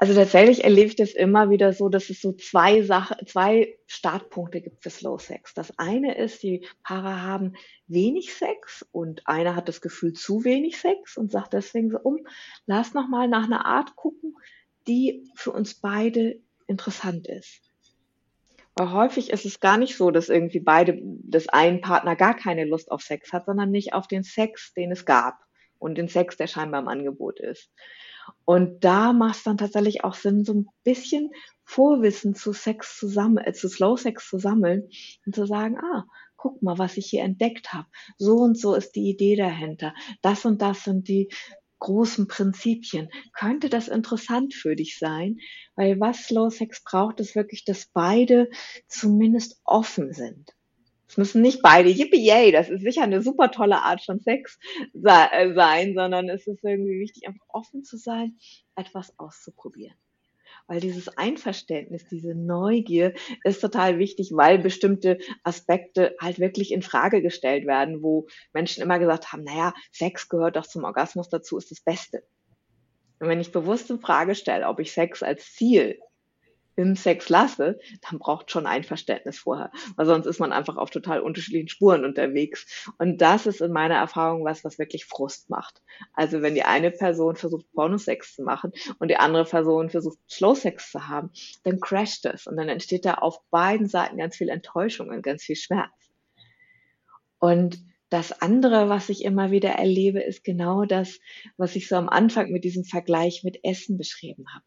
Also 0.00 0.14
tatsächlich 0.14 0.62
erlebe 0.62 0.86
ich 0.86 0.96
das 0.96 1.10
immer 1.10 1.50
wieder 1.50 1.72
so, 1.72 1.88
dass 1.88 2.08
es 2.08 2.20
so 2.20 2.32
zwei 2.32 2.82
Sachen, 2.82 3.16
zwei 3.26 3.76
Startpunkte 3.88 4.60
gibt 4.60 4.80
für 4.80 4.90
Slow 4.90 5.18
Sex. 5.18 5.54
Das 5.54 5.76
eine 5.76 6.16
ist, 6.16 6.44
die 6.44 6.64
Paare 6.84 7.20
haben 7.22 7.54
wenig 7.88 8.32
Sex 8.32 8.86
und 8.92 9.26
einer 9.26 9.56
hat 9.56 9.68
das 9.68 9.80
Gefühl 9.80 10.12
zu 10.12 10.44
wenig 10.44 10.78
Sex 10.78 11.16
und 11.16 11.32
sagt 11.32 11.52
deswegen 11.52 11.90
so 11.90 11.98
um, 11.98 12.18
lass 12.66 12.94
noch 12.94 13.08
mal 13.08 13.26
nach 13.26 13.44
einer 13.44 13.66
Art 13.66 13.96
gucken, 13.96 14.36
die 14.86 15.24
für 15.34 15.50
uns 15.50 15.74
beide 15.74 16.40
interessant 16.68 17.26
ist. 17.26 17.60
Weil 18.76 18.92
häufig 18.92 19.30
ist 19.30 19.44
es 19.44 19.58
gar 19.58 19.78
nicht 19.78 19.96
so, 19.96 20.12
dass 20.12 20.28
irgendwie 20.28 20.60
beide, 20.60 20.96
dass 21.02 21.48
ein 21.48 21.80
Partner 21.80 22.14
gar 22.14 22.36
keine 22.36 22.64
Lust 22.64 22.92
auf 22.92 23.02
Sex 23.02 23.32
hat, 23.32 23.46
sondern 23.46 23.72
nicht 23.72 23.94
auf 23.94 24.06
den 24.06 24.22
Sex, 24.22 24.72
den 24.74 24.92
es 24.92 25.04
gab 25.04 25.40
und 25.80 25.98
den 25.98 26.06
Sex, 26.06 26.36
der 26.36 26.46
scheinbar 26.46 26.80
im 26.80 26.88
Angebot 26.88 27.40
ist. 27.40 27.72
Und 28.44 28.84
da 28.84 29.12
macht 29.12 29.36
es 29.36 29.42
dann 29.42 29.58
tatsächlich 29.58 30.04
auch 30.04 30.14
Sinn, 30.14 30.44
so 30.44 30.54
ein 30.54 30.68
bisschen 30.84 31.30
Vorwissen 31.64 32.34
zu 32.34 32.52
Sex 32.52 32.98
zu 32.98 33.08
sammeln, 33.08 33.46
äh, 33.46 33.52
zu 33.52 33.68
Slow 33.68 33.96
Sex 33.96 34.28
zu 34.28 34.38
sammeln 34.38 34.88
und 35.26 35.34
zu 35.34 35.46
sagen, 35.46 35.78
ah, 35.78 36.04
guck 36.36 36.62
mal, 36.62 36.78
was 36.78 36.96
ich 36.96 37.06
hier 37.06 37.22
entdeckt 37.22 37.72
habe. 37.72 37.88
So 38.16 38.36
und 38.36 38.58
so 38.58 38.74
ist 38.74 38.92
die 38.92 39.10
Idee 39.10 39.36
dahinter. 39.36 39.94
Das 40.22 40.44
und 40.44 40.62
das 40.62 40.84
sind 40.84 41.08
die 41.08 41.28
großen 41.80 42.26
Prinzipien. 42.26 43.10
Könnte 43.32 43.68
das 43.68 43.88
interessant 43.88 44.54
für 44.54 44.74
dich 44.76 44.98
sein? 44.98 45.38
Weil 45.76 46.00
was 46.00 46.24
Slow 46.24 46.50
Sex 46.50 46.82
braucht, 46.82 47.20
ist 47.20 47.36
wirklich, 47.36 47.64
dass 47.64 47.86
beide 47.92 48.48
zumindest 48.88 49.60
offen 49.64 50.12
sind. 50.12 50.50
Es 51.08 51.16
müssen 51.16 51.40
nicht 51.40 51.62
beide, 51.62 51.88
yippie 51.88 52.22
yay, 52.24 52.52
das 52.52 52.68
ist 52.68 52.82
sicher 52.82 53.02
eine 53.02 53.22
super 53.22 53.50
tolle 53.50 53.82
Art 53.82 54.02
von 54.02 54.20
Sex 54.20 54.58
äh, 54.92 55.54
sein, 55.54 55.94
sondern 55.94 56.28
es 56.28 56.46
ist 56.46 56.62
irgendwie 56.62 57.00
wichtig, 57.00 57.26
einfach 57.26 57.46
offen 57.48 57.82
zu 57.82 57.96
sein, 57.96 58.38
etwas 58.76 59.18
auszuprobieren. 59.18 59.96
Weil 60.66 60.80
dieses 60.80 61.08
Einverständnis, 61.16 62.06
diese 62.08 62.34
Neugier 62.34 63.14
ist 63.42 63.60
total 63.60 63.98
wichtig, 63.98 64.32
weil 64.34 64.58
bestimmte 64.58 65.18
Aspekte 65.42 66.14
halt 66.20 66.38
wirklich 66.38 66.72
in 66.72 66.82
Frage 66.82 67.22
gestellt 67.22 67.66
werden, 67.66 68.02
wo 68.02 68.26
Menschen 68.52 68.82
immer 68.82 68.98
gesagt 68.98 69.32
haben, 69.32 69.44
naja, 69.44 69.72
Sex 69.92 70.28
gehört 70.28 70.56
doch 70.56 70.66
zum 70.66 70.84
Orgasmus 70.84 71.30
dazu, 71.30 71.56
ist 71.56 71.70
das 71.70 71.80
Beste. 71.80 72.22
Und 73.18 73.28
wenn 73.28 73.40
ich 73.40 73.50
bewusst 73.50 73.90
in 73.90 74.00
Frage 74.00 74.34
stelle, 74.34 74.68
ob 74.68 74.78
ich 74.78 74.92
Sex 74.92 75.22
als 75.22 75.54
Ziel 75.54 75.98
im 76.78 76.94
Sex 76.94 77.28
lasse, 77.28 77.80
dann 78.08 78.20
braucht 78.20 78.52
schon 78.52 78.66
Einverständnis 78.66 79.40
vorher, 79.40 79.72
weil 79.96 80.06
sonst 80.06 80.26
ist 80.26 80.38
man 80.38 80.52
einfach 80.52 80.76
auf 80.76 80.90
total 80.90 81.20
unterschiedlichen 81.20 81.68
Spuren 81.68 82.04
unterwegs. 82.04 82.86
Und 82.98 83.20
das 83.20 83.46
ist 83.46 83.60
in 83.60 83.72
meiner 83.72 83.96
Erfahrung 83.96 84.44
was, 84.44 84.62
was 84.62 84.78
wirklich 84.78 85.04
Frust 85.04 85.50
macht. 85.50 85.82
Also 86.12 86.40
wenn 86.40 86.54
die 86.54 86.62
eine 86.62 86.92
Person 86.92 87.34
versucht, 87.34 87.66
Pornosex 87.72 88.36
zu 88.36 88.44
machen 88.44 88.72
und 89.00 89.08
die 89.08 89.16
andere 89.16 89.44
Person 89.44 89.90
versucht, 89.90 90.18
Slowsex 90.30 90.92
zu 90.92 91.08
haben, 91.08 91.30
dann 91.64 91.80
crasht 91.80 92.26
es 92.26 92.46
und 92.46 92.56
dann 92.56 92.68
entsteht 92.68 93.04
da 93.04 93.14
auf 93.14 93.40
beiden 93.50 93.88
Seiten 93.88 94.16
ganz 94.16 94.36
viel 94.36 94.48
Enttäuschung 94.48 95.08
und 95.08 95.22
ganz 95.22 95.42
viel 95.42 95.56
Schmerz. 95.56 95.90
Und 97.40 97.82
das 98.08 98.40
andere, 98.40 98.88
was 98.88 99.08
ich 99.08 99.24
immer 99.24 99.50
wieder 99.50 99.70
erlebe, 99.70 100.20
ist 100.20 100.44
genau 100.44 100.84
das, 100.84 101.18
was 101.56 101.74
ich 101.74 101.88
so 101.88 101.96
am 101.96 102.08
Anfang 102.08 102.52
mit 102.52 102.62
diesem 102.62 102.84
Vergleich 102.84 103.42
mit 103.42 103.64
Essen 103.64 103.98
beschrieben 103.98 104.44
habe 104.54 104.64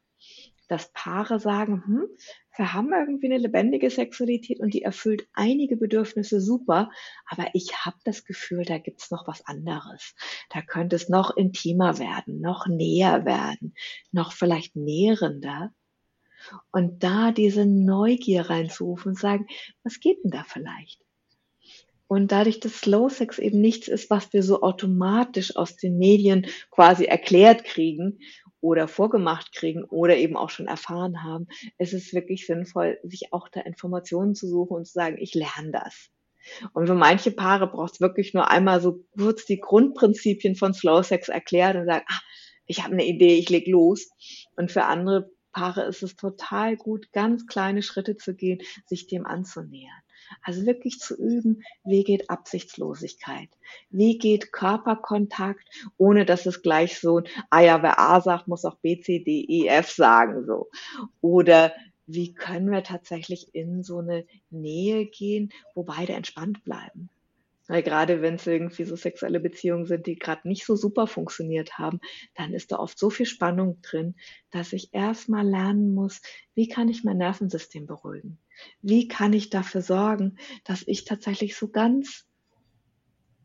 dass 0.71 0.91
Paare 0.93 1.39
sagen, 1.41 1.83
hm, 1.85 2.07
wir 2.55 2.73
haben 2.73 2.93
irgendwie 2.93 3.25
eine 3.25 3.37
lebendige 3.37 3.89
Sexualität 3.89 4.61
und 4.61 4.73
die 4.73 4.83
erfüllt 4.83 5.27
einige 5.33 5.75
Bedürfnisse 5.75 6.39
super, 6.39 6.89
aber 7.25 7.49
ich 7.53 7.85
habe 7.85 7.97
das 8.05 8.23
Gefühl, 8.23 8.63
da 8.63 8.77
gibt's 8.77 9.11
noch 9.11 9.27
was 9.27 9.45
anderes. 9.45 10.15
Da 10.49 10.61
könnte 10.61 10.95
es 10.95 11.09
noch 11.09 11.35
intimer 11.35 11.99
werden, 11.99 12.39
noch 12.39 12.67
näher 12.67 13.25
werden, 13.25 13.75
noch 14.13 14.31
vielleicht 14.31 14.77
nährender. 14.77 15.73
Und 16.71 17.03
da 17.03 17.31
diese 17.31 17.65
Neugier 17.65 18.49
reinzurufen 18.49 19.11
und 19.11 19.19
sagen, 19.19 19.47
was 19.83 19.99
geht 19.99 20.23
denn 20.23 20.31
da 20.31 20.43
vielleicht? 20.47 21.01
Und 22.11 22.33
dadurch, 22.33 22.59
dass 22.59 22.79
Slow 22.79 23.09
Sex 23.09 23.39
eben 23.39 23.61
nichts 23.61 23.87
ist, 23.87 24.09
was 24.09 24.33
wir 24.33 24.43
so 24.43 24.61
automatisch 24.63 25.55
aus 25.55 25.77
den 25.77 25.97
Medien 25.97 26.45
quasi 26.69 27.05
erklärt 27.05 27.63
kriegen 27.63 28.19
oder 28.61 28.87
vorgemacht 28.87 29.53
kriegen 29.53 29.83
oder 29.83 30.15
eben 30.15 30.37
auch 30.37 30.49
schon 30.49 30.67
erfahren 30.67 31.23
haben, 31.23 31.47
ist 31.77 31.93
es 31.93 32.13
wirklich 32.13 32.45
sinnvoll, 32.45 32.99
sich 33.03 33.33
auch 33.33 33.49
da 33.49 33.61
Informationen 33.61 34.35
zu 34.35 34.47
suchen 34.47 34.77
und 34.77 34.85
zu 34.85 34.93
sagen, 34.93 35.17
ich 35.19 35.33
lerne 35.33 35.71
das. 35.71 36.09
Und 36.73 36.87
für 36.87 36.95
manche 36.95 37.31
Paare 37.31 37.67
braucht 37.67 37.93
es 37.93 38.01
wirklich 38.01 38.33
nur 38.33 38.49
einmal 38.49 38.81
so 38.81 39.03
kurz 39.17 39.45
die 39.45 39.59
Grundprinzipien 39.59 40.55
von 40.55 40.73
Slow 40.73 41.03
Sex 41.03 41.29
erklärt 41.29 41.75
und 41.75 41.85
sagen, 41.85 42.05
ah, 42.07 42.19
ich 42.65 42.83
habe 42.83 42.93
eine 42.93 43.05
Idee, 43.05 43.35
ich 43.35 43.49
leg 43.49 43.67
los. 43.67 44.09
Und 44.55 44.71
für 44.71 44.85
andere 44.85 45.29
Paare 45.51 45.83
ist 45.83 46.03
es 46.03 46.15
total 46.15 46.77
gut, 46.77 47.11
ganz 47.11 47.45
kleine 47.45 47.83
Schritte 47.83 48.17
zu 48.17 48.35
gehen, 48.35 48.61
sich 48.85 49.07
dem 49.07 49.25
anzunähern. 49.25 50.01
Also 50.41 50.65
wirklich 50.65 50.99
zu 50.99 51.15
üben, 51.15 51.63
wie 51.83 52.03
geht 52.03 52.29
Absichtslosigkeit? 52.29 53.49
Wie 53.89 54.17
geht 54.17 54.51
Körperkontakt, 54.51 55.63
ohne 55.97 56.25
dass 56.25 56.45
es 56.45 56.61
gleich 56.61 56.99
so, 56.99 57.21
ah 57.49 57.61
ja, 57.61 57.81
wer 57.81 57.99
A 57.99 58.21
sagt, 58.21 58.47
muss 58.47 58.65
auch 58.65 58.77
B, 58.77 58.99
C, 58.99 59.19
D, 59.19 59.45
E, 59.47 59.67
F 59.67 59.91
sagen, 59.91 60.45
so. 60.45 60.69
Oder 61.21 61.73
wie 62.07 62.33
können 62.33 62.71
wir 62.71 62.83
tatsächlich 62.83 63.53
in 63.53 63.83
so 63.83 63.99
eine 63.99 64.25
Nähe 64.49 65.05
gehen, 65.05 65.51
wo 65.75 65.83
beide 65.83 66.13
entspannt 66.13 66.63
bleiben? 66.63 67.09
Weil 67.67 67.83
gerade 67.83 68.21
wenn 68.21 68.35
es 68.35 68.45
irgendwie 68.45 68.83
so 68.83 68.97
sexuelle 68.97 69.39
Beziehungen 69.39 69.85
sind, 69.85 70.05
die 70.05 70.17
gerade 70.17 70.45
nicht 70.45 70.65
so 70.65 70.75
super 70.75 71.07
funktioniert 71.07 71.77
haben, 71.77 72.01
dann 72.35 72.53
ist 72.53 72.73
da 72.73 72.79
oft 72.79 72.99
so 72.99 73.09
viel 73.09 73.25
Spannung 73.25 73.81
drin, 73.81 74.15
dass 74.49 74.73
ich 74.73 74.93
erstmal 74.93 75.47
lernen 75.47 75.93
muss, 75.93 76.21
wie 76.53 76.67
kann 76.67 76.89
ich 76.89 77.05
mein 77.05 77.17
Nervensystem 77.17 77.85
beruhigen? 77.85 78.37
Wie 78.81 79.07
kann 79.07 79.33
ich 79.33 79.49
dafür 79.49 79.81
sorgen, 79.81 80.37
dass 80.63 80.83
ich 80.87 81.05
tatsächlich 81.05 81.55
so 81.55 81.69
ganz 81.69 82.25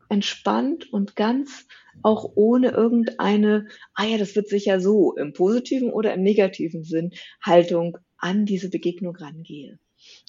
entspannt 0.09 0.91
und 0.91 1.15
ganz 1.15 1.67
auch 2.03 2.31
ohne 2.35 2.69
irgendeine, 2.69 3.67
ah 3.93 4.05
ja, 4.05 4.17
das 4.17 4.35
wird 4.35 4.47
sicher 4.47 4.79
so 4.79 5.15
im 5.15 5.33
positiven 5.33 5.91
oder 5.91 6.13
im 6.13 6.23
negativen 6.23 6.83
Sinn 6.83 7.11
Haltung 7.41 7.97
an 8.17 8.45
diese 8.45 8.69
Begegnung 8.69 9.15
rangehe. 9.15 9.79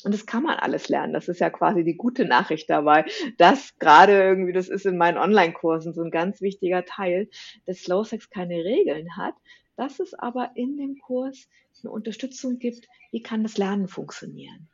Und 0.02 0.12
das 0.12 0.26
kann 0.26 0.42
man 0.42 0.58
alles 0.58 0.88
lernen. 0.88 1.12
Das 1.12 1.28
ist 1.28 1.40
ja 1.40 1.50
quasi 1.50 1.84
die 1.84 1.96
gute 1.96 2.24
Nachricht 2.24 2.70
dabei, 2.70 3.04
dass 3.36 3.76
gerade 3.78 4.12
irgendwie, 4.12 4.52
das 4.52 4.68
ist 4.68 4.86
in 4.86 4.96
meinen 4.96 5.18
Online-Kursen 5.18 5.92
so 5.92 6.02
ein 6.02 6.10
ganz 6.10 6.40
wichtiger 6.40 6.84
Teil, 6.84 7.28
dass 7.66 7.80
Slow 7.80 8.04
Sex 8.04 8.30
keine 8.30 8.64
Regeln 8.64 9.16
hat, 9.16 9.34
dass 9.76 10.00
es 10.00 10.14
aber 10.14 10.52
in 10.54 10.76
dem 10.76 10.98
Kurs 10.98 11.48
eine 11.82 11.92
Unterstützung 11.92 12.58
gibt, 12.58 12.88
wie 13.12 13.22
kann 13.22 13.42
das 13.42 13.58
Lernen 13.58 13.88
funktionieren. 13.88 14.68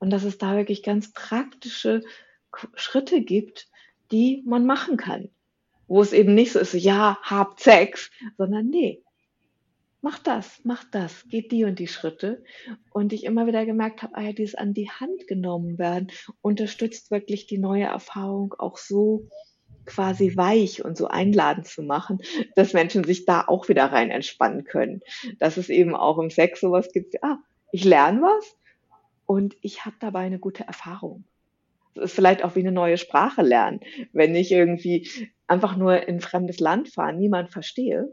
Und 0.00 0.10
dass 0.10 0.24
es 0.24 0.38
da 0.38 0.56
wirklich 0.56 0.82
ganz 0.82 1.12
praktische 1.12 2.02
Schritte 2.74 3.20
gibt, 3.20 3.68
die 4.10 4.42
man 4.44 4.66
machen 4.66 4.96
kann. 4.96 5.28
Wo 5.86 6.00
es 6.00 6.12
eben 6.12 6.34
nicht 6.34 6.52
so 6.52 6.58
ist, 6.58 6.72
ja, 6.74 7.18
habt 7.22 7.60
Sex, 7.60 8.10
sondern 8.36 8.68
nee. 8.68 9.02
mach 10.00 10.18
das, 10.18 10.60
mach 10.64 10.84
das, 10.84 11.28
geht 11.28 11.52
die 11.52 11.64
und 11.64 11.78
die 11.78 11.86
Schritte. 11.86 12.42
Und 12.92 13.12
ich 13.12 13.24
immer 13.24 13.46
wieder 13.46 13.66
gemerkt 13.66 14.02
habe, 14.02 14.16
ah 14.16 14.22
ja, 14.22 14.32
dieses 14.32 14.54
an 14.54 14.72
die 14.72 14.90
Hand 14.90 15.26
genommen 15.28 15.78
werden, 15.78 16.10
unterstützt 16.40 17.10
wirklich 17.10 17.46
die 17.46 17.58
neue 17.58 17.84
Erfahrung 17.84 18.54
auch 18.58 18.78
so 18.78 19.28
quasi 19.84 20.36
weich 20.36 20.84
und 20.84 20.96
so 20.96 21.08
einladend 21.08 21.66
zu 21.66 21.82
machen, 21.82 22.20
dass 22.54 22.72
Menschen 22.72 23.04
sich 23.04 23.26
da 23.26 23.44
auch 23.46 23.68
wieder 23.68 23.86
rein 23.86 24.10
entspannen 24.10 24.64
können. 24.64 25.02
Dass 25.38 25.56
es 25.56 25.68
eben 25.68 25.94
auch 25.94 26.18
im 26.18 26.30
Sex 26.30 26.60
sowas 26.60 26.90
gibt, 26.92 27.22
ah, 27.22 27.38
ich 27.72 27.84
lerne 27.84 28.22
was 28.22 28.56
und 29.30 29.56
ich 29.60 29.84
habe 29.84 29.94
dabei 30.00 30.22
eine 30.22 30.40
gute 30.40 30.64
Erfahrung. 30.64 31.22
Das 31.94 32.06
ist 32.06 32.14
vielleicht 32.16 32.42
auch 32.42 32.56
wie 32.56 32.60
eine 32.66 32.72
neue 32.72 32.98
Sprache 32.98 33.42
lernen. 33.42 33.78
Wenn 34.12 34.34
ich 34.34 34.50
irgendwie 34.50 35.08
einfach 35.46 35.76
nur 35.76 36.08
in 36.08 36.16
ein 36.16 36.20
fremdes 36.20 36.58
Land 36.58 36.88
fahre, 36.88 37.12
niemand 37.12 37.48
verstehe, 37.48 38.12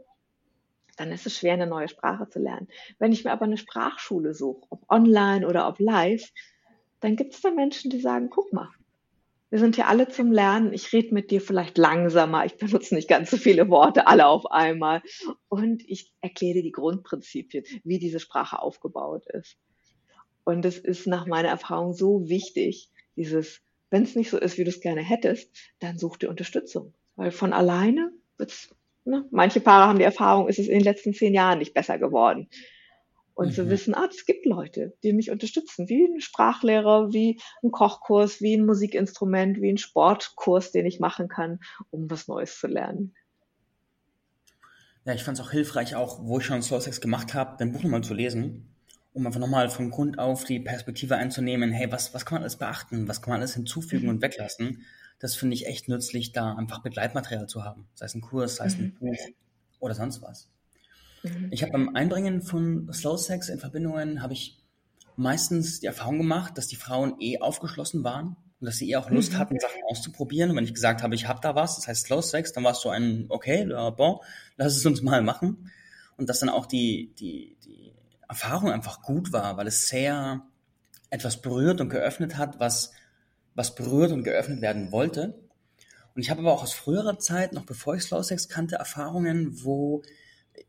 dann 0.96 1.10
ist 1.10 1.26
es 1.26 1.36
schwer, 1.36 1.54
eine 1.54 1.66
neue 1.66 1.88
Sprache 1.88 2.28
zu 2.28 2.38
lernen. 2.38 2.68
Wenn 3.00 3.10
ich 3.10 3.24
mir 3.24 3.32
aber 3.32 3.46
eine 3.46 3.56
Sprachschule 3.56 4.32
suche, 4.32 4.64
ob 4.70 4.88
online 4.88 5.44
oder 5.48 5.66
ob 5.66 5.80
live, 5.80 6.30
dann 7.00 7.16
gibt 7.16 7.34
es 7.34 7.40
da 7.40 7.50
Menschen, 7.50 7.90
die 7.90 7.98
sagen, 7.98 8.30
guck 8.30 8.52
mal, 8.52 8.68
wir 9.50 9.58
sind 9.58 9.74
hier 9.74 9.88
alle 9.88 10.06
zum 10.06 10.30
Lernen. 10.30 10.72
Ich 10.72 10.92
rede 10.92 11.12
mit 11.12 11.32
dir 11.32 11.40
vielleicht 11.40 11.78
langsamer. 11.78 12.44
Ich 12.44 12.58
benutze 12.58 12.94
nicht 12.94 13.08
ganz 13.08 13.32
so 13.32 13.38
viele 13.38 13.68
Worte 13.70 14.06
alle 14.06 14.28
auf 14.28 14.52
einmal. 14.52 15.02
Und 15.48 15.82
ich 15.88 16.12
erkläre 16.20 16.54
dir 16.54 16.62
die 16.62 16.70
Grundprinzipien, 16.70 17.64
wie 17.82 17.98
diese 17.98 18.20
Sprache 18.20 18.62
aufgebaut 18.62 19.26
ist. 19.26 19.58
Und 20.48 20.64
es 20.64 20.78
ist 20.78 21.06
nach 21.06 21.26
meiner 21.26 21.50
Erfahrung 21.50 21.92
so 21.92 22.26
wichtig, 22.26 22.90
dieses, 23.16 23.60
wenn 23.90 24.04
es 24.04 24.16
nicht 24.16 24.30
so 24.30 24.38
ist, 24.38 24.56
wie 24.56 24.64
du 24.64 24.70
es 24.70 24.80
gerne 24.80 25.02
hättest, 25.02 25.54
dann 25.78 25.98
such 25.98 26.16
dir 26.16 26.30
Unterstützung. 26.30 26.94
Weil 27.16 27.32
von 27.32 27.52
alleine 27.52 28.12
wird's, 28.38 28.74
ne, 29.04 29.26
manche 29.30 29.60
Paare 29.60 29.86
haben 29.86 29.98
die 29.98 30.06
Erfahrung, 30.06 30.48
ist 30.48 30.58
es 30.58 30.68
in 30.68 30.78
den 30.78 30.84
letzten 30.84 31.12
zehn 31.12 31.34
Jahren 31.34 31.58
nicht 31.58 31.74
besser 31.74 31.98
geworden. 31.98 32.48
Und 33.34 33.48
mhm. 33.48 33.52
zu 33.52 33.68
wissen, 33.68 33.94
ah, 33.94 34.08
es 34.10 34.24
gibt 34.24 34.46
Leute, 34.46 34.96
die 35.02 35.12
mich 35.12 35.30
unterstützen, 35.30 35.90
wie 35.90 36.06
ein 36.06 36.22
Sprachlehrer, 36.22 37.12
wie 37.12 37.38
ein 37.62 37.70
Kochkurs, 37.70 38.40
wie 38.40 38.56
ein 38.56 38.64
Musikinstrument, 38.64 39.60
wie 39.60 39.72
ein 39.72 39.76
Sportkurs, 39.76 40.72
den 40.72 40.86
ich 40.86 40.98
machen 40.98 41.28
kann, 41.28 41.60
um 41.90 42.10
was 42.10 42.26
Neues 42.26 42.58
zu 42.58 42.68
lernen. 42.68 43.14
Ja, 45.04 45.12
ich 45.12 45.24
fand 45.24 45.38
es 45.38 45.44
auch 45.44 45.50
hilfreich, 45.50 45.94
auch 45.94 46.20
wo 46.22 46.38
ich 46.38 46.46
schon 46.46 46.62
Slow 46.62 46.80
Sex 46.80 47.02
gemacht 47.02 47.34
habe, 47.34 47.56
dein 47.58 47.72
Buch 47.72 47.82
nochmal 47.82 48.02
zu 48.02 48.14
lesen, 48.14 48.74
um 49.18 49.26
einfach 49.26 49.40
nochmal 49.40 49.68
von 49.68 49.90
Grund 49.90 50.20
auf 50.20 50.44
die 50.44 50.60
Perspektive 50.60 51.16
einzunehmen, 51.16 51.72
hey, 51.72 51.90
was, 51.90 52.14
was 52.14 52.24
kann 52.24 52.36
man 52.36 52.42
alles 52.42 52.56
beachten, 52.56 53.08
was 53.08 53.20
kann 53.20 53.32
man 53.32 53.40
alles 53.40 53.54
hinzufügen 53.54 54.04
mhm. 54.04 54.10
und 54.10 54.22
weglassen. 54.22 54.84
Das 55.18 55.34
finde 55.34 55.54
ich 55.54 55.66
echt 55.66 55.88
nützlich, 55.88 56.30
da 56.30 56.54
einfach 56.54 56.82
Begleitmaterial 56.82 57.48
zu 57.48 57.64
haben, 57.64 57.88
sei 57.94 58.06
es 58.06 58.14
ein 58.14 58.20
Kurs, 58.20 58.56
sei 58.56 58.66
es 58.66 58.74
ein 58.76 58.96
mhm. 59.00 59.08
Buch 59.08 59.18
oder 59.80 59.94
sonst 59.94 60.22
was. 60.22 60.48
Mhm. 61.24 61.48
Ich 61.50 61.62
habe 61.62 61.72
beim 61.72 61.96
Einbringen 61.96 62.42
von 62.42 62.88
Slow 62.92 63.18
Sex 63.18 63.48
in 63.48 63.58
Verbindungen 63.58 64.22
habe 64.22 64.34
ich 64.34 64.62
meistens 65.16 65.80
die 65.80 65.86
Erfahrung 65.86 66.18
gemacht, 66.18 66.56
dass 66.56 66.68
die 66.68 66.76
Frauen 66.76 67.16
eh 67.18 67.40
aufgeschlossen 67.40 68.04
waren 68.04 68.36
und 68.60 68.66
dass 68.66 68.76
sie 68.76 68.88
eh 68.88 68.96
auch 68.96 69.10
Lust 69.10 69.32
mhm. 69.32 69.38
hatten, 69.38 69.58
Sachen 69.58 69.82
auszuprobieren. 69.88 70.50
Und 70.50 70.56
wenn 70.56 70.64
ich 70.64 70.74
gesagt 70.74 71.02
habe, 71.02 71.16
ich 71.16 71.26
habe 71.26 71.40
da 71.42 71.56
was, 71.56 71.74
das 71.74 71.88
heißt 71.88 72.06
Slow 72.06 72.22
Sex, 72.22 72.52
dann 72.52 72.62
war 72.62 72.70
es 72.70 72.80
so 72.80 72.88
ein, 72.88 73.26
okay, 73.30 73.66
ja, 73.68 73.90
bon, 73.90 74.20
lass 74.56 74.76
es 74.76 74.86
uns 74.86 75.02
mal 75.02 75.22
machen. 75.22 75.72
Und 76.16 76.28
dass 76.28 76.38
dann 76.38 76.48
auch 76.48 76.66
die, 76.66 77.14
die, 77.18 77.56
die 77.64 77.97
Erfahrung 78.28 78.70
einfach 78.70 79.02
gut 79.02 79.32
war, 79.32 79.56
weil 79.56 79.66
es 79.66 79.88
sehr 79.88 80.42
etwas 81.10 81.40
berührt 81.40 81.80
und 81.80 81.88
geöffnet 81.88 82.36
hat, 82.36 82.60
was, 82.60 82.92
was 83.54 83.74
berührt 83.74 84.12
und 84.12 84.24
geöffnet 84.24 84.60
werden 84.60 84.92
wollte. 84.92 85.38
Und 86.14 86.22
ich 86.22 86.30
habe 86.30 86.40
aber 86.40 86.52
auch 86.52 86.62
aus 86.62 86.74
früherer 86.74 87.18
Zeit, 87.18 87.52
noch 87.52 87.64
bevor 87.64 87.94
ich 87.94 88.02
Slow 88.02 88.22
Sex 88.22 88.48
kannte, 88.48 88.76
Erfahrungen, 88.76 89.64
wo 89.64 90.02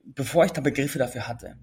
bevor 0.06 0.46
ich 0.46 0.52
da 0.52 0.62
Begriffe 0.62 1.00
dafür 1.00 1.28
hatte, 1.28 1.58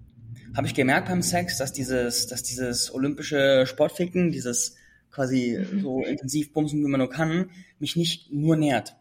habe 0.55 0.67
ich 0.67 0.73
gemerkt 0.73 1.07
beim 1.07 1.21
Sex, 1.21 1.57
dass 1.57 1.73
dieses, 1.73 2.27
dass 2.27 2.43
dieses 2.43 2.93
olympische 2.93 3.65
Sportficken, 3.65 4.31
dieses 4.31 4.75
quasi 5.09 5.57
mhm. 5.57 5.81
so 5.81 6.03
intensiv 6.03 6.53
bumsen, 6.53 6.83
wie 6.83 6.87
man 6.87 6.99
nur 6.99 7.09
kann, 7.09 7.49
mich 7.79 7.95
nicht 7.95 8.31
nur 8.31 8.55
nährt. 8.55 8.95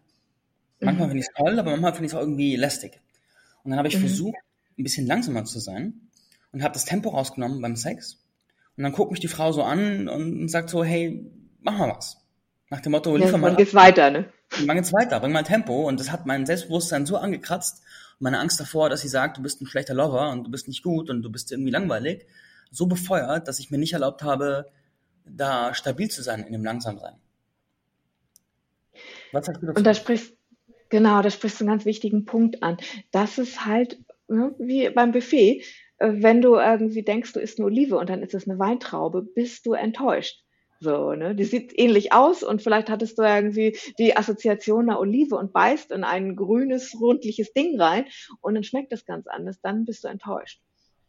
Manchmal 0.80 1.08
mhm. 1.08 1.10
finde 1.12 1.22
ich 1.22 1.28
es 1.28 1.34
toll, 1.34 1.58
aber 1.58 1.70
manchmal 1.70 1.92
finde 1.92 2.06
ich 2.06 2.12
es 2.12 2.16
auch 2.16 2.22
irgendwie 2.22 2.56
lästig. 2.56 3.00
Und 3.64 3.70
dann 3.70 3.78
habe 3.78 3.88
ich 3.88 3.96
mhm. 3.96 4.00
versucht, 4.00 4.36
ein 4.78 4.82
bisschen 4.82 5.06
langsamer 5.06 5.44
zu 5.44 5.58
sein 5.58 6.06
und 6.52 6.62
habe 6.62 6.74
das 6.74 6.84
Tempo 6.84 7.10
rausgenommen 7.10 7.60
beim 7.60 7.76
Sex. 7.76 8.24
Und 8.76 8.84
dann 8.84 8.92
guckt 8.92 9.10
mich 9.10 9.20
die 9.20 9.28
Frau 9.28 9.52
so 9.52 9.62
an 9.62 10.08
und 10.08 10.48
sagt 10.48 10.70
so, 10.70 10.84
hey, 10.84 11.30
mach 11.60 11.78
mal 11.78 11.96
was. 11.96 12.18
Nach 12.68 12.80
dem 12.80 12.92
Motto, 12.92 13.16
liefer 13.16 13.32
ja, 13.32 13.38
mal. 13.38 13.48
Dann 13.48 13.56
geht's 13.56 13.74
weiter, 13.74 14.10
ne? 14.10 14.32
Dann 14.66 14.76
geht's 14.76 14.92
weiter, 14.92 15.20
bring 15.20 15.32
mal 15.32 15.44
Tempo. 15.44 15.86
Und 15.86 16.00
das 16.00 16.10
hat 16.10 16.26
mein 16.26 16.46
Selbstbewusstsein 16.46 17.06
so 17.06 17.16
angekratzt, 17.16 17.82
meine 18.18 18.38
Angst 18.38 18.58
davor, 18.60 18.90
dass 18.90 19.00
sie 19.00 19.08
sagt, 19.08 19.38
du 19.38 19.42
bist 19.42 19.60
ein 19.60 19.66
schlechter 19.66 19.94
Lover 19.94 20.30
und 20.30 20.44
du 20.44 20.50
bist 20.50 20.68
nicht 20.68 20.82
gut 20.82 21.10
und 21.10 21.22
du 21.22 21.30
bist 21.30 21.52
irgendwie 21.52 21.70
langweilig, 21.70 22.26
so 22.70 22.86
befeuert, 22.86 23.48
dass 23.48 23.58
ich 23.58 23.70
mir 23.70 23.78
nicht 23.78 23.92
erlaubt 23.92 24.22
habe, 24.22 24.70
da 25.24 25.74
stabil 25.74 26.10
zu 26.10 26.22
sein 26.22 26.44
in 26.44 26.52
dem 26.52 26.64
Langsamsein. 26.64 27.16
Was 29.32 29.48
hast 29.48 29.62
du 29.62 29.66
dazu? 29.66 29.78
Und 29.78 29.84
da 29.84 29.94
sprichst, 29.94 30.34
genau, 30.88 31.22
da 31.22 31.30
sprichst 31.30 31.60
du 31.60 31.64
einen 31.64 31.72
ganz 31.72 31.84
wichtigen 31.84 32.24
Punkt 32.24 32.62
an. 32.62 32.78
Das 33.10 33.38
ist 33.38 33.64
halt 33.64 33.98
ne, 34.28 34.54
wie 34.58 34.88
beim 34.90 35.12
Buffet, 35.12 35.62
wenn 35.98 36.42
du 36.42 36.56
irgendwie 36.56 37.02
denkst, 37.02 37.32
du 37.32 37.40
isst 37.40 37.58
eine 37.58 37.66
Olive 37.66 37.96
und 37.96 38.10
dann 38.10 38.22
ist 38.22 38.34
es 38.34 38.48
eine 38.48 38.58
Weintraube, 38.58 39.22
bist 39.22 39.66
du 39.66 39.72
enttäuscht. 39.72 40.42
So, 40.80 41.14
ne? 41.14 41.34
Die 41.34 41.44
sieht 41.44 41.72
ähnlich 41.78 42.12
aus 42.12 42.42
und 42.42 42.62
vielleicht 42.62 42.90
hattest 42.90 43.18
du 43.18 43.22
irgendwie 43.22 43.78
die 43.98 44.16
Assoziation 44.16 44.90
einer 44.90 45.00
Olive 45.00 45.36
und 45.36 45.52
beißt 45.52 45.90
in 45.90 46.04
ein 46.04 46.36
grünes, 46.36 46.94
rundliches 47.00 47.52
Ding 47.54 47.80
rein 47.80 48.04
und 48.42 48.54
dann 48.54 48.64
schmeckt 48.64 48.92
das 48.92 49.06
ganz 49.06 49.26
anders, 49.26 49.60
dann 49.62 49.86
bist 49.86 50.04
du 50.04 50.08
enttäuscht. 50.08 50.60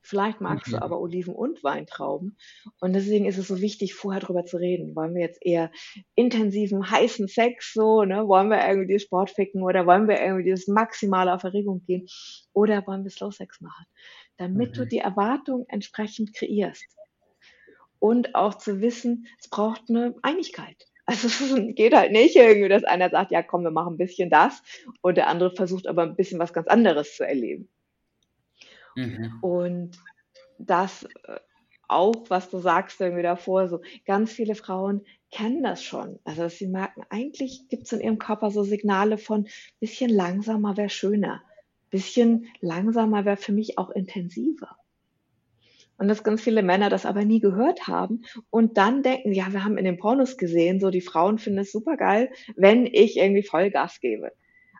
Vielleicht 0.07 0.39
magst 0.39 0.71
du 0.71 0.81
aber 0.81 1.01
Oliven 1.01 1.35
und 1.35 1.65
Weintrauben. 1.65 2.37
Und 2.79 2.93
deswegen 2.93 3.25
ist 3.25 3.37
es 3.37 3.49
so 3.49 3.59
wichtig, 3.59 3.93
vorher 3.93 4.21
drüber 4.21 4.45
zu 4.45 4.55
reden. 4.55 4.95
Wollen 4.95 5.13
wir 5.13 5.21
jetzt 5.21 5.45
eher 5.45 5.69
intensiven, 6.15 6.89
heißen 6.89 7.27
Sex 7.27 7.73
so, 7.73 8.05
ne? 8.05 8.25
Wollen 8.25 8.47
wir 8.47 8.65
irgendwie 8.65 8.99
Sport 8.99 9.31
ficken 9.31 9.63
oder 9.63 9.85
wollen 9.85 10.07
wir 10.07 10.21
irgendwie 10.21 10.49
das 10.49 10.67
maximale 10.67 11.33
auf 11.33 11.43
Erregung 11.43 11.83
gehen? 11.85 12.07
Oder 12.53 12.87
wollen 12.87 13.03
wir 13.03 13.11
Slow 13.11 13.33
Sex 13.33 13.59
machen? 13.59 13.85
Damit 14.37 14.69
okay. 14.69 14.77
du 14.77 14.87
die 14.87 14.99
Erwartung 14.99 15.65
entsprechend 15.67 16.33
kreierst 16.33 16.85
und 17.99 18.35
auch 18.35 18.55
zu 18.55 18.81
wissen, 18.81 19.27
es 19.39 19.49
braucht 19.49 19.89
eine 19.89 20.15
Einigkeit. 20.21 20.85
Also 21.09 21.29
es 21.29 21.75
geht 21.75 21.95
halt 21.95 22.11
nicht 22.11 22.35
irgendwie, 22.35 22.67
dass 22.67 22.83
einer 22.83 23.09
sagt, 23.09 23.31
ja 23.31 23.41
komm, 23.41 23.63
wir 23.63 23.71
machen 23.71 23.93
ein 23.93 23.97
bisschen 23.97 24.29
das 24.29 24.61
und 24.99 25.15
der 25.15 25.29
andere 25.29 25.55
versucht 25.55 25.87
aber 25.87 26.03
ein 26.03 26.17
bisschen 26.17 26.37
was 26.37 26.51
ganz 26.51 26.67
anderes 26.67 27.15
zu 27.15 27.25
erleben. 27.25 27.69
Mhm. 28.93 29.39
Und 29.41 29.97
das 30.59 31.03
äh, 31.03 31.39
auch, 31.87 32.29
was 32.29 32.49
du 32.49 32.59
sagst 32.59 32.99
irgendwie 32.99 33.23
davor, 33.23 33.69
so 33.69 33.81
ganz 34.05 34.33
viele 34.33 34.55
Frauen 34.55 35.05
kennen 35.31 35.63
das 35.63 35.81
schon. 35.81 36.19
Also 36.25 36.49
sie 36.49 36.67
merken, 36.67 37.03
eigentlich 37.09 37.69
gibt 37.69 37.83
es 37.83 37.93
in 37.93 38.01
ihrem 38.01 38.19
Körper 38.19 38.51
so 38.51 38.63
Signale 38.63 39.17
von 39.17 39.47
bisschen 39.79 40.09
langsamer 40.09 40.75
wäre 40.75 40.89
schöner, 40.89 41.41
bisschen 41.89 42.47
langsamer 42.61 43.25
wäre 43.25 43.37
für 43.37 43.51
mich 43.53 43.77
auch 43.77 43.89
intensiver. 43.89 44.77
Und 45.97 46.07
dass 46.07 46.23
ganz 46.23 46.41
viele 46.41 46.61
Männer 46.61 46.89
das 46.89 47.05
aber 47.05 47.25
nie 47.25 47.39
gehört 47.39 47.87
haben 47.87 48.23
und 48.51 48.77
dann 48.77 49.01
denken, 49.01 49.31
ja, 49.33 49.51
wir 49.51 49.63
haben 49.63 49.77
in 49.77 49.85
den 49.85 49.97
Pornos 49.97 50.37
gesehen, 50.37 50.79
so 50.79 50.91
die 50.91 51.01
Frauen 51.01 51.39
finden 51.39 51.59
es 51.59 51.71
super 51.71 51.97
geil, 51.97 52.29
wenn 52.55 52.85
ich 52.85 53.17
irgendwie 53.17 53.41
Vollgas 53.41 53.99
gebe. 53.99 54.31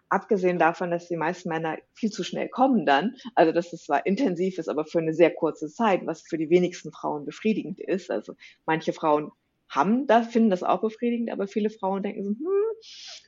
Abgesehen 0.10 0.60
davon, 0.60 0.92
dass 0.92 1.08
die 1.08 1.18
meisten 1.18 1.50
Männer 1.50 1.80
viel 1.94 2.12
zu 2.12 2.24
schnell 2.24 2.48
kommen 2.50 2.86
dann, 2.86 3.16
also 3.36 3.52
dass 3.52 3.74
es 3.74 3.84
zwar 3.84 4.06
intensiv 4.06 4.58
ist, 4.58 4.70
aber 4.70 4.86
für 4.86 5.00
eine 5.00 5.14
sehr 5.14 5.34
kurze 5.34 5.68
Zeit, 5.68 6.06
was 6.06 6.22
für 6.22 6.38
die 6.38 6.50
wenigsten 6.50 6.92
Frauen 6.92 7.26
befriedigend 7.26 7.80
ist. 7.80 8.12
Also 8.12 8.36
manche 8.66 8.94
Frauen 8.94 9.32
haben 9.70 10.08
das, 10.08 10.28
finden 10.28 10.50
das 10.50 10.64
auch 10.64 10.82
befriedigend, 10.82 11.32
aber 11.32 11.48
viele 11.48 11.70
Frauen 11.70 12.04
denken 12.04 12.24
so, 12.24 12.30
hm, 12.30 12.67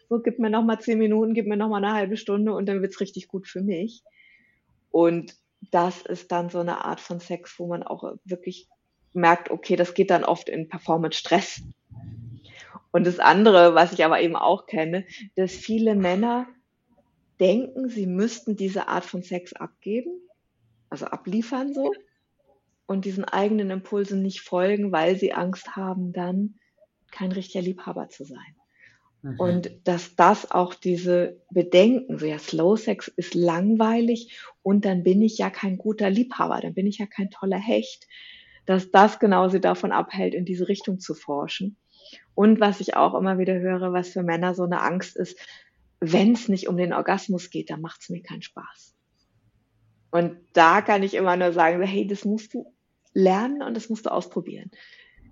so 0.09 0.19
gib 0.19 0.39
mir 0.39 0.49
noch 0.49 0.63
mal 0.63 0.79
zehn 0.79 0.97
Minuten, 0.97 1.33
gib 1.33 1.47
mir 1.47 1.57
noch 1.57 1.69
mal 1.69 1.83
eine 1.83 1.93
halbe 1.93 2.17
Stunde 2.17 2.53
und 2.53 2.65
dann 2.65 2.81
wird's 2.81 2.99
richtig 2.99 3.27
gut 3.27 3.47
für 3.47 3.61
mich. 3.61 4.03
Und 4.91 5.35
das 5.71 6.01
ist 6.01 6.31
dann 6.31 6.49
so 6.49 6.59
eine 6.59 6.85
Art 6.85 6.99
von 6.99 7.19
Sex, 7.19 7.59
wo 7.59 7.67
man 7.67 7.83
auch 7.83 8.15
wirklich 8.25 8.67
merkt, 9.13 9.51
okay, 9.51 9.75
das 9.75 9.93
geht 9.93 10.09
dann 10.09 10.23
oft 10.23 10.49
in 10.49 10.67
Performance-Stress. 10.69 11.61
Und 12.91 13.05
das 13.05 13.19
andere, 13.19 13.75
was 13.75 13.93
ich 13.93 14.03
aber 14.03 14.21
eben 14.21 14.35
auch 14.35 14.65
kenne, 14.65 15.05
dass 15.35 15.51
viele 15.51 15.95
Männer 15.95 16.47
denken, 17.39 17.89
sie 17.89 18.07
müssten 18.07 18.55
diese 18.55 18.87
Art 18.87 19.05
von 19.05 19.21
Sex 19.21 19.53
abgeben, 19.53 20.11
also 20.89 21.05
abliefern 21.05 21.73
so, 21.73 21.93
und 22.87 23.05
diesen 23.05 23.25
eigenen 23.25 23.69
Impulsen 23.69 24.23
nicht 24.23 24.41
folgen, 24.41 24.91
weil 24.91 25.15
sie 25.15 25.33
Angst 25.33 25.75
haben, 25.75 26.11
dann 26.11 26.55
kein 27.11 27.31
richtiger 27.31 27.61
Liebhaber 27.61 28.09
zu 28.09 28.25
sein. 28.25 28.55
Mhm. 29.21 29.39
Und 29.39 29.71
dass 29.83 30.15
das 30.15 30.51
auch 30.51 30.73
diese 30.73 31.41
Bedenken, 31.49 32.17
so 32.17 32.25
ja, 32.25 32.39
Slow 32.39 32.77
Sex 32.77 33.07
ist 33.15 33.33
langweilig 33.33 34.39
und 34.63 34.85
dann 34.85 35.03
bin 35.03 35.21
ich 35.21 35.37
ja 35.37 35.49
kein 35.49 35.77
guter 35.77 36.09
Liebhaber, 36.09 36.61
dann 36.61 36.73
bin 36.73 36.87
ich 36.87 36.99
ja 36.99 37.05
kein 37.05 37.29
toller 37.29 37.57
Hecht, 37.57 38.07
dass 38.65 38.91
das 38.91 39.19
genau 39.19 39.49
sie 39.49 39.59
davon 39.59 39.91
abhält, 39.91 40.33
in 40.33 40.45
diese 40.45 40.67
Richtung 40.67 40.99
zu 40.99 41.15
forschen. 41.15 41.75
Und 42.35 42.59
was 42.59 42.79
ich 42.79 42.95
auch 42.95 43.13
immer 43.15 43.37
wieder 43.37 43.59
höre, 43.59 43.91
was 43.93 44.09
für 44.09 44.23
Männer 44.23 44.55
so 44.55 44.63
eine 44.63 44.81
Angst 44.81 45.17
ist, 45.17 45.37
wenn 45.99 46.33
es 46.33 46.47
nicht 46.47 46.67
um 46.67 46.77
den 46.77 46.93
Orgasmus 46.93 47.49
geht, 47.49 47.69
dann 47.69 47.81
macht 47.81 48.01
es 48.01 48.09
mir 48.09 48.21
keinen 48.21 48.41
Spaß. 48.41 48.95
Und 50.11 50.37
da 50.53 50.81
kann 50.81 51.03
ich 51.03 51.13
immer 51.13 51.35
nur 51.35 51.51
sagen, 51.51 51.81
hey, 51.83 52.07
das 52.07 52.25
musst 52.25 52.53
du 52.53 52.73
lernen 53.13 53.61
und 53.61 53.75
das 53.75 53.89
musst 53.89 54.05
du 54.05 54.11
ausprobieren. 54.11 54.71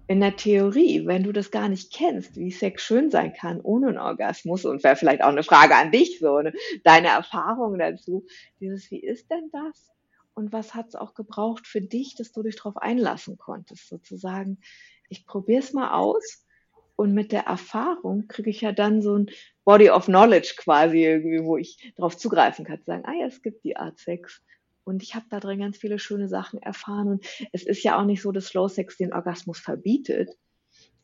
In 0.10 0.22
der 0.22 0.38
Theorie, 0.38 1.06
wenn 1.06 1.24
du 1.24 1.34
das 1.34 1.52
gar 1.52 1.68
nicht 1.68 1.94
kennst, 1.94 2.38
wie 2.38 2.52
Sex 2.52 2.82
schön 2.82 3.12
sein 3.12 3.34
kann 3.34 3.60
ohne 3.60 3.90
einen 3.90 3.98
Orgasmus, 3.98 4.64
und 4.64 4.84
wäre 4.84 4.96
vielleicht 4.96 5.22
auch 5.22 5.30
eine 5.30 5.44
Frage 5.44 5.76
an 5.76 5.92
dich, 5.92 6.20
so 6.20 6.42
ne, 6.42 6.54
deine 6.84 7.10
Erfahrungen 7.10 7.80
dazu, 7.80 8.26
dieses, 8.62 8.90
wie 8.90 9.04
ist 9.04 9.30
denn 9.30 9.50
das? 9.52 9.92
Und 10.34 10.54
was 10.54 10.74
hat 10.74 10.90
es 10.90 10.96
auch 10.96 11.14
gebraucht 11.14 11.68
für 11.68 11.82
dich, 11.82 12.16
dass 12.16 12.32
du 12.32 12.44
dich 12.44 12.56
darauf 12.56 12.78
einlassen 12.78 13.38
konntest, 13.38 13.90
sozusagen, 13.90 14.60
ich 15.10 15.26
probiere 15.26 15.60
es 15.60 15.74
mal 15.74 15.92
aus 15.92 16.46
und 16.96 17.14
mit 17.14 17.32
der 17.32 17.44
Erfahrung 17.44 18.28
kriege 18.28 18.50
ich 18.50 18.62
ja 18.62 18.72
dann 18.72 19.02
so 19.02 19.18
ein 19.18 19.30
Body 19.66 19.90
of 19.90 20.06
Knowledge 20.06 20.54
quasi 20.58 21.04
irgendwie, 21.04 21.44
wo 21.44 21.58
ich 21.58 21.94
darauf 21.98 22.16
zugreifen 22.18 22.66
kann, 22.66 22.80
zu 22.80 22.86
sagen, 22.86 23.04
ah 23.06 23.14
ja, 23.14 23.28
es 23.28 23.42
gibt 23.42 23.64
die 23.64 23.76
Art 23.76 24.00
Sex. 24.00 24.42
Und 24.88 25.04
ich 25.04 25.16
habe 25.16 25.26
da 25.30 25.42
drin 25.42 25.60
ganz 25.60 25.78
viele 25.78 26.00
schöne 26.00 26.30
Sachen 26.30 26.62
erfahren. 26.62 27.10
Und 27.10 27.26
es 27.52 27.64
ist 27.64 27.84
ja 27.84 28.00
auch 28.00 28.06
nicht 28.06 28.22
so, 28.22 28.32
dass 28.32 28.48
Slow 28.48 28.70
Sex 28.70 28.96
den 28.96 29.12
Orgasmus 29.12 29.60
verbietet. 29.60 30.30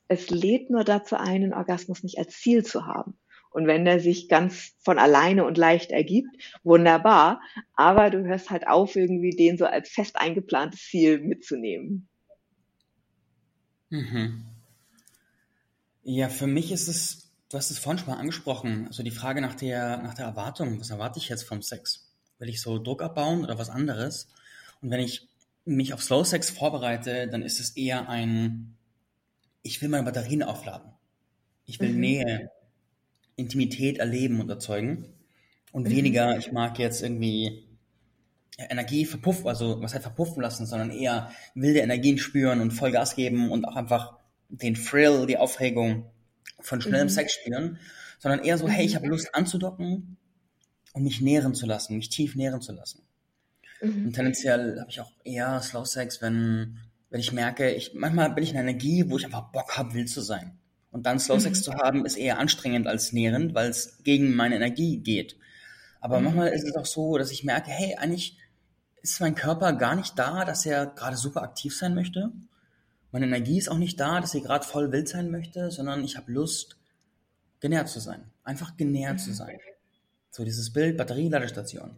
Es 0.07 0.29
lädt 0.29 0.69
nur 0.69 0.85
dazu 0.85 1.17
ein, 1.17 1.41
den 1.41 1.53
Orgasmus 1.53 2.01
nicht 2.01 2.17
als 2.17 2.39
Ziel 2.39 2.63
zu 2.63 2.85
haben. 2.85 3.19
Und 3.49 3.67
wenn 3.67 3.83
der 3.83 3.99
sich 3.99 4.29
ganz 4.29 4.71
von 4.79 4.97
alleine 4.97 5.43
und 5.43 5.57
leicht 5.57 5.91
ergibt, 5.91 6.29
wunderbar. 6.63 7.41
Aber 7.75 8.09
du 8.09 8.23
hörst 8.23 8.49
halt 8.49 8.67
auf, 8.67 8.95
irgendwie 8.95 9.31
den 9.31 9.57
so 9.57 9.65
als 9.65 9.89
fest 9.89 10.15
eingeplantes 10.15 10.79
Ziel 10.87 11.19
mitzunehmen. 11.19 12.07
Mhm. 13.89 14.45
Ja, 16.03 16.29
für 16.29 16.47
mich 16.47 16.71
ist 16.71 16.87
es, 16.87 17.33
du 17.49 17.57
hast 17.57 17.69
es 17.69 17.79
vorhin 17.79 17.99
schon 17.99 18.13
mal 18.13 18.19
angesprochen, 18.19 18.87
also 18.87 19.03
die 19.03 19.11
Frage 19.11 19.41
nach 19.41 19.55
der, 19.55 19.97
nach 19.97 20.13
der 20.13 20.25
Erwartung. 20.25 20.79
Was 20.79 20.89
erwarte 20.89 21.19
ich 21.19 21.27
jetzt 21.27 21.43
vom 21.43 21.61
Sex? 21.61 22.02
Will 22.43 22.49
ich 22.49 22.61
so 22.61 22.77
Druck 22.77 23.01
abbauen 23.01 23.45
oder 23.45 23.57
was 23.57 23.69
anderes? 23.69 24.27
Und 24.81 24.91
wenn 24.91 24.99
ich 24.99 25.29
mich 25.63 25.93
auf 25.93 26.03
Slow 26.03 26.25
Sex 26.25 26.49
vorbereite, 26.49 27.29
dann 27.29 27.41
ist 27.41 27.61
es 27.61 27.77
eher 27.77 28.09
ein, 28.09 28.75
ich 29.61 29.81
will 29.81 29.87
meine 29.87 30.03
Batterien 30.03 30.43
aufladen. 30.43 30.91
Ich 31.65 31.79
will 31.79 31.93
mhm. 31.93 31.99
Nähe, 32.01 32.51
Intimität 33.37 33.99
erleben 33.99 34.41
und 34.41 34.49
erzeugen. 34.49 35.13
Und 35.71 35.83
mhm. 35.83 35.91
weniger, 35.91 36.37
ich 36.37 36.51
mag 36.51 36.77
jetzt 36.79 37.01
irgendwie 37.01 37.65
Energie 38.57 39.05
verpuffen, 39.05 39.47
also 39.47 39.81
was 39.81 39.93
halt 39.93 40.03
verpuffen 40.03 40.41
lassen, 40.41 40.65
sondern 40.65 40.91
eher 40.91 41.31
wilde 41.55 41.79
Energien 41.79 42.17
spüren 42.17 42.59
und 42.59 42.71
Vollgas 42.71 43.15
geben 43.15 43.51
und 43.51 43.63
auch 43.63 43.77
einfach 43.77 44.17
den 44.49 44.75
Thrill, 44.75 45.27
die 45.27 45.37
Aufregung 45.37 46.11
von 46.59 46.81
schnellem 46.81 47.07
mhm. 47.07 47.11
Sex 47.11 47.35
spüren, 47.35 47.79
sondern 48.19 48.43
eher 48.43 48.57
so, 48.57 48.67
hey, 48.67 48.83
ich 48.83 48.95
habe 48.97 49.07
Lust 49.07 49.33
anzudocken 49.33 50.17
und 50.93 51.03
mich 51.03 51.21
nähren 51.21 51.53
zu 51.53 51.65
lassen, 51.65 51.97
mich 51.97 52.09
tief 52.09 52.35
nähren 52.35 52.61
zu 52.61 52.71
lassen. 52.71 53.01
Mhm. 53.81 54.07
Und 54.07 54.13
tendenziell 54.13 54.79
habe 54.79 54.89
ich 54.89 55.01
auch 55.01 55.11
eher 55.23 55.61
Slow 55.61 55.85
Sex, 55.85 56.21
wenn, 56.21 56.79
wenn 57.09 57.19
ich 57.19 57.31
merke, 57.31 57.71
ich, 57.71 57.93
manchmal 57.93 58.31
bin 58.31 58.43
ich 58.43 58.51
in 58.51 58.57
einer 58.57 58.69
Energie, 58.69 59.09
wo 59.09 59.17
ich 59.17 59.25
einfach 59.25 59.51
Bock 59.51 59.77
habe, 59.77 59.93
wild 59.93 60.09
zu 60.09 60.21
sein. 60.21 60.57
Und 60.91 61.05
dann 61.05 61.19
Slow 61.19 61.39
Sex 61.39 61.59
mhm. 61.59 61.63
zu 61.63 61.73
haben, 61.73 62.05
ist 62.05 62.15
eher 62.15 62.39
anstrengend 62.39 62.87
als 62.87 63.11
nährend, 63.11 63.53
weil 63.53 63.69
es 63.69 64.03
gegen 64.03 64.35
meine 64.35 64.55
Energie 64.55 64.99
geht. 64.99 65.35
Aber 65.99 66.19
mhm. 66.19 66.25
manchmal 66.25 66.49
ist 66.49 66.65
es 66.65 66.75
auch 66.75 66.85
so, 66.85 67.17
dass 67.17 67.31
ich 67.31 67.43
merke, 67.43 67.71
hey, 67.71 67.95
eigentlich 67.95 68.37
ist 69.01 69.19
mein 69.19 69.35
Körper 69.35 69.73
gar 69.73 69.95
nicht 69.95 70.17
da, 70.17 70.45
dass 70.45 70.65
er 70.65 70.85
gerade 70.85 71.17
super 71.17 71.41
aktiv 71.41 71.75
sein 71.75 71.93
möchte. 71.93 72.31
Meine 73.11 73.25
Energie 73.25 73.57
ist 73.57 73.69
auch 73.69 73.77
nicht 73.77 73.99
da, 73.99 74.21
dass 74.21 74.31
sie 74.31 74.41
gerade 74.41 74.65
voll 74.65 74.91
wild 74.91 75.09
sein 75.09 75.29
möchte, 75.29 75.71
sondern 75.71 76.03
ich 76.03 76.15
habe 76.15 76.31
Lust, 76.31 76.77
genährt 77.59 77.89
zu 77.89 77.99
sein. 77.99 78.31
Einfach 78.43 78.77
genährt 78.77 79.15
mhm. 79.15 79.19
zu 79.19 79.33
sein. 79.33 79.59
So 80.33 80.43
dieses 80.43 80.73
Bild 80.73 80.97
Batterieladestation. 80.97 81.95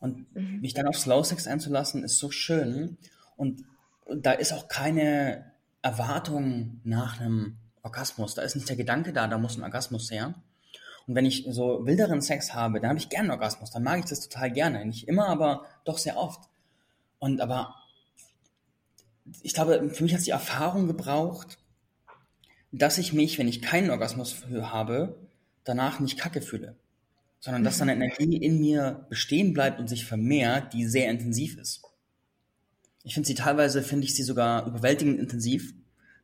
Und 0.00 0.34
mhm. 0.34 0.60
mich 0.62 0.72
dann 0.72 0.88
auf 0.88 0.98
Slow 0.98 1.22
Sex 1.22 1.46
einzulassen, 1.46 2.02
ist 2.02 2.18
so 2.18 2.30
schön. 2.30 2.96
Und 3.36 3.62
da 4.10 4.32
ist 4.32 4.54
auch 4.54 4.68
keine 4.68 5.52
Erwartung 5.82 6.80
nach 6.82 7.20
einem 7.20 7.58
Orgasmus. 7.82 8.34
Da 8.34 8.40
ist 8.40 8.54
nicht 8.54 8.70
der 8.70 8.76
Gedanke 8.76 9.12
da, 9.12 9.28
da 9.28 9.36
muss 9.36 9.58
ein 9.58 9.62
Orgasmus 9.62 10.10
her. 10.10 10.34
Und 11.06 11.14
wenn 11.14 11.26
ich 11.26 11.46
so 11.50 11.84
wilderen 11.84 12.22
Sex 12.22 12.54
habe, 12.54 12.80
dann 12.80 12.88
habe 12.88 12.98
ich 12.98 13.10
gerne 13.10 13.30
Orgasmus. 13.32 13.70
Dann 13.70 13.82
mag 13.82 13.98
ich 13.98 14.06
das 14.06 14.26
total 14.26 14.50
gerne. 14.50 14.86
Nicht 14.86 15.06
immer, 15.06 15.28
aber 15.28 15.66
doch 15.84 15.98
sehr 15.98 16.16
oft. 16.16 16.48
Und 17.18 17.42
aber 17.42 17.74
ich 19.42 19.52
glaube, 19.52 19.90
für 19.90 20.04
mich 20.04 20.14
hat 20.14 20.20
es 20.20 20.24
die 20.24 20.30
Erfahrung 20.30 20.86
gebraucht, 20.86 21.58
dass 22.72 22.96
ich 22.96 23.12
mich, 23.12 23.38
wenn 23.38 23.48
ich 23.48 23.60
keinen 23.60 23.90
Orgasmus 23.90 24.36
habe, 24.48 25.18
danach 25.64 26.00
nicht 26.00 26.18
kacke 26.18 26.40
fühle, 26.40 26.76
sondern 27.44 27.62
dass 27.62 27.76
dann 27.76 27.90
eine 27.90 28.06
Energie 28.06 28.38
in 28.38 28.58
mir 28.58 29.04
bestehen 29.10 29.52
bleibt 29.52 29.78
und 29.78 29.86
sich 29.86 30.06
vermehrt, 30.06 30.72
die 30.72 30.86
sehr 30.86 31.10
intensiv 31.10 31.58
ist. 31.58 31.82
Ich 33.02 33.12
finde 33.12 33.26
sie 33.26 33.34
teilweise, 33.34 33.82
finde 33.82 34.06
ich 34.06 34.14
sie 34.14 34.22
sogar 34.22 34.66
überwältigend 34.66 35.20
intensiv. 35.20 35.74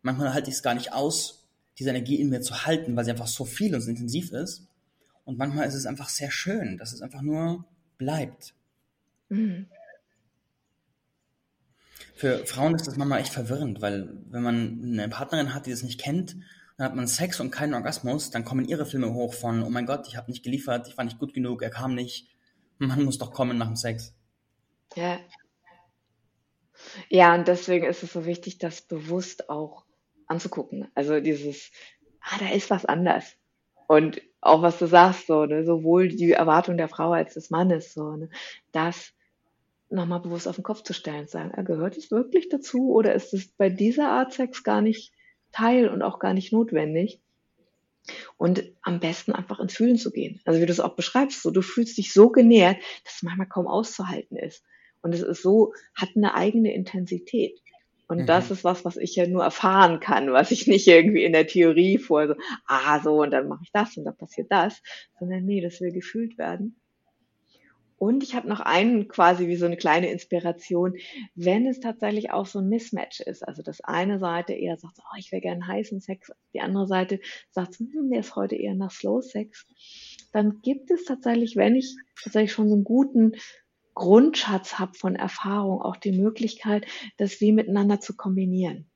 Manchmal 0.01 0.33
halte 0.33 0.49
ich 0.49 0.57
es 0.57 0.63
gar 0.63 0.73
nicht 0.73 0.95
aus, 0.95 1.47
diese 1.79 1.91
Energie 1.91 2.19
in 2.19 2.31
mir 2.31 2.41
zu 2.41 2.65
halten, 2.65 2.97
weil 2.97 3.05
sie 3.05 3.11
einfach 3.11 3.27
so 3.27 3.45
viel 3.45 3.75
und 3.75 3.83
so 3.83 3.91
intensiv 3.91 4.33
ist. 4.33 4.67
Und 5.27 5.37
manchmal 5.37 5.69
ist 5.69 5.75
es 5.75 5.85
einfach 5.85 6.09
sehr 6.09 6.31
schön, 6.31 6.79
dass 6.79 6.95
es 6.95 7.03
einfach 7.03 7.21
nur 7.21 7.67
bleibt. 7.99 8.55
Mhm. 9.29 9.67
Für 12.15 12.47
Frauen 12.47 12.75
ist 12.77 12.87
das 12.87 12.97
manchmal 12.97 13.21
echt 13.21 13.35
verwirrend, 13.35 13.83
weil 13.83 14.09
wenn 14.31 14.43
man 14.43 14.81
eine 14.83 15.09
Partnerin 15.11 15.53
hat, 15.53 15.67
die 15.67 15.71
das 15.71 15.83
nicht 15.83 16.01
kennt, 16.01 16.37
dann 16.81 16.89
hat 16.89 16.97
man 16.97 17.07
Sex 17.07 17.41
und 17.41 17.51
keinen 17.51 17.75
Orgasmus, 17.75 18.31
dann 18.31 18.47
kommen 18.47 18.65
ihre 18.65 18.87
Filme 18.87 19.13
hoch 19.13 19.35
von, 19.35 19.63
oh 19.63 19.69
mein 19.69 19.85
Gott, 19.85 20.09
ich 20.09 20.17
habe 20.17 20.31
nicht 20.31 20.43
geliefert, 20.43 20.89
ich 20.89 20.97
war 20.97 21.05
nicht 21.05 21.19
gut 21.19 21.35
genug, 21.35 21.61
er 21.61 21.69
kam 21.69 21.95
nicht. 21.95 22.27
Man 22.79 23.05
muss 23.05 23.19
doch 23.19 23.35
kommen 23.35 23.59
nach 23.59 23.67
dem 23.67 23.77
Sex. 23.77 24.15
Ja. 24.95 25.19
Ja, 27.11 27.35
und 27.35 27.47
deswegen 27.47 27.85
ist 27.85 28.03
es 28.03 28.15
so 28.15 28.25
wichtig, 28.25 28.57
das 28.57 28.81
bewusst 28.81 29.51
auch 29.51 29.85
anzugucken. 30.27 30.89
Also 30.95 31.21
dieses, 31.21 31.71
ah, 32.23 32.39
da 32.39 32.49
ist 32.49 32.71
was 32.71 32.87
anders. 32.87 33.37
Und 33.87 34.23
auch 34.41 34.63
was 34.63 34.79
du 34.79 34.87
sagst, 34.87 35.27
so, 35.27 35.45
ne, 35.45 35.67
sowohl 35.67 36.09
die 36.09 36.33
Erwartung 36.33 36.79
der 36.79 36.89
Frau 36.89 37.13
als 37.13 37.35
des 37.35 37.51
Mannes, 37.51 37.93
so, 37.93 38.17
ne, 38.17 38.31
das 38.73 39.13
nochmal 39.91 40.21
bewusst 40.21 40.49
auf 40.49 40.57
den 40.57 40.65
Kopf 40.65 40.83
zu 40.83 40.95
stellen, 40.95 41.27
zu 41.27 41.33
sagen, 41.33 41.53
ah, 41.55 41.61
gehört 41.61 41.99
es 41.99 42.11
wirklich 42.11 42.49
dazu 42.49 42.95
oder 42.95 43.13
ist 43.13 43.35
es 43.35 43.49
bei 43.49 43.69
dieser 43.69 44.09
Art 44.09 44.33
Sex 44.33 44.65
gar 44.65 44.81
nicht 44.81 45.13
Teil 45.53 45.89
und 45.89 46.03
auch 46.03 46.19
gar 46.19 46.35
nicht 46.35 46.53
notwendig? 46.53 47.21
Und 48.37 48.65
am 48.83 48.99
besten 48.99 49.33
einfach 49.33 49.61
ins 49.61 49.75
Fühlen 49.75 49.99
zu 49.99 50.11
gehen. 50.11 50.41
Also 50.45 50.61
wie 50.61 50.67
du 50.67 50.73
es 50.73 50.81
auch 50.81 50.97
beschreibst, 50.97 51.43
so 51.43 51.51
du 51.51 51.63
fühlst 51.63 51.99
dich 51.99 52.13
so 52.13 52.31
genährt, 52.31 52.79
dass 53.05 53.17
es 53.17 53.23
manchmal 53.23 53.47
kaum 53.47 53.67
auszuhalten 53.69 54.37
ist. 54.37 54.65
Und 55.03 55.15
es 55.15 55.23
ist 55.23 55.43
so, 55.43 55.73
hat 55.95 56.11
eine 56.17 56.35
eigene 56.35 56.75
Intensität. 56.75 57.61
Und 58.11 58.23
mhm. 58.23 58.27
das 58.27 58.51
ist 58.51 58.65
was, 58.65 58.85
was 58.85 58.97
ich 58.97 59.15
ja 59.15 59.27
nur 59.29 59.45
erfahren 59.45 60.01
kann, 60.01 60.33
was 60.33 60.51
ich 60.51 60.67
nicht 60.67 60.89
irgendwie 60.89 61.23
in 61.23 61.33
der 61.33 61.47
Theorie 61.47 61.99
vor 61.99 62.27
so, 62.27 62.35
ah, 62.67 62.99
so, 63.01 63.23
und 63.23 63.31
dann 63.31 63.47
mache 63.47 63.63
ich 63.63 63.71
das 63.73 63.97
und 63.97 64.05
dann 64.05 64.17
passiert 64.17 64.51
das, 64.51 64.83
sondern 65.21 65.45
nee, 65.45 65.61
das 65.61 65.81
will 65.81 65.93
gefühlt 65.93 66.37
werden. 66.37 66.80
Und 68.01 68.23
ich 68.23 68.35
habe 68.35 68.49
noch 68.49 68.61
einen 68.61 69.09
quasi 69.09 69.47
wie 69.47 69.57
so 69.57 69.67
eine 69.67 69.77
kleine 69.77 70.11
Inspiration, 70.11 70.95
wenn 71.35 71.67
es 71.67 71.81
tatsächlich 71.81 72.31
auch 72.31 72.47
so 72.47 72.61
ein 72.61 72.69
Mismatch 72.71 73.21
ist. 73.21 73.47
Also 73.47 73.63
das 73.63 73.83
eine 73.83 74.19
Seite 74.19 74.55
eher 74.55 74.79
sagt, 74.79 75.01
oh, 75.01 75.17
ich 75.19 75.31
will 75.33 75.43
gerne 75.43 75.67
heißen 75.67 76.01
Sex, 76.01 76.33
die 76.55 76.63
andere 76.63 76.87
Seite 76.87 77.21
sagt, 77.51 77.75
hm, 77.79 78.09
mir 78.09 78.21
ist 78.21 78.37
heute 78.37 78.57
eher 78.57 78.75
nach 78.75 78.91
Slow 78.91 79.21
Sex. 79.21 79.67
Dann 80.33 80.63
gibt 80.63 80.91
es 80.91 81.05
tatsächlich, 81.05 81.57
wenn 81.57 81.77
ich 81.77 81.95
tatsächlich 82.25 82.53
schon 82.53 82.71
so 82.71 82.75
einen 82.75 82.85
guten 82.85 83.33
Grundschatz 83.93 84.79
habe 84.79 84.95
von 84.95 85.15
Erfahrung, 85.15 85.83
auch 85.83 85.97
die 85.97 86.13
Möglichkeit, 86.13 86.87
das 87.19 87.43
wie 87.43 87.53
miteinander 87.53 88.01
zu 88.01 88.17
kombinieren. 88.17 88.91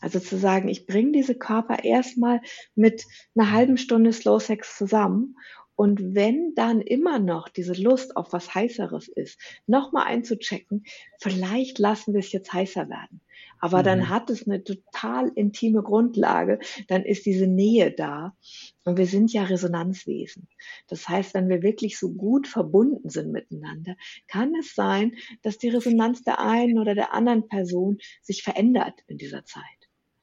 Also 0.00 0.18
zu 0.18 0.36
sagen, 0.36 0.68
ich 0.68 0.86
bringe 0.86 1.12
diese 1.12 1.36
Körper 1.36 1.84
erstmal 1.84 2.40
mit 2.74 3.04
einer 3.36 3.52
halben 3.52 3.76
Stunde 3.76 4.12
Slow 4.12 4.40
Sex 4.40 4.76
zusammen 4.76 5.36
und 5.80 6.14
wenn 6.14 6.54
dann 6.54 6.82
immer 6.82 7.18
noch 7.18 7.48
diese 7.48 7.72
Lust 7.72 8.14
auf 8.14 8.34
was 8.34 8.54
Heißeres 8.54 9.08
ist, 9.08 9.40
nochmal 9.66 10.08
einzuchecken, 10.08 10.84
vielleicht 11.18 11.78
lassen 11.78 12.12
wir 12.12 12.20
es 12.20 12.32
jetzt 12.32 12.52
heißer 12.52 12.90
werden. 12.90 13.22
Aber 13.60 13.78
mhm. 13.78 13.84
dann 13.84 14.08
hat 14.10 14.28
es 14.28 14.46
eine 14.46 14.62
total 14.62 15.32
intime 15.34 15.82
Grundlage, 15.82 16.58
dann 16.88 17.02
ist 17.02 17.24
diese 17.24 17.46
Nähe 17.46 17.92
da. 17.92 18.36
Und 18.84 18.98
wir 18.98 19.06
sind 19.06 19.32
ja 19.32 19.44
Resonanzwesen. 19.44 20.48
Das 20.86 21.08
heißt, 21.08 21.32
wenn 21.32 21.48
wir 21.48 21.62
wirklich 21.62 21.98
so 21.98 22.12
gut 22.12 22.46
verbunden 22.46 23.08
sind 23.08 23.32
miteinander, 23.32 23.96
kann 24.28 24.54
es 24.56 24.74
sein, 24.74 25.16
dass 25.40 25.56
die 25.56 25.70
Resonanz 25.70 26.22
der 26.22 26.40
einen 26.40 26.78
oder 26.78 26.94
der 26.94 27.14
anderen 27.14 27.48
Person 27.48 27.96
sich 28.20 28.42
verändert 28.42 29.00
in 29.06 29.16
dieser 29.16 29.46
Zeit. 29.46 29.64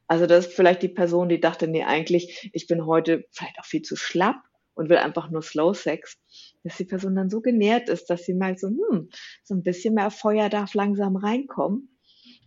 Also 0.05 0.27
das 0.27 0.45
ist 0.45 0.53
vielleicht 0.53 0.83
die 0.83 0.87
Person, 0.87 1.29
die 1.29 1.39
dachte, 1.39 1.67
nee, 1.67 1.83
eigentlich, 1.83 2.51
ich 2.53 2.67
bin 2.67 2.85
heute 2.85 3.25
vielleicht 3.31 3.57
auch 3.57 3.65
viel 3.65 3.81
zu 3.81 3.95
schlapp 3.95 4.37
und 4.77 4.89
will 4.89 4.97
einfach 4.97 5.29
nur 5.29 5.41
Slow 5.41 5.73
Sex, 5.73 6.17
dass 6.63 6.77
die 6.77 6.85
Person 6.85 7.15
dann 7.15 7.29
so 7.29 7.41
genährt 7.41 7.89
ist, 7.89 8.09
dass 8.09 8.23
sie 8.23 8.33
merkt, 8.33 8.59
so, 8.59 8.67
hm, 8.67 9.09
so 9.43 9.55
ein 9.55 9.63
bisschen 9.63 9.95
mehr 9.95 10.11
Feuer 10.11 10.49
darf 10.49 10.73
langsam 10.73 11.15
reinkommen. 11.15 11.89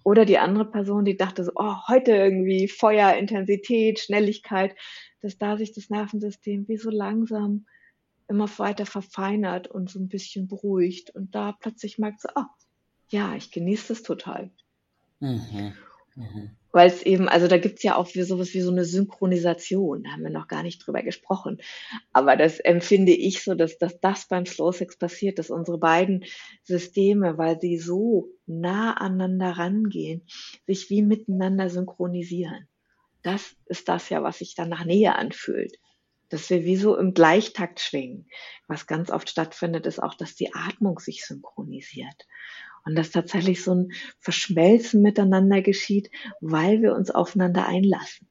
Oder 0.04 0.24
die 0.24 0.38
andere 0.38 0.70
Person, 0.70 1.04
die 1.04 1.16
dachte 1.16 1.44
so, 1.44 1.52
oh, 1.56 1.74
heute 1.88 2.12
irgendwie 2.12 2.68
Feuer, 2.68 3.14
Intensität, 3.14 3.98
Schnelligkeit, 3.98 4.74
dass 5.20 5.36
da 5.36 5.58
sich 5.58 5.72
das 5.72 5.90
Nervensystem 5.90 6.68
wie 6.68 6.78
so 6.78 6.90
langsam 6.90 7.66
immer 8.28 8.48
weiter 8.58 8.86
verfeinert 8.86 9.66
und 9.66 9.90
so 9.90 9.98
ein 9.98 10.08
bisschen 10.08 10.46
beruhigt 10.46 11.10
und 11.14 11.34
da 11.34 11.52
plötzlich 11.52 11.98
merkt 11.98 12.20
so, 12.20 12.28
oh, 12.36 12.44
ja, 13.08 13.34
ich 13.34 13.50
genieße 13.50 13.92
es 13.92 14.02
total. 14.02 14.50
Mhm. 15.18 15.74
Mhm. 16.14 16.56
Weil 16.72 16.88
es 16.88 17.02
eben, 17.02 17.28
also 17.28 17.48
da 17.48 17.58
gibt 17.58 17.78
es 17.78 17.82
ja 17.82 17.96
auch 17.96 18.06
für 18.06 18.24
sowas 18.24 18.54
wie 18.54 18.60
so 18.60 18.70
eine 18.70 18.84
Synchronisation, 18.84 20.04
da 20.04 20.10
haben 20.10 20.22
wir 20.22 20.30
noch 20.30 20.46
gar 20.46 20.62
nicht 20.62 20.86
drüber 20.86 21.02
gesprochen. 21.02 21.58
Aber 22.12 22.36
das 22.36 22.60
empfinde 22.60 23.12
ich 23.12 23.42
so, 23.42 23.54
dass, 23.54 23.78
dass 23.78 23.98
das 24.00 24.28
beim 24.28 24.46
Slow 24.46 24.72
Sex 24.72 24.96
passiert, 24.96 25.38
dass 25.38 25.50
unsere 25.50 25.78
beiden 25.78 26.24
Systeme, 26.62 27.38
weil 27.38 27.60
sie 27.60 27.78
so 27.78 28.28
nah 28.46 28.92
aneinander 28.92 29.58
rangehen, 29.58 30.22
sich 30.66 30.90
wie 30.90 31.02
miteinander 31.02 31.70
synchronisieren. 31.70 32.68
Das 33.22 33.56
ist 33.66 33.88
das 33.88 34.08
ja, 34.08 34.22
was 34.22 34.38
sich 34.38 34.54
dann 34.54 34.68
nach 34.68 34.84
Nähe 34.84 35.14
anfühlt. 35.14 35.76
Dass 36.28 36.48
wir 36.48 36.64
wie 36.64 36.76
so 36.76 36.96
im 36.96 37.12
Gleichtakt 37.12 37.80
schwingen. 37.80 38.28
Was 38.68 38.86
ganz 38.86 39.10
oft 39.10 39.28
stattfindet, 39.28 39.86
ist 39.86 40.00
auch, 40.00 40.14
dass 40.14 40.36
die 40.36 40.54
Atmung 40.54 41.00
sich 41.00 41.26
synchronisiert. 41.26 42.26
Und 42.84 42.96
dass 42.96 43.10
tatsächlich 43.10 43.62
so 43.62 43.74
ein 43.74 43.92
Verschmelzen 44.18 45.02
miteinander 45.02 45.62
geschieht, 45.62 46.10
weil 46.40 46.82
wir 46.82 46.94
uns 46.94 47.10
aufeinander 47.10 47.66
einlassen. 47.66 48.26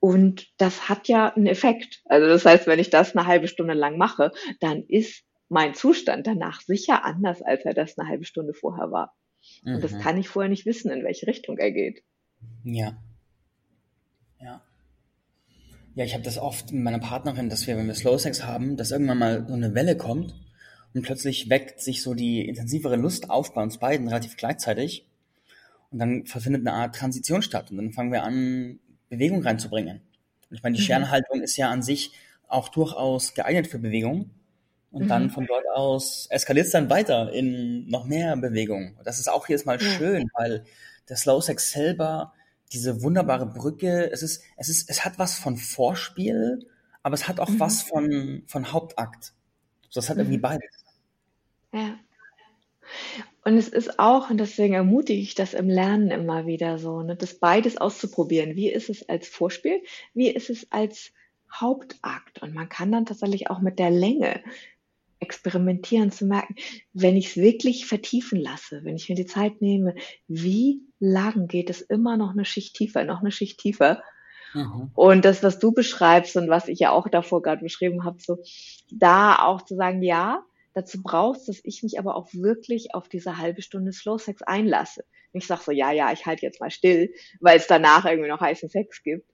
Und 0.00 0.48
das 0.58 0.88
hat 0.88 1.08
ja 1.08 1.34
einen 1.34 1.46
Effekt. 1.46 2.02
Also 2.04 2.28
das 2.28 2.44
heißt, 2.44 2.66
wenn 2.66 2.78
ich 2.78 2.90
das 2.90 3.16
eine 3.16 3.26
halbe 3.26 3.48
Stunde 3.48 3.74
lang 3.74 3.96
mache, 3.96 4.32
dann 4.60 4.84
ist 4.84 5.24
mein 5.48 5.74
Zustand 5.74 6.26
danach 6.26 6.60
sicher 6.60 7.04
anders, 7.04 7.42
als 7.42 7.64
er 7.64 7.74
das 7.74 7.98
eine 7.98 8.08
halbe 8.08 8.24
Stunde 8.24 8.54
vorher 8.54 8.90
war. 8.90 9.16
Und 9.64 9.82
das 9.82 9.92
mhm. 9.92 10.00
kann 10.00 10.18
ich 10.18 10.28
vorher 10.28 10.48
nicht 10.48 10.66
wissen, 10.66 10.90
in 10.90 11.04
welche 11.04 11.26
Richtung 11.26 11.58
er 11.58 11.72
geht. 11.72 12.02
Ja. 12.64 12.96
Ja. 14.40 14.62
Ja, 15.94 16.04
ich 16.04 16.12
habe 16.12 16.24
das 16.24 16.38
oft 16.38 16.72
mit 16.72 16.82
meiner 16.82 16.98
Partnerin, 16.98 17.48
dass 17.48 17.66
wir, 17.66 17.76
wenn 17.76 17.86
wir 17.86 17.94
Slow 17.94 18.18
Sex 18.18 18.44
haben, 18.44 18.76
dass 18.76 18.90
irgendwann 18.90 19.18
mal 19.18 19.46
so 19.48 19.54
eine 19.54 19.74
Welle 19.74 19.96
kommt 19.96 20.34
und 20.96 21.02
plötzlich 21.02 21.50
weckt 21.50 21.82
sich 21.82 22.02
so 22.02 22.14
die 22.14 22.48
intensivere 22.48 22.96
Lust 22.96 23.28
auf 23.28 23.52
bei 23.52 23.62
uns 23.62 23.76
beiden 23.76 24.08
relativ 24.08 24.38
gleichzeitig. 24.38 25.06
Und 25.90 25.98
dann 25.98 26.24
verfindet 26.24 26.62
eine 26.62 26.72
Art 26.72 26.96
Transition 26.96 27.42
statt. 27.42 27.70
Und 27.70 27.76
dann 27.76 27.92
fangen 27.92 28.12
wir 28.12 28.22
an, 28.22 28.78
Bewegung 29.10 29.42
reinzubringen. 29.42 30.00
Und 30.48 30.56
ich 30.56 30.62
meine, 30.62 30.74
die 30.74 30.80
mhm. 30.80 30.86
Scherenhaltung 30.86 31.42
ist 31.42 31.58
ja 31.58 31.68
an 31.68 31.82
sich 31.82 32.12
auch 32.48 32.70
durchaus 32.70 33.34
geeignet 33.34 33.66
für 33.66 33.78
Bewegung. 33.78 34.30
Und 34.90 35.04
mhm. 35.04 35.08
dann 35.08 35.30
von 35.30 35.46
dort 35.46 35.68
aus 35.74 36.28
eskaliert 36.30 36.64
es 36.64 36.72
dann 36.72 36.88
weiter 36.88 37.30
in 37.30 37.86
noch 37.90 38.06
mehr 38.06 38.34
Bewegung. 38.38 38.98
Das 39.04 39.18
ist 39.18 39.28
auch 39.28 39.46
jedes 39.48 39.66
Mal 39.66 39.78
ja. 39.78 39.86
schön, 39.86 40.30
weil 40.32 40.64
der 41.10 41.18
Slow 41.18 41.42
Sex 41.42 41.72
selber 41.72 42.32
diese 42.72 43.02
wunderbare 43.02 43.44
Brücke, 43.44 44.10
es 44.10 44.22
ist, 44.22 44.42
es 44.56 44.70
ist, 44.70 44.88
es 44.88 45.04
hat 45.04 45.18
was 45.18 45.34
von 45.34 45.58
Vorspiel, 45.58 46.66
aber 47.02 47.14
es 47.16 47.28
hat 47.28 47.38
auch 47.38 47.50
mhm. 47.50 47.60
was 47.60 47.82
von, 47.82 48.44
von 48.46 48.72
Hauptakt. 48.72 49.34
So, 49.90 50.00
es 50.00 50.08
hat 50.08 50.16
irgendwie 50.16 50.38
mhm. 50.38 50.42
beides. 50.42 50.85
Ja. 51.72 51.98
Und 53.44 53.56
es 53.56 53.68
ist 53.68 53.98
auch, 53.98 54.30
und 54.30 54.38
deswegen 54.38 54.74
ermutige 54.74 55.20
ich 55.20 55.34
das 55.34 55.54
im 55.54 55.68
Lernen 55.68 56.10
immer 56.10 56.46
wieder 56.46 56.78
so, 56.78 57.02
ne, 57.02 57.16
das 57.16 57.38
beides 57.38 57.76
auszuprobieren. 57.76 58.56
Wie 58.56 58.70
ist 58.70 58.88
es 58.88 59.08
als 59.08 59.28
Vorspiel? 59.28 59.82
Wie 60.14 60.28
ist 60.28 60.50
es 60.50 60.70
als 60.70 61.12
Hauptakt? 61.52 62.42
Und 62.42 62.54
man 62.54 62.68
kann 62.68 62.90
dann 62.90 63.06
tatsächlich 63.06 63.50
auch 63.50 63.60
mit 63.60 63.78
der 63.78 63.90
Länge 63.90 64.42
experimentieren, 65.20 66.10
zu 66.10 66.26
merken, 66.26 66.56
wenn 66.92 67.16
ich 67.16 67.28
es 67.28 67.36
wirklich 67.36 67.86
vertiefen 67.86 68.38
lasse, 68.38 68.84
wenn 68.84 68.96
ich 68.96 69.08
mir 69.08 69.14
die 69.14 69.26
Zeit 69.26 69.62
nehme, 69.62 69.94
wie 70.28 70.82
lang 70.98 71.48
geht 71.48 71.70
es 71.70 71.80
immer 71.80 72.16
noch 72.16 72.32
eine 72.32 72.44
Schicht 72.44 72.76
tiefer, 72.76 73.04
noch 73.04 73.20
eine 73.20 73.32
Schicht 73.32 73.58
tiefer. 73.58 74.02
Mhm. 74.54 74.90
Und 74.94 75.24
das, 75.24 75.42
was 75.42 75.58
du 75.58 75.72
beschreibst 75.72 76.36
und 76.36 76.48
was 76.48 76.68
ich 76.68 76.80
ja 76.80 76.90
auch 76.90 77.08
davor 77.08 77.42
gerade 77.42 77.62
beschrieben 77.62 78.04
habe, 78.04 78.18
so 78.20 78.38
da 78.90 79.36
auch 79.44 79.62
zu 79.62 79.74
sagen, 79.76 80.02
ja, 80.02 80.44
Dazu 80.76 81.02
brauchst, 81.02 81.48
dass 81.48 81.62
ich 81.64 81.82
mich 81.82 81.98
aber 81.98 82.16
auch 82.16 82.28
wirklich 82.34 82.94
auf 82.94 83.08
diese 83.08 83.38
halbe 83.38 83.62
Stunde 83.62 83.92
Slow 83.92 84.18
Sex 84.18 84.42
einlasse. 84.42 85.06
Ich 85.32 85.46
sage 85.46 85.62
so, 85.64 85.72
ja, 85.72 85.90
ja, 85.90 86.12
ich 86.12 86.26
halte 86.26 86.44
jetzt 86.44 86.60
mal 86.60 86.68
still, 86.68 87.14
weil 87.40 87.56
es 87.56 87.66
danach 87.66 88.04
irgendwie 88.04 88.28
noch 88.28 88.42
heißen 88.42 88.68
Sex 88.68 89.02
gibt. 89.02 89.26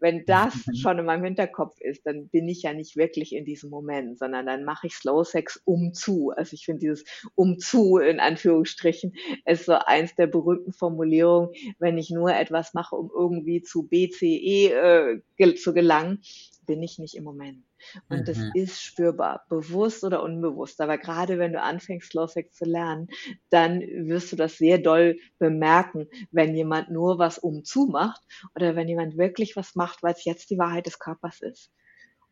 Wenn 0.00 0.24
das 0.24 0.54
mhm. 0.66 0.74
schon 0.76 0.98
in 0.98 1.04
meinem 1.04 1.24
Hinterkopf 1.24 1.78
ist, 1.80 2.06
dann 2.06 2.28
bin 2.28 2.48
ich 2.48 2.62
ja 2.62 2.72
nicht 2.72 2.96
wirklich 2.96 3.34
in 3.34 3.44
diesem 3.44 3.68
Moment, 3.68 4.18
sondern 4.18 4.46
dann 4.46 4.64
mache 4.64 4.86
ich 4.86 4.94
Slow 4.94 5.22
Sex 5.22 5.60
um 5.66 5.92
zu. 5.92 6.30
Also 6.34 6.54
ich 6.54 6.64
finde 6.64 6.80
dieses 6.80 7.04
um 7.34 7.58
zu 7.58 7.98
in 7.98 8.18
Anführungsstrichen 8.18 9.12
ist 9.44 9.66
so 9.66 9.74
eins 9.74 10.14
der 10.14 10.28
berühmten 10.28 10.72
Formulierungen, 10.72 11.50
wenn 11.78 11.98
ich 11.98 12.08
nur 12.08 12.34
etwas 12.34 12.72
mache, 12.72 12.96
um 12.96 13.10
irgendwie 13.14 13.60
zu 13.60 13.86
BCE 13.86 15.20
äh, 15.36 15.54
zu 15.56 15.74
gelangen, 15.74 16.22
bin 16.66 16.82
ich 16.82 16.98
nicht 16.98 17.16
im 17.16 17.24
Moment. 17.24 17.65
Und 18.08 18.20
mhm. 18.20 18.24
das 18.24 18.38
ist 18.54 18.82
spürbar, 18.82 19.44
bewusst 19.48 20.04
oder 20.04 20.22
unbewusst. 20.22 20.80
Aber 20.80 20.98
gerade 20.98 21.38
wenn 21.38 21.52
du 21.52 21.60
anfängst, 21.60 22.10
Slow 22.10 22.28
Sex 22.28 22.56
zu 22.56 22.64
lernen, 22.64 23.08
dann 23.50 23.80
wirst 23.80 24.32
du 24.32 24.36
das 24.36 24.56
sehr 24.56 24.78
doll 24.78 25.18
bemerken, 25.38 26.08
wenn 26.30 26.54
jemand 26.54 26.90
nur 26.90 27.18
was 27.18 27.38
umzu 27.38 27.86
macht 27.86 28.22
oder 28.54 28.76
wenn 28.76 28.88
jemand 28.88 29.16
wirklich 29.16 29.56
was 29.56 29.74
macht, 29.74 30.02
weil 30.02 30.14
es 30.14 30.24
jetzt 30.24 30.50
die 30.50 30.58
Wahrheit 30.58 30.86
des 30.86 30.98
Körpers 30.98 31.40
ist. 31.42 31.70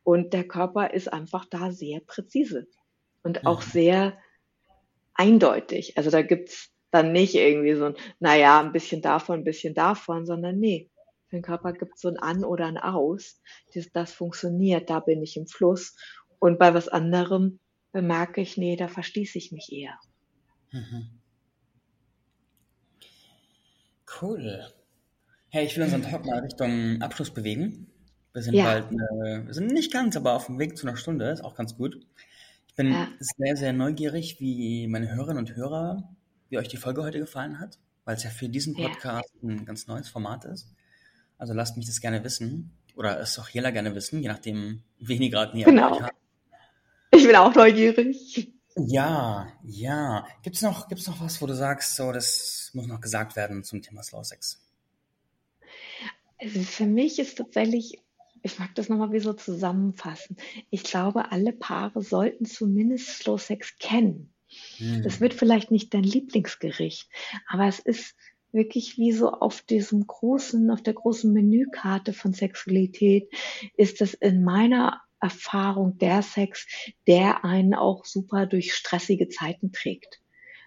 Und 0.03 0.32
der 0.32 0.45
Körper 0.45 0.92
ist 0.92 1.12
einfach 1.12 1.47
da 1.47 1.72
sehr 1.72 2.01
präzise 2.01 2.66
und 3.22 3.47
auch 3.47 3.64
mhm. 3.64 3.70
sehr 3.70 4.18
eindeutig. 5.14 5.97
Also 5.97 6.11
da 6.11 6.22
gibt's 6.22 6.70
dann 6.90 7.12
nicht 7.12 7.34
irgendwie 7.34 7.74
so 7.74 7.86
ein, 7.86 7.97
naja, 8.20 8.61
ein 8.61 8.72
bisschen 8.72 9.03
davon, 9.03 9.40
ein 9.40 9.45
bisschen 9.45 9.74
davon, 9.74 10.26
sondern 10.26 10.61
nee, 10.61 10.90
den 11.35 11.43
Körper 11.43 11.72
gibt 11.72 11.97
es 11.97 12.01
so 12.01 12.09
ein 12.09 12.18
An 12.18 12.45
oder 12.45 12.66
ein 12.66 12.78
Aus. 12.78 13.41
Das, 13.74 13.91
das 13.93 14.12
funktioniert, 14.12 14.89
da 14.89 15.01
bin 15.01 15.22
ich 15.22 15.37
im 15.37 15.47
Fluss. 15.47 15.97
Und 16.39 16.59
bei 16.59 16.74
was 16.74 16.89
anderem 16.89 17.59
bemerke 17.93 18.41
ich, 18.41 18.57
nee, 18.57 18.76
da 18.76 18.89
verstieße 18.89 19.39
ich 19.39 19.53
mich 19.53 19.72
eher. 19.72 19.99
Mhm. 20.72 21.09
Cool. 24.20 24.72
Hey, 25.49 25.66
ich 25.66 25.76
will 25.76 25.85
unseren 25.85 26.03
Talk 26.03 26.26
mal 26.26 26.41
Richtung 26.41 27.01
Abschluss 27.01 27.32
bewegen. 27.32 27.87
Wir 28.32 28.43
sind 28.43 28.55
ja. 28.55 28.64
bald, 28.64 28.87
äh, 28.93 29.47
wir 29.47 29.55
sind 29.55 29.68
nicht 29.68 29.93
ganz, 29.93 30.16
aber 30.16 30.35
auf 30.35 30.47
dem 30.47 30.59
Weg 30.59 30.76
zu 30.76 30.87
einer 30.87 30.97
Stunde, 30.97 31.30
ist 31.30 31.45
auch 31.45 31.55
ganz 31.55 31.76
gut. 31.76 32.05
Ich 32.66 32.74
bin 32.74 32.91
ja. 32.91 33.09
sehr, 33.20 33.57
sehr 33.57 33.72
neugierig, 33.72 34.41
wie 34.41 34.89
meine 34.89 35.14
Hörerinnen 35.14 35.39
und 35.39 35.55
Hörer, 35.55 36.12
wie 36.49 36.59
euch 36.59 36.66
die 36.66 36.76
Folge 36.76 37.05
heute 37.05 37.20
gefallen 37.20 37.61
hat, 37.61 37.78
weil 38.05 38.16
es 38.16 38.24
ja 38.24 38.30
für 38.30 38.49
diesen 38.49 38.74
Podcast 38.74 39.32
ja. 39.41 39.51
ein 39.51 39.64
ganz 39.64 39.87
neues 39.87 40.09
Format 40.09 40.45
ist. 40.45 40.74
Also 41.39 41.53
lasst 41.53 41.76
mich 41.76 41.87
das 41.87 42.01
gerne 42.01 42.24
wissen. 42.24 42.76
Oder 42.97 43.18
es 43.18 43.39
auch 43.39 43.49
jeder 43.49 43.72
gerne 43.72 43.95
wissen, 43.95 44.22
je 44.22 44.28
nachdem, 44.28 44.82
wen 44.99 45.22
ihr 45.22 45.30
gerade 45.30 45.57
näher 45.57 45.66
genau. 45.66 46.01
habt. 46.01 46.14
Ich 47.11 47.26
bin 47.26 47.37
auch 47.37 47.55
neugierig. 47.55 48.53
Ja, 48.76 49.49
ja. 49.62 50.26
Gibt's 50.43 50.62
noch, 50.62 50.89
gibt's 50.89 51.07
noch 51.07 51.20
was, 51.20 51.41
wo 51.41 51.47
du 51.47 51.55
sagst, 51.55 51.95
so, 51.95 52.11
das 52.11 52.70
muss 52.74 52.87
noch 52.87 53.01
gesagt 53.01 53.37
werden 53.37 53.62
zum 53.62 53.82
Thema 53.82 54.03
Slow 54.03 54.24
Sex? 54.24 54.61
Also 56.39 56.61
für 56.62 56.87
mich 56.87 57.20
ist 57.20 57.39
tatsächlich, 57.39 58.01
ich 58.43 58.59
mag 58.59 58.74
das 58.74 58.89
nochmal 58.89 59.12
wie 59.12 59.20
so 59.20 59.32
zusammenfassen. 59.32 60.37
Ich 60.70 60.82
glaube, 60.82 61.30
alle 61.30 61.53
Paare 61.53 62.03
sollten 62.03 62.47
zumindest 62.47 63.18
Slow 63.18 63.39
Sex 63.39 63.78
kennen. 63.78 64.35
Hm. 64.76 65.03
Das 65.03 65.20
wird 65.20 65.35
vielleicht 65.35 65.70
nicht 65.70 65.95
dein 65.95 66.05
Lieblingsgericht, 66.05 67.09
aber 67.49 67.66
es 67.66 67.78
ist 67.78 68.14
wirklich 68.55 68.96
wie 68.96 69.12
so 69.12 69.30
auf 69.30 69.61
diesem 69.62 70.07
großen, 70.07 70.70
auf 70.70 70.82
der 70.82 70.94
großen 70.94 71.32
Menükarte 71.32 72.12
von 72.12 72.32
Sexualität 72.32 73.28
ist 73.76 74.00
es 74.00 74.14
in 74.14 74.44
meiner 74.44 75.02
Erfahrung 75.20 75.98
der 75.98 76.22
Sex, 76.22 76.66
der 77.07 77.44
einen 77.44 77.74
auch 77.74 78.05
super 78.05 78.46
durch 78.46 78.74
stressige 78.74 79.28
Zeiten 79.28 79.72
trägt. 79.72 80.20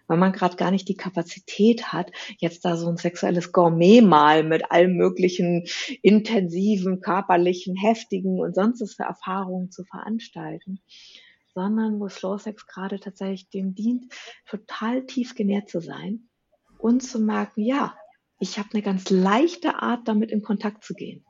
Weil 0.08 0.18
man 0.18 0.32
gerade 0.32 0.56
gar 0.56 0.72
nicht 0.72 0.88
die 0.88 0.96
Kapazität 0.96 1.92
hat, 1.92 2.12
jetzt 2.40 2.64
da 2.64 2.78
so 2.78 2.88
ein 2.88 2.98
sexuelles 2.98 3.52
Gourmet-Mal 3.52 4.44
mit 4.44 4.72
allem 4.72 4.96
möglichen 4.96 5.68
intensiven, 6.02 7.02
körperlichen, 7.02 7.76
heftigen 7.76 8.40
und 8.40 8.56
sonst 8.56 8.82
was 8.82 8.96
für 8.96 9.04
Erfahrungen 9.04 9.72
zu 9.72 9.84
veranstalten 9.84 10.80
sondern 11.54 12.00
wo 12.00 12.08
Slow 12.08 12.38
Sex 12.38 12.68
gerade 12.68 13.00
tatsächlich 13.00 13.50
dem 13.50 13.74
dient, 13.74 14.14
total 14.46 15.08
tief 15.08 15.34
genährt 15.34 15.68
zu 15.70 15.80
sein 15.82 16.30
und 16.78 17.02
zu 17.02 17.20
merken, 17.20 17.62
ja, 17.62 17.96
ich 18.40 18.60
habe 18.60 18.70
eine 18.74 18.84
ganz 18.84 19.10
leichte 19.10 19.82
Art, 19.82 20.08
damit 20.08 20.32
in 20.32 20.42
Kontakt 20.42 20.84
zu 20.84 20.94
gehen. 20.94 21.26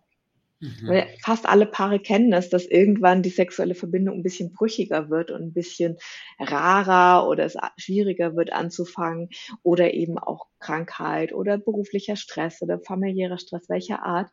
Mhm. 0.60 0.88
Weil 0.88 1.08
fast 1.22 1.48
alle 1.48 1.68
Paare 1.68 2.00
kennen 2.00 2.32
das, 2.32 2.50
dass 2.50 2.66
irgendwann 2.66 3.22
die 3.22 3.30
sexuelle 3.30 3.76
Verbindung 3.76 4.18
ein 4.18 4.24
bisschen 4.24 4.52
brüchiger 4.52 5.10
wird 5.10 5.30
und 5.30 5.42
ein 5.42 5.54
bisschen 5.54 5.98
rarer 6.40 7.28
oder 7.28 7.46
es 7.46 7.56
schwieriger 7.78 8.36
wird 8.36 8.52
anzufangen 8.52 9.30
oder 9.62 9.94
eben 9.94 10.18
auch 10.18 10.48
Krankheit 10.60 11.32
oder 11.32 11.58
beruflicher 11.58 12.16
Stress 12.16 12.62
oder 12.62 12.80
familiärer 12.80 13.38
Stress, 13.38 13.70
welcher 13.70 14.04
Art, 14.04 14.32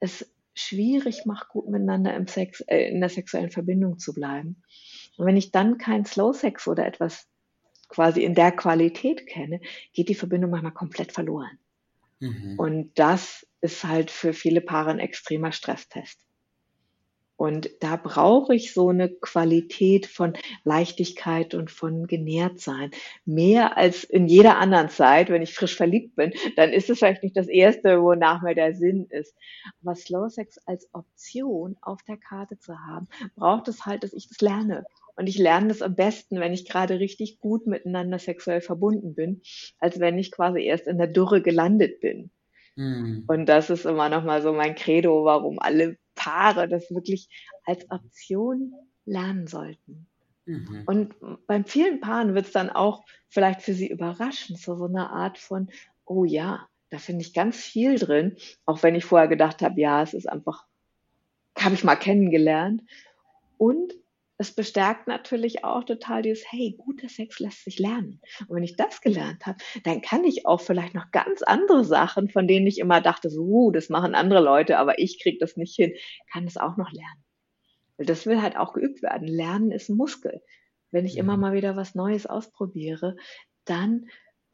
es 0.00 0.30
schwierig 0.54 1.24
macht, 1.24 1.48
gut 1.48 1.68
miteinander 1.68 2.14
im 2.14 2.26
Sex, 2.26 2.60
äh, 2.66 2.90
in 2.90 3.00
der 3.00 3.08
sexuellen 3.08 3.50
Verbindung 3.50 3.98
zu 3.98 4.12
bleiben. 4.12 4.62
Und 5.16 5.26
wenn 5.26 5.36
ich 5.36 5.50
dann 5.50 5.78
kein 5.78 6.04
Slow 6.04 6.34
Sex 6.34 6.68
oder 6.68 6.86
etwas 6.86 7.26
quasi 7.92 8.24
in 8.24 8.34
der 8.34 8.52
Qualität 8.52 9.26
kenne, 9.26 9.60
geht 9.92 10.08
die 10.08 10.14
Verbindung 10.14 10.50
manchmal 10.50 10.72
komplett 10.72 11.12
verloren. 11.12 11.58
Mhm. 12.20 12.58
Und 12.58 12.98
das 12.98 13.46
ist 13.60 13.84
halt 13.84 14.10
für 14.10 14.32
viele 14.32 14.60
Paare 14.60 14.90
ein 14.90 14.98
extremer 14.98 15.52
Stresstest. 15.52 16.18
Und 17.36 17.70
da 17.80 17.96
brauche 17.96 18.54
ich 18.54 18.72
so 18.72 18.90
eine 18.90 19.08
Qualität 19.08 20.06
von 20.06 20.34
Leichtigkeit 20.62 21.54
und 21.54 21.72
von 21.72 22.06
Genährtsein. 22.06 22.92
Mehr 23.24 23.76
als 23.76 24.04
in 24.04 24.28
jeder 24.28 24.58
anderen 24.58 24.90
Zeit, 24.90 25.28
wenn 25.28 25.42
ich 25.42 25.52
frisch 25.52 25.74
verliebt 25.74 26.14
bin, 26.14 26.32
dann 26.54 26.70
ist 26.70 26.88
es 26.88 27.00
vielleicht 27.00 27.24
nicht 27.24 27.36
das 27.36 27.48
Erste, 27.48 28.00
wonach 28.00 28.42
mir 28.42 28.54
der 28.54 28.74
Sinn 28.74 29.06
ist. 29.10 29.34
Aber 29.82 29.96
Slow 29.96 30.30
Sex 30.30 30.58
als 30.66 30.88
Option 30.92 31.76
auf 31.80 32.04
der 32.04 32.16
Karte 32.16 32.60
zu 32.60 32.78
haben, 32.78 33.08
braucht 33.34 33.66
es 33.66 33.86
halt, 33.86 34.04
dass 34.04 34.12
ich 34.12 34.28
das 34.28 34.40
lerne. 34.40 34.84
Und 35.16 35.26
ich 35.26 35.38
lerne 35.38 35.68
das 35.68 35.82
am 35.82 35.94
besten, 35.94 36.40
wenn 36.40 36.52
ich 36.52 36.68
gerade 36.68 36.98
richtig 36.98 37.38
gut 37.38 37.66
miteinander 37.66 38.18
sexuell 38.18 38.60
verbunden 38.60 39.14
bin, 39.14 39.42
als 39.78 40.00
wenn 40.00 40.18
ich 40.18 40.32
quasi 40.32 40.62
erst 40.62 40.86
in 40.86 40.98
der 40.98 41.06
Dürre 41.06 41.42
gelandet 41.42 42.00
bin. 42.00 42.30
Mhm. 42.76 43.24
Und 43.26 43.46
das 43.46 43.70
ist 43.70 43.84
immer 43.84 44.08
noch 44.08 44.24
mal 44.24 44.42
so 44.42 44.52
mein 44.52 44.74
Credo, 44.74 45.24
warum 45.24 45.58
alle 45.58 45.98
Paare 46.14 46.68
das 46.68 46.90
wirklich 46.90 47.28
als 47.64 47.90
Option 47.90 48.72
lernen 49.04 49.46
sollten. 49.46 50.06
Mhm. 50.46 50.82
Und 50.86 51.14
bei 51.46 51.62
vielen 51.64 52.00
Paaren 52.00 52.34
wird 52.34 52.46
es 52.46 52.52
dann 52.52 52.70
auch 52.70 53.04
vielleicht 53.28 53.62
für 53.62 53.74
sie 53.74 53.88
überraschend, 53.88 54.58
so, 54.58 54.76
so 54.76 54.86
eine 54.86 55.10
Art 55.10 55.38
von, 55.38 55.70
oh 56.04 56.24
ja, 56.24 56.66
da 56.90 56.98
finde 56.98 57.22
ich 57.22 57.32
ganz 57.32 57.56
viel 57.56 57.98
drin, 57.98 58.36
auch 58.66 58.82
wenn 58.82 58.94
ich 58.94 59.04
vorher 59.04 59.28
gedacht 59.28 59.62
habe, 59.62 59.80
ja, 59.80 60.02
es 60.02 60.14
ist 60.14 60.28
einfach, 60.28 60.66
habe 61.58 61.74
ich 61.74 61.84
mal 61.84 61.96
kennengelernt. 61.96 62.82
Und 63.56 63.94
es 64.42 64.54
bestärkt 64.54 65.06
natürlich 65.06 65.64
auch 65.64 65.84
total 65.84 66.22
dieses, 66.22 66.44
hey, 66.50 66.74
guter 66.76 67.08
Sex 67.08 67.38
lässt 67.38 67.64
sich 67.64 67.78
lernen. 67.78 68.20
Und 68.48 68.56
wenn 68.56 68.64
ich 68.64 68.76
das 68.76 69.00
gelernt 69.00 69.46
habe, 69.46 69.58
dann 69.84 70.02
kann 70.02 70.24
ich 70.24 70.46
auch 70.46 70.60
vielleicht 70.60 70.94
noch 70.94 71.10
ganz 71.12 71.42
andere 71.42 71.84
Sachen, 71.84 72.28
von 72.28 72.46
denen 72.46 72.66
ich 72.66 72.78
immer 72.78 73.00
dachte, 73.00 73.30
so, 73.30 73.42
uh, 73.42 73.70
das 73.70 73.88
machen 73.88 74.14
andere 74.14 74.42
Leute, 74.42 74.78
aber 74.78 74.98
ich 74.98 75.20
kriege 75.22 75.38
das 75.38 75.56
nicht 75.56 75.74
hin, 75.74 75.94
kann 76.30 76.44
es 76.46 76.56
auch 76.56 76.76
noch 76.76 76.92
lernen. 76.92 77.24
Weil 77.96 78.06
das 78.06 78.26
will 78.26 78.42
halt 78.42 78.56
auch 78.56 78.74
geübt 78.74 79.02
werden. 79.02 79.26
Lernen 79.28 79.70
ist 79.70 79.88
ein 79.88 79.96
Muskel. 79.96 80.42
Wenn 80.90 81.06
ich 81.06 81.16
immer 81.16 81.36
mhm. 81.36 81.40
mal 81.40 81.52
wieder 81.54 81.76
was 81.76 81.94
Neues 81.94 82.26
ausprobiere, 82.26 83.16
dann 83.64 84.08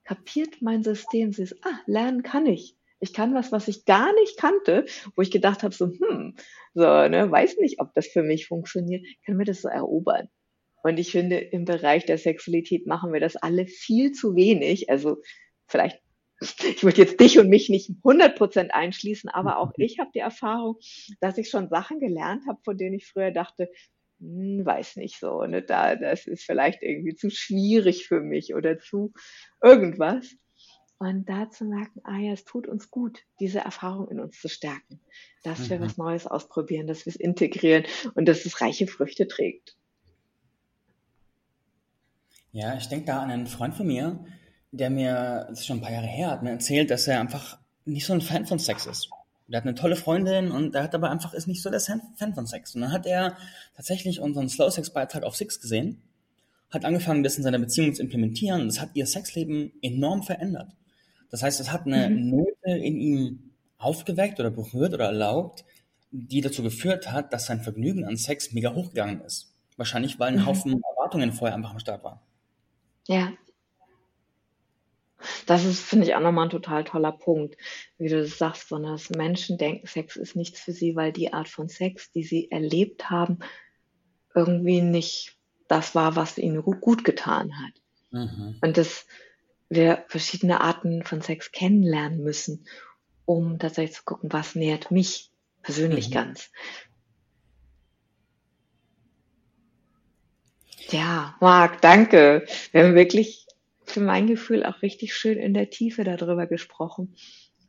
kapiert 0.04 0.62
mein 0.62 0.82
System, 0.82 1.32
sie 1.32 1.42
ist, 1.42 1.56
ah, 1.64 1.80
lernen 1.86 2.22
kann 2.22 2.46
ich. 2.46 2.77
Ich 3.00 3.12
kann 3.12 3.34
was, 3.34 3.52
was 3.52 3.68
ich 3.68 3.84
gar 3.84 4.12
nicht 4.14 4.38
kannte, 4.38 4.86
wo 5.14 5.22
ich 5.22 5.30
gedacht 5.30 5.62
habe, 5.62 5.74
so, 5.74 5.86
hm, 5.86 6.34
so, 6.74 6.82
ne, 6.82 7.30
weiß 7.30 7.58
nicht, 7.58 7.80
ob 7.80 7.94
das 7.94 8.06
für 8.08 8.22
mich 8.22 8.46
funktioniert, 8.46 9.04
kann 9.24 9.36
mir 9.36 9.44
das 9.44 9.62
so 9.62 9.68
erobern. 9.68 10.28
Und 10.82 10.98
ich 10.98 11.12
finde, 11.12 11.38
im 11.38 11.64
Bereich 11.64 12.06
der 12.06 12.18
Sexualität 12.18 12.86
machen 12.86 13.12
wir 13.12 13.20
das 13.20 13.36
alle 13.36 13.66
viel 13.66 14.12
zu 14.12 14.36
wenig. 14.36 14.90
Also 14.90 15.22
vielleicht, 15.66 16.00
ich 16.40 16.82
würde 16.84 17.02
jetzt 17.02 17.20
dich 17.20 17.38
und 17.38 17.48
mich 17.48 17.68
nicht 17.68 17.90
100% 18.04 18.70
einschließen, 18.70 19.28
aber 19.30 19.58
auch 19.58 19.72
ich 19.76 19.98
habe 19.98 20.10
die 20.14 20.20
Erfahrung, 20.20 20.78
dass 21.20 21.38
ich 21.38 21.50
schon 21.50 21.68
Sachen 21.68 22.00
gelernt 22.00 22.44
habe, 22.48 22.60
von 22.64 22.76
denen 22.76 22.94
ich 22.94 23.06
früher 23.06 23.30
dachte, 23.30 23.68
hm, 24.20 24.64
weiß 24.64 24.96
nicht 24.96 25.18
so, 25.18 25.44
ne, 25.44 25.62
da, 25.62 25.96
das 25.96 26.26
ist 26.26 26.44
vielleicht 26.44 26.82
irgendwie 26.82 27.14
zu 27.14 27.30
schwierig 27.30 28.06
für 28.06 28.20
mich 28.20 28.54
oder 28.54 28.78
zu 28.78 29.12
irgendwas. 29.62 30.36
Und 31.00 31.28
da 31.28 31.48
zu 31.48 31.64
merken, 31.64 32.00
ah 32.02 32.18
ja, 32.18 32.32
es 32.32 32.44
tut 32.44 32.66
uns 32.66 32.90
gut, 32.90 33.20
diese 33.38 33.60
Erfahrung 33.60 34.08
in 34.08 34.18
uns 34.18 34.40
zu 34.40 34.48
stärken, 34.48 35.00
dass 35.44 35.60
mhm. 35.60 35.70
wir 35.70 35.80
was 35.80 35.96
Neues 35.96 36.26
ausprobieren, 36.26 36.88
dass 36.88 37.06
wir 37.06 37.10
es 37.12 37.16
integrieren 37.16 37.84
und 38.14 38.26
dass 38.26 38.44
es 38.44 38.60
reiche 38.60 38.88
Früchte 38.88 39.28
trägt. 39.28 39.76
Ja, 42.50 42.76
ich 42.76 42.88
denke 42.88 43.06
da 43.06 43.22
an 43.22 43.30
einen 43.30 43.46
Freund 43.46 43.74
von 43.74 43.86
mir, 43.86 44.24
der 44.72 44.90
mir, 44.90 45.46
das 45.48 45.60
ist 45.60 45.66
schon 45.66 45.78
ein 45.78 45.82
paar 45.82 45.92
Jahre 45.92 46.06
her, 46.06 46.30
hat 46.30 46.42
mir 46.42 46.50
erzählt, 46.50 46.90
dass 46.90 47.06
er 47.06 47.20
einfach 47.20 47.58
nicht 47.84 48.04
so 48.04 48.12
ein 48.12 48.20
Fan 48.20 48.46
von 48.46 48.58
Sex 48.58 48.86
ist. 48.86 49.08
Der 49.46 49.58
hat 49.58 49.66
eine 49.66 49.76
tolle 49.76 49.96
Freundin 49.96 50.50
und 50.50 50.74
der 50.74 50.82
hat 50.82 50.94
aber 50.94 51.10
einfach, 51.10 51.32
ist 51.32 51.46
nicht 51.46 51.62
so 51.62 51.70
der 51.70 51.80
Fan 51.80 52.34
von 52.34 52.46
Sex. 52.46 52.74
Und 52.74 52.82
dann 52.82 52.92
hat 52.92 53.06
er 53.06 53.36
tatsächlich 53.76 54.20
unseren 54.20 54.48
Slow 54.48 54.70
Sex 54.70 54.90
Beitrag 54.92 55.22
auf 55.22 55.36
Six 55.36 55.60
gesehen, 55.60 56.02
hat 56.70 56.84
angefangen, 56.84 57.22
das 57.22 57.36
in 57.36 57.44
seiner 57.44 57.58
Beziehung 57.58 57.94
zu 57.94 58.02
implementieren 58.02 58.62
und 58.62 58.66
das 58.66 58.80
hat 58.80 58.90
ihr 58.94 59.06
Sexleben 59.06 59.72
enorm 59.80 60.22
verändert. 60.22 60.72
Das 61.30 61.42
heißt, 61.42 61.60
es 61.60 61.72
hat 61.72 61.86
eine 61.86 62.08
mhm. 62.10 62.30
Note 62.30 62.70
in 62.70 62.96
ihm 62.96 63.52
aufgeweckt 63.78 64.40
oder 64.40 64.50
berührt 64.50 64.94
oder 64.94 65.06
erlaubt, 65.06 65.64
die 66.10 66.40
dazu 66.40 66.62
geführt 66.62 67.12
hat, 67.12 67.32
dass 67.32 67.46
sein 67.46 67.60
Vergnügen 67.60 68.04
an 68.04 68.16
Sex 68.16 68.52
mega 68.52 68.74
hochgegangen 68.74 69.20
ist. 69.20 69.52
Wahrscheinlich, 69.76 70.18
weil 70.18 70.32
ein 70.32 70.40
mhm. 70.40 70.46
Haufen 70.46 70.82
Erwartungen 70.96 71.32
vorher 71.32 71.54
einfach 71.56 71.70
am 71.70 71.78
Start 71.78 72.02
war. 72.02 72.22
Ja. 73.06 73.32
Das 75.46 75.64
ist, 75.64 75.82
finde 75.82 76.06
ich, 76.06 76.14
auch 76.14 76.20
nochmal 76.20 76.46
ein 76.46 76.50
total 76.50 76.84
toller 76.84 77.12
Punkt, 77.12 77.56
wie 77.98 78.08
du 78.08 78.20
das 78.20 78.38
sagst, 78.38 78.68
sondern 78.68 78.92
dass 78.92 79.10
Menschen 79.10 79.58
denken, 79.58 79.86
Sex 79.86 80.16
ist 80.16 80.36
nichts 80.36 80.60
für 80.60 80.72
sie, 80.72 80.94
weil 80.94 81.12
die 81.12 81.32
Art 81.32 81.48
von 81.48 81.68
Sex, 81.68 82.12
die 82.12 82.22
sie 82.22 82.50
erlebt 82.50 83.10
haben, 83.10 83.40
irgendwie 84.34 84.80
nicht 84.80 85.36
das 85.66 85.94
war, 85.94 86.16
was 86.16 86.38
ihnen 86.38 86.62
gut, 86.62 86.80
gut 86.80 87.04
getan 87.04 87.50
hat. 87.58 87.72
Mhm. 88.10 88.58
Und 88.62 88.76
das, 88.76 89.06
wir 89.68 90.04
verschiedene 90.08 90.60
Arten 90.60 91.02
von 91.02 91.20
Sex 91.20 91.52
kennenlernen 91.52 92.22
müssen, 92.22 92.66
um 93.24 93.58
tatsächlich 93.58 93.96
zu 93.96 94.04
gucken, 94.04 94.32
was 94.32 94.54
nährt 94.54 94.90
mich 94.90 95.30
persönlich 95.62 96.08
mhm. 96.08 96.14
ganz. 96.14 96.50
Ja, 100.90 101.36
Marc, 101.40 101.82
danke. 101.82 102.46
Wir 102.72 102.84
haben 102.84 102.94
wirklich 102.94 103.46
für 103.84 104.00
mein 104.00 104.26
Gefühl 104.26 104.64
auch 104.64 104.80
richtig 104.82 105.14
schön 105.14 105.38
in 105.38 105.52
der 105.52 105.70
Tiefe 105.70 106.04
darüber 106.04 106.46
gesprochen, 106.46 107.14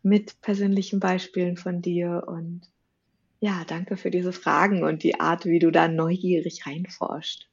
mit 0.01 0.41
persönlichen 0.41 0.99
Beispielen 0.99 1.57
von 1.57 1.81
dir 1.81 2.23
und 2.27 2.61
ja, 3.41 3.63
danke 3.67 3.97
für 3.97 4.11
diese 4.11 4.33
Fragen 4.33 4.83
und 4.83 5.03
die 5.03 5.19
Art, 5.19 5.45
wie 5.45 5.59
du 5.59 5.71
da 5.71 5.87
neugierig 5.87 6.65
reinforscht. 6.65 7.47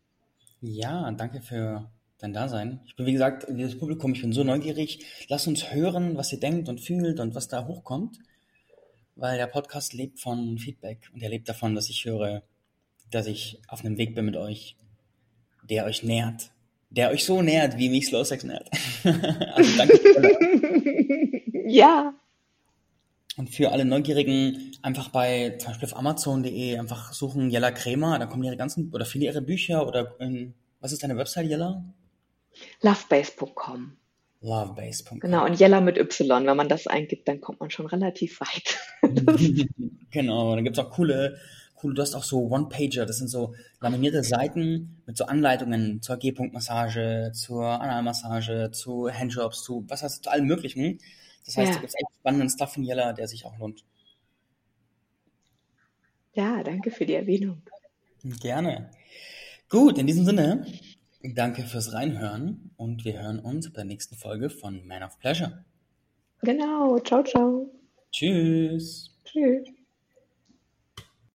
Ja, 0.61 1.11
danke 1.13 1.41
für 1.41 1.91
dein 2.19 2.33
Dasein. 2.33 2.81
Ich 2.87 2.97
bin, 2.97 3.07
wie 3.07 3.13
gesagt, 3.13 3.47
dieses 3.49 3.79
Publikum, 3.79 4.13
ich 4.13 4.23
bin 4.23 4.33
so 4.33 4.45
neugierig. 4.45 5.05
Lass 5.29 5.47
uns 5.47 5.73
hören, 5.73 6.17
was 6.17 6.33
ihr 6.33 6.41
denkt 6.41 6.69
und 6.69 6.81
fühlt 6.81 7.21
und 7.21 7.35
was 7.35 7.49
da 7.49 7.67
hochkommt. 7.67 8.19
Weil 9.15 9.39
der 9.39 9.47
Podcast 9.47 9.95
lebt 9.95 10.21
von 10.21 10.59
Feedback 10.59 11.09
und 11.13 11.23
er 11.23 11.31
lebt 11.31 11.49
davon, 11.49 11.75
dass 11.75 11.89
ich 11.89 12.05
höre, 12.05 12.43
dass 13.11 13.27
ich 13.27 13.61
auf 13.69 13.85
einem 13.85 13.97
Weg 13.99 14.15
bin 14.15 14.27
mit 14.27 14.37
euch, 14.37 14.77
der 15.69 15.85
euch 15.85 16.03
nährt. 16.03 16.51
Der 16.91 17.11
euch 17.11 17.25
so 17.25 17.43
nährt, 17.43 17.79
wie 17.79 17.89
mich 17.89 18.07
Slow 18.07 18.25
Sex 18.25 18.45
nährt. 18.45 18.71
also 19.05 19.77
danke. 19.77 21.43
ja. 21.67 22.15
Und 23.37 23.51
für 23.51 23.73
alle 23.73 23.85
Neugierigen 23.85 24.73
einfach 24.81 25.11
bei 25.11 25.57
zum 25.59 25.69
Beispiel 25.69 25.89
auf 25.89 25.97
Amazon.de 25.97 26.79
einfach 26.79 27.13
suchen 27.13 27.51
Jella 27.51 27.71
Krämer, 27.71 28.19
da 28.19 28.25
kommen 28.27 28.45
ihre 28.45 28.57
ganzen 28.57 28.91
oder 28.95 29.05
viele 29.05 29.27
ihre 29.27 29.43
Bücher 29.43 29.87
oder 29.87 30.19
in, 30.21 30.55
was 30.81 30.93
ist 30.93 31.03
deine 31.03 31.19
Website, 31.19 31.49
Jella? 31.49 31.85
Lovebase.com. 32.83 33.97
Lovebase.com. 34.41 35.21
Genau, 35.21 35.45
und 35.45 35.59
Yella 35.59 35.81
mit 35.81 35.99
Y. 35.99 36.47
Wenn 36.47 36.57
man 36.57 36.69
das 36.69 36.87
eingibt, 36.87 37.27
dann 37.29 37.41
kommt 37.41 37.61
man 37.61 37.71
schon 37.71 37.87
relativ 37.87 38.41
weit. 38.41 38.79
genau, 40.11 40.55
dann 40.55 40.65
gibt 40.65 40.79
es 40.79 40.85
auch 40.85 40.91
coole, 40.91 41.39
coole, 41.75 41.95
du 41.95 42.03
hast 42.03 42.15
auch 42.15 42.25
so 42.25 42.47
One-Pager, 42.49 43.07
das 43.07 43.19
sind 43.19 43.29
so 43.29 43.55
laminierte 43.81 44.23
Seiten 44.23 45.03
mit 45.07 45.17
so 45.17 45.25
Anleitungen 45.25 46.03
zur 46.03 46.17
G-Punkt-Massage, 46.17 47.33
zur 47.35 47.65
Analmassage, 47.65 48.71
zu 48.73 49.11
Handjobs, 49.11 49.63
zu 49.63 49.85
was 49.89 50.03
heißt 50.03 50.25
zu 50.25 50.31
allem 50.31 50.47
möglichen. 50.47 50.99
Das 51.45 51.57
heißt, 51.57 51.69
ja. 51.69 51.75
da 51.75 51.81
gibt 51.81 51.91
es 51.91 51.95
echt 51.95 52.19
spannenden 52.19 52.51
Stuff 52.51 52.75
von 52.75 52.85
Yella, 52.85 53.13
der 53.13 53.29
sich 53.29 53.45
auch 53.47 53.57
lohnt. 53.59 53.85
Ja, 56.35 56.63
danke 56.63 56.91
für 56.91 57.07
die 57.07 57.15
Erwähnung. 57.15 57.63
Gerne. 58.23 58.91
Gut, 59.69 59.99
in 59.99 60.07
diesem 60.07 60.25
Sinne, 60.25 60.67
Danke 61.23 61.63
fürs 61.63 61.93
Reinhören 61.93 62.71
und 62.77 63.05
wir 63.05 63.21
hören 63.21 63.39
uns 63.39 63.71
bei 63.73 63.77
der 63.77 63.85
nächsten 63.87 64.17
Folge 64.17 64.51
von 64.51 64.87
Man 64.87 65.03
of 65.03 65.19
Pleasure. 65.19 65.65
Genau, 66.43 66.99
ciao, 67.01 67.23
ciao. 67.23 67.71
Tschüss. 68.13 69.11
Tschüss. 69.25 69.76